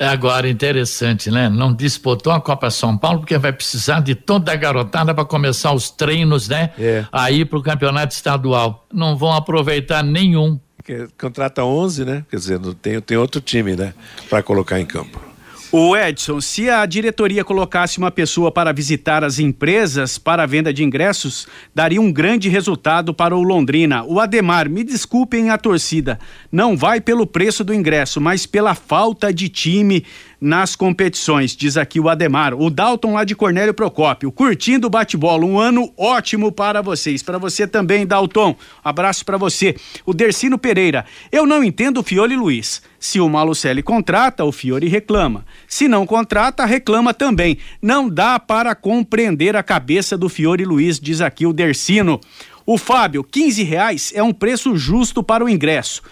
É 0.00 0.06
agora 0.06 0.48
interessante, 0.48 1.30
né? 1.30 1.48
Não 1.48 1.72
disputou 1.72 2.32
a 2.32 2.40
Copa 2.40 2.70
São 2.70 2.96
Paulo 2.96 3.20
porque 3.20 3.36
vai 3.38 3.52
precisar 3.52 4.00
de 4.00 4.14
toda 4.14 4.52
a 4.52 4.56
garotada 4.56 5.14
para 5.14 5.24
começar 5.24 5.72
os 5.72 5.90
treinos, 5.90 6.48
né? 6.48 6.70
É. 6.78 7.04
Aí 7.12 7.44
para 7.44 7.58
o 7.58 7.62
campeonato 7.62 8.14
estadual. 8.14 8.86
Não 8.92 9.16
vão 9.16 9.32
aproveitar 9.32 10.02
nenhum. 10.02 10.58
Contrata 11.20 11.64
11, 11.64 12.04
né? 12.04 12.24
Quer 12.30 12.36
dizer, 12.36 12.60
tem, 12.80 13.00
tem 13.00 13.16
outro 13.16 13.40
time, 13.40 13.76
né? 13.76 13.92
Para 14.30 14.42
colocar 14.42 14.80
em 14.80 14.86
campo. 14.86 15.27
O 15.70 15.94
Edson, 15.94 16.40
se 16.40 16.70
a 16.70 16.86
diretoria 16.86 17.44
colocasse 17.44 17.98
uma 17.98 18.10
pessoa 18.10 18.50
para 18.50 18.72
visitar 18.72 19.22
as 19.22 19.38
empresas 19.38 20.16
para 20.16 20.44
a 20.44 20.46
venda 20.46 20.72
de 20.72 20.82
ingressos, 20.82 21.46
daria 21.74 22.00
um 22.00 22.10
grande 22.10 22.48
resultado 22.48 23.12
para 23.12 23.36
o 23.36 23.42
Londrina. 23.42 24.02
O 24.02 24.18
Ademar, 24.18 24.66
me 24.66 24.82
desculpem 24.82 25.50
a 25.50 25.58
torcida, 25.58 26.18
não 26.50 26.74
vai 26.74 27.02
pelo 27.02 27.26
preço 27.26 27.62
do 27.62 27.74
ingresso, 27.74 28.18
mas 28.18 28.46
pela 28.46 28.74
falta 28.74 29.30
de 29.30 29.50
time 29.50 30.06
nas 30.40 30.76
competições, 30.76 31.56
diz 31.56 31.76
aqui 31.76 31.98
o 31.98 32.08
Ademar. 32.08 32.54
O 32.54 32.70
Dalton 32.70 33.14
lá 33.14 33.24
de 33.24 33.34
Cornélio 33.34 33.74
Procópio, 33.74 34.30
curtindo 34.30 34.86
o 34.86 34.90
bate-bola, 34.90 35.44
um 35.44 35.58
ano 35.58 35.92
ótimo 35.96 36.52
para 36.52 36.80
vocês. 36.80 37.22
Para 37.22 37.38
você 37.38 37.66
também, 37.66 38.06
Dalton, 38.06 38.56
abraço 38.82 39.24
para 39.24 39.36
você. 39.36 39.74
O 40.06 40.14
Dercino 40.14 40.58
Pereira, 40.58 41.04
eu 41.32 41.46
não 41.46 41.64
entendo 41.64 41.98
o 41.98 42.02
Fiore 42.02 42.36
Luiz. 42.36 42.82
Se 43.00 43.20
o 43.20 43.28
Malucelli 43.28 43.82
contrata, 43.82 44.44
o 44.44 44.52
Fiore 44.52 44.88
reclama. 44.88 45.44
Se 45.66 45.88
não 45.88 46.06
contrata, 46.06 46.64
reclama 46.64 47.12
também. 47.12 47.58
Não 47.80 48.08
dá 48.08 48.38
para 48.38 48.74
compreender 48.74 49.56
a 49.56 49.62
cabeça 49.62 50.16
do 50.16 50.28
Fiore 50.28 50.64
Luiz, 50.64 50.98
diz 51.00 51.20
aqui 51.20 51.46
o 51.46 51.52
Dercino. 51.52 52.20
O 52.64 52.76
Fábio, 52.76 53.24
15 53.24 53.62
reais 53.62 54.12
é 54.14 54.22
um 54.22 54.32
preço 54.32 54.76
justo 54.76 55.22
para 55.22 55.44
o 55.44 55.48
ingresso. 55.48 56.02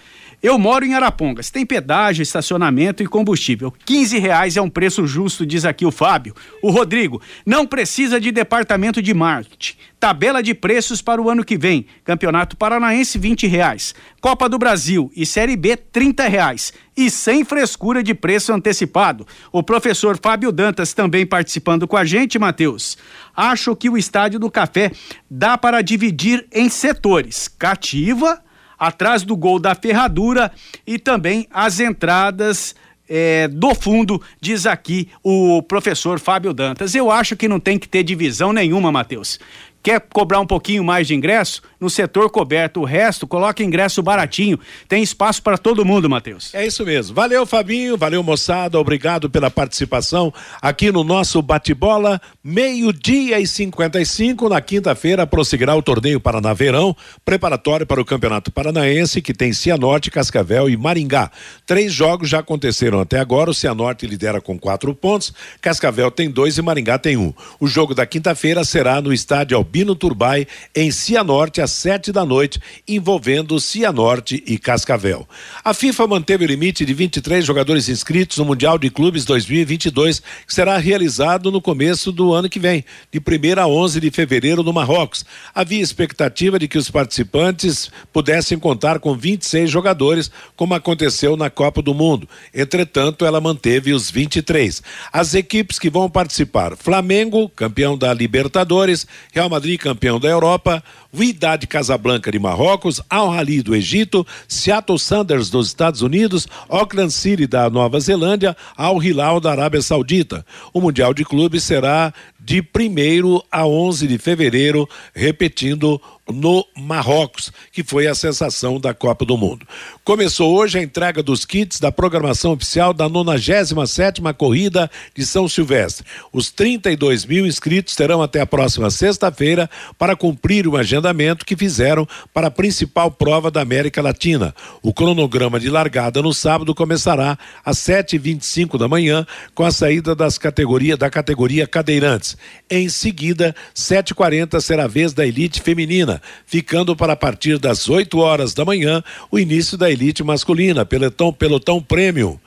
Eu 0.41 0.59
moro 0.59 0.85
em 0.85 0.93
Arapongas, 0.93 1.49
tem 1.49 1.65
pedágio, 1.65 2.21
estacionamento 2.21 3.01
e 3.01 3.07
combustível. 3.07 3.73
15 3.85 4.19
reais 4.19 4.55
é 4.55 4.61
um 4.61 4.69
preço 4.69 5.07
justo, 5.07 5.47
diz 5.47 5.65
aqui 5.65 5.83
o 5.83 5.91
Fábio. 5.91 6.35
O 6.61 6.69
Rodrigo, 6.69 7.19
não 7.43 7.65
precisa 7.65 8.21
de 8.21 8.31
departamento 8.31 9.01
de 9.01 9.15
marketing. 9.15 9.75
Tabela 9.99 10.43
de 10.43 10.53
preços 10.53 11.01
para 11.01 11.19
o 11.19 11.27
ano 11.27 11.43
que 11.43 11.57
vem. 11.57 11.87
Campeonato 12.03 12.55
Paranaense, 12.55 13.17
20 13.17 13.47
reais. 13.47 13.95
Copa 14.21 14.47
do 14.47 14.59
Brasil 14.59 15.11
e 15.15 15.25
Série 15.25 15.55
B, 15.55 15.75
30 15.75 16.27
reais. 16.27 16.71
E 16.95 17.09
sem 17.09 17.43
frescura 17.43 18.03
de 18.03 18.13
preço 18.13 18.53
antecipado. 18.53 19.25
O 19.51 19.63
professor 19.63 20.19
Fábio 20.21 20.51
Dantas 20.51 20.93
também 20.93 21.25
participando 21.25 21.87
com 21.87 21.97
a 21.97 22.05
gente, 22.05 22.37
Matheus. 22.37 22.95
Acho 23.35 23.75
que 23.75 23.89
o 23.89 23.97
Estádio 23.97 24.39
do 24.39 24.51
Café 24.51 24.91
dá 25.27 25.57
para 25.57 25.81
dividir 25.81 26.45
em 26.53 26.69
setores. 26.69 27.47
Cativa 27.47 28.39
atrás 28.77 29.23
do 29.23 29.35
gol 29.35 29.59
da 29.59 29.73
ferradura 29.75 30.51
e 30.85 30.99
também 30.99 31.47
as 31.51 31.79
entradas 31.79 32.75
é, 33.09 33.47
do 33.47 33.73
fundo, 33.73 34.21
diz 34.41 34.65
aqui 34.65 35.09
o 35.23 35.61
professor 35.63 36.19
Fábio 36.19 36.53
Dantas. 36.53 36.93
Eu 36.93 37.09
acho 37.09 37.35
que 37.35 37.47
não 37.47 37.59
tem 37.59 37.79
que 37.79 37.87
ter 37.87 38.03
divisão 38.03 38.51
nenhuma, 38.51 38.91
Matheus. 38.91 39.39
Quer 39.87 40.01
cobrar 40.01 40.41
um 40.41 40.45
pouquinho 40.45 40.83
mais 40.83 41.07
de 41.07 41.15
ingresso? 41.15 41.61
No 41.79 41.89
setor 41.89 42.29
coberto, 42.29 42.81
o 42.81 42.83
resto, 42.83 43.25
coloca 43.25 43.63
ingresso 43.63 44.03
baratinho. 44.03 44.59
Tem 44.85 45.01
espaço 45.01 45.41
para 45.41 45.57
todo 45.57 45.85
mundo, 45.85 46.09
Matheus. 46.09 46.53
É 46.53 46.67
isso 46.67 46.83
mesmo. 46.83 47.15
Valeu, 47.15 47.45
Fabinho. 47.45 47.95
Valeu, 47.95 48.21
moçada. 48.21 48.77
Obrigado 48.77 49.29
pela 49.29 49.49
participação 49.49 50.33
aqui 50.61 50.91
no 50.91 51.05
nosso 51.05 51.41
bate-bola. 51.41 52.19
Meio-dia 52.49 53.41
e 53.41 53.45
55. 53.45 54.47
Na 54.47 54.61
quinta-feira, 54.61 55.27
prosseguirá 55.27 55.75
o 55.75 55.81
torneio 55.81 56.17
Paraná 56.17 56.53
Verão, 56.53 56.95
preparatório 57.25 57.85
para 57.85 57.99
o 57.99 58.05
Campeonato 58.05 58.53
Paranaense, 58.53 59.21
que 59.21 59.33
tem 59.33 59.51
Cianorte, 59.51 60.09
Cascavel 60.09 60.69
e 60.69 60.77
Maringá. 60.77 61.29
Três 61.65 61.91
jogos 61.91 62.29
já 62.29 62.39
aconteceram 62.39 63.01
até 63.01 63.19
agora. 63.19 63.51
O 63.51 63.53
Cianorte 63.53 64.07
lidera 64.07 64.39
com 64.39 64.57
quatro 64.57 64.95
pontos, 64.95 65.33
Cascavel 65.59 66.09
tem 66.09 66.31
dois 66.31 66.57
e 66.57 66.61
Maringá 66.61 66.97
tem 66.97 67.17
um. 67.17 67.33
O 67.59 67.67
jogo 67.67 67.93
da 67.93 68.05
quinta-feira 68.05 68.63
será 68.63 69.01
no 69.01 69.11
estádio 69.11 69.57
Albino 69.57 69.93
Turbai, 69.93 70.47
em 70.73 70.89
Cianorte, 70.89 71.59
às 71.59 71.71
sete 71.71 72.13
da 72.13 72.25
noite, 72.25 72.61
envolvendo 72.87 73.59
Cianorte 73.59 74.41
e 74.47 74.57
Cascavel. 74.57 75.27
A 75.65 75.73
FIFA 75.73 76.07
manteve 76.07 76.45
o 76.45 76.47
limite 76.47 76.85
de 76.85 76.93
23 76.93 77.43
jogadores 77.43 77.89
inscritos 77.89 78.37
no 78.37 78.45
Mundial 78.45 78.77
de 78.77 78.89
Clubes 78.89 79.25
2022, 79.25 80.21
que 80.47 80.53
será 80.53 80.77
realizado 80.77 81.51
no 81.51 81.59
começo 81.59 82.09
do 82.09 82.31
ano 82.31 82.36
que 82.47 82.59
vem, 82.59 82.85
de 83.11 83.19
1 83.19 83.59
a 83.59 83.67
11 83.67 83.99
de 83.99 84.11
fevereiro 84.11 84.61
no 84.61 84.71
Marrocos. 84.71 85.25
Havia 85.53 85.81
expectativa 85.81 86.59
de 86.59 86.67
que 86.67 86.77
os 86.77 86.91
participantes 86.91 87.89
pudessem 88.13 88.59
contar 88.59 88.99
com 88.99 89.15
26 89.15 89.69
jogadores, 89.69 90.29
como 90.55 90.75
aconteceu 90.75 91.35
na 91.35 91.49
Copa 91.49 91.81
do 91.81 91.93
Mundo. 91.93 92.29
Entretanto, 92.53 93.25
ela 93.25 93.41
manteve 93.41 93.93
os 93.93 94.11
23. 94.11 94.83
As 95.11 95.33
equipes 95.33 95.79
que 95.79 95.89
vão 95.89 96.09
participar: 96.09 96.77
Flamengo, 96.77 97.49
campeão 97.49 97.97
da 97.97 98.13
Libertadores, 98.13 99.07
Real 99.33 99.49
Madrid, 99.49 99.79
campeão 99.79 100.19
da 100.19 100.29
Europa, 100.29 100.83
Wydad 101.13 101.65
Casablanca 101.67 102.31
de 102.31 102.39
Marrocos, 102.39 103.01
Al 103.09 103.29
Ahly 103.29 103.61
do 103.61 103.75
Egito, 103.75 104.25
Seattle 104.47 104.99
Sanders 104.99 105.49
dos 105.49 105.67
Estados 105.67 106.01
Unidos, 106.01 106.47
Auckland 106.69 107.11
City 107.11 107.47
da 107.47 107.69
Nova 107.69 107.99
Zelândia, 107.99 108.55
Al 108.75 109.01
Hilal 109.01 109.39
da 109.39 109.51
Arábia 109.51 109.81
Saudita. 109.81 110.45
O 110.73 110.81
Mundial 110.81 111.13
de 111.13 111.23
Clubes 111.23 111.63
será 111.63 112.13
de 112.47 112.61
1 112.61 113.41
a 113.51 113.67
11 113.67 114.07
de 114.07 114.17
fevereiro, 114.17 114.87
repetindo 115.13 116.01
no 116.31 116.65
Marrocos, 116.77 117.51
que 117.71 117.83
foi 117.83 118.07
a 118.07 118.15
sensação 118.15 118.79
da 118.79 118.93
Copa 118.93 119.25
do 119.25 119.37
Mundo. 119.37 119.65
Começou 120.03 120.55
hoje 120.55 120.77
a 120.77 120.83
entrega 120.83 121.23
dos 121.23 121.45
kits 121.45 121.79
da 121.79 121.91
programação 121.91 122.53
oficial 122.53 122.93
da 122.93 123.09
97ª 123.09 124.33
Corrida 124.33 124.89
de 125.15 125.25
São 125.25 125.47
Silvestre. 125.47 126.05
Os 126.31 126.51
32 126.51 127.25
mil 127.25 127.45
inscritos 127.45 127.95
terão 127.95 128.21
até 128.21 128.41
a 128.41 128.45
próxima 128.45 128.89
sexta-feira 128.89 129.69
para 129.97 130.15
cumprir 130.15 130.67
o 130.67 130.77
agendamento 130.77 131.45
que 131.45 131.55
fizeram 131.55 132.07
para 132.33 132.47
a 132.47 132.51
principal 132.51 133.11
prova 133.11 133.49
da 133.49 133.61
América 133.61 134.01
Latina. 134.01 134.53
O 134.81 134.93
cronograma 134.93 135.59
de 135.59 135.69
largada 135.69 136.21
no 136.21 136.33
sábado 136.33 136.75
começará 136.75 137.37
às 137.63 137.77
7h25 137.77 138.77
da 138.77 138.87
manhã 138.87 139.25
com 139.55 139.63
a 139.63 139.71
saída 139.71 140.15
das 140.15 140.37
categorias 140.37 140.97
da 140.97 141.09
categoria 141.09 141.67
cadeirantes. 141.67 142.36
Em 142.69 142.89
seguida, 142.89 143.55
7h40 143.75 144.59
será 144.61 144.85
a 144.85 144.87
vez 144.87 145.13
da 145.13 145.25
elite 145.25 145.61
feminina 145.61 146.21
ficando 146.45 146.95
para 146.95 147.13
a 147.13 147.15
partir 147.15 147.57
das 147.57 147.89
8 147.89 148.17
horas 148.17 148.53
da 148.53 148.65
manhã 148.65 149.03
o 149.31 149.39
início 149.39 149.77
da 149.77 149.89
elite 149.89 150.23
masculina, 150.23 150.85
pelotão, 150.85 151.31
pelotão 151.31 151.81
prêmio. 151.81 152.39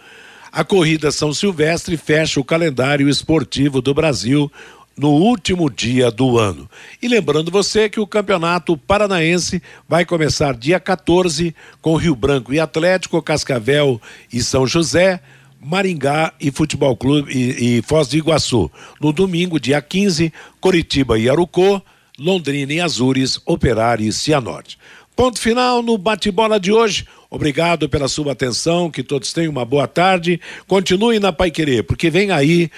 A 0.52 0.64
corrida 0.64 1.12
São 1.12 1.32
Silvestre 1.32 1.96
fecha 1.96 2.40
o 2.40 2.44
calendário 2.44 3.08
esportivo 3.08 3.80
do 3.80 3.94
Brasil 3.94 4.50
no 4.96 5.10
último 5.10 5.70
dia 5.70 6.10
do 6.10 6.38
ano. 6.38 6.68
E 7.00 7.08
lembrando 7.08 7.50
você 7.50 7.88
que 7.88 8.00
o 8.00 8.06
Campeonato 8.06 8.76
Paranaense 8.76 9.62
vai 9.88 10.04
começar 10.04 10.54
dia 10.54 10.78
14 10.78 11.54
com 11.80 11.96
Rio 11.96 12.14
Branco 12.14 12.52
e 12.52 12.60
Atlético, 12.60 13.22
Cascavel 13.22 14.00
e 14.32 14.42
São 14.42 14.66
José, 14.66 15.20
Maringá 15.60 16.32
e 16.40 16.50
Futebol 16.50 16.96
Clube 16.96 17.30
e, 17.32 17.78
e 17.78 17.82
Foz 17.82 18.08
do 18.08 18.16
Iguaçu. 18.16 18.70
No 19.00 19.12
domingo, 19.12 19.60
dia 19.60 19.80
15, 19.82 20.32
Coritiba 20.60 21.18
e 21.18 21.28
Arucô, 21.28 21.82
Londrina 22.18 22.72
e 22.72 22.80
Azures, 22.80 23.40
Operário 23.44 24.06
e 24.06 24.12
Cianorte. 24.12 24.78
Ponto 25.14 25.38
final 25.38 25.82
no 25.82 25.98
bate-bola 25.98 26.58
de 26.58 26.72
hoje. 26.72 27.06
Obrigado 27.28 27.88
pela 27.88 28.08
sua 28.08 28.32
atenção, 28.32 28.90
que 28.90 29.02
todos 29.02 29.32
tenham 29.32 29.52
uma 29.52 29.64
boa 29.64 29.86
tarde. 29.86 30.40
Continue 30.66 31.20
na 31.20 31.32
Pai 31.32 31.50
Querer, 31.50 31.84
porque 31.84 32.08
vem 32.08 32.30
aí 32.30 32.70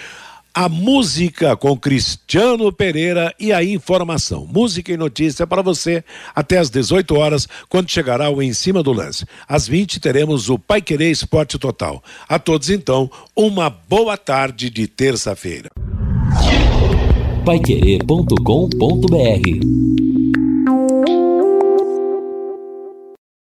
a 0.55 0.69
música 0.69 1.57
com 1.57 1.77
Cristiano 1.77 2.71
Pereira 2.73 3.35
e 3.41 3.53
a 3.53 3.65
informação. 3.65 4.47
Música 4.47 4.93
e 4.93 4.97
notícia 4.97 5.47
para 5.47 5.63
você 5.63 6.05
até 6.35 6.59
às 6.59 6.69
18 6.69 7.15
horas, 7.15 7.49
quando 7.69 7.91
chegará 7.91 8.29
o 8.29 8.43
Em 8.43 8.53
Cima 8.53 8.83
do 8.83 8.93
Lance. 8.93 9.25
Às 9.49 9.67
20 9.67 9.99
teremos 10.01 10.51
o 10.51 10.59
Pai 10.59 10.83
Querer 10.83 11.11
Esporte 11.11 11.59
Total. 11.59 12.03
A 12.29 12.39
todos, 12.39 12.69
então, 12.69 13.11
uma 13.35 13.71
boa 13.71 14.17
tarde 14.17 14.69
de 14.69 14.87
terça-feira. 14.87 15.71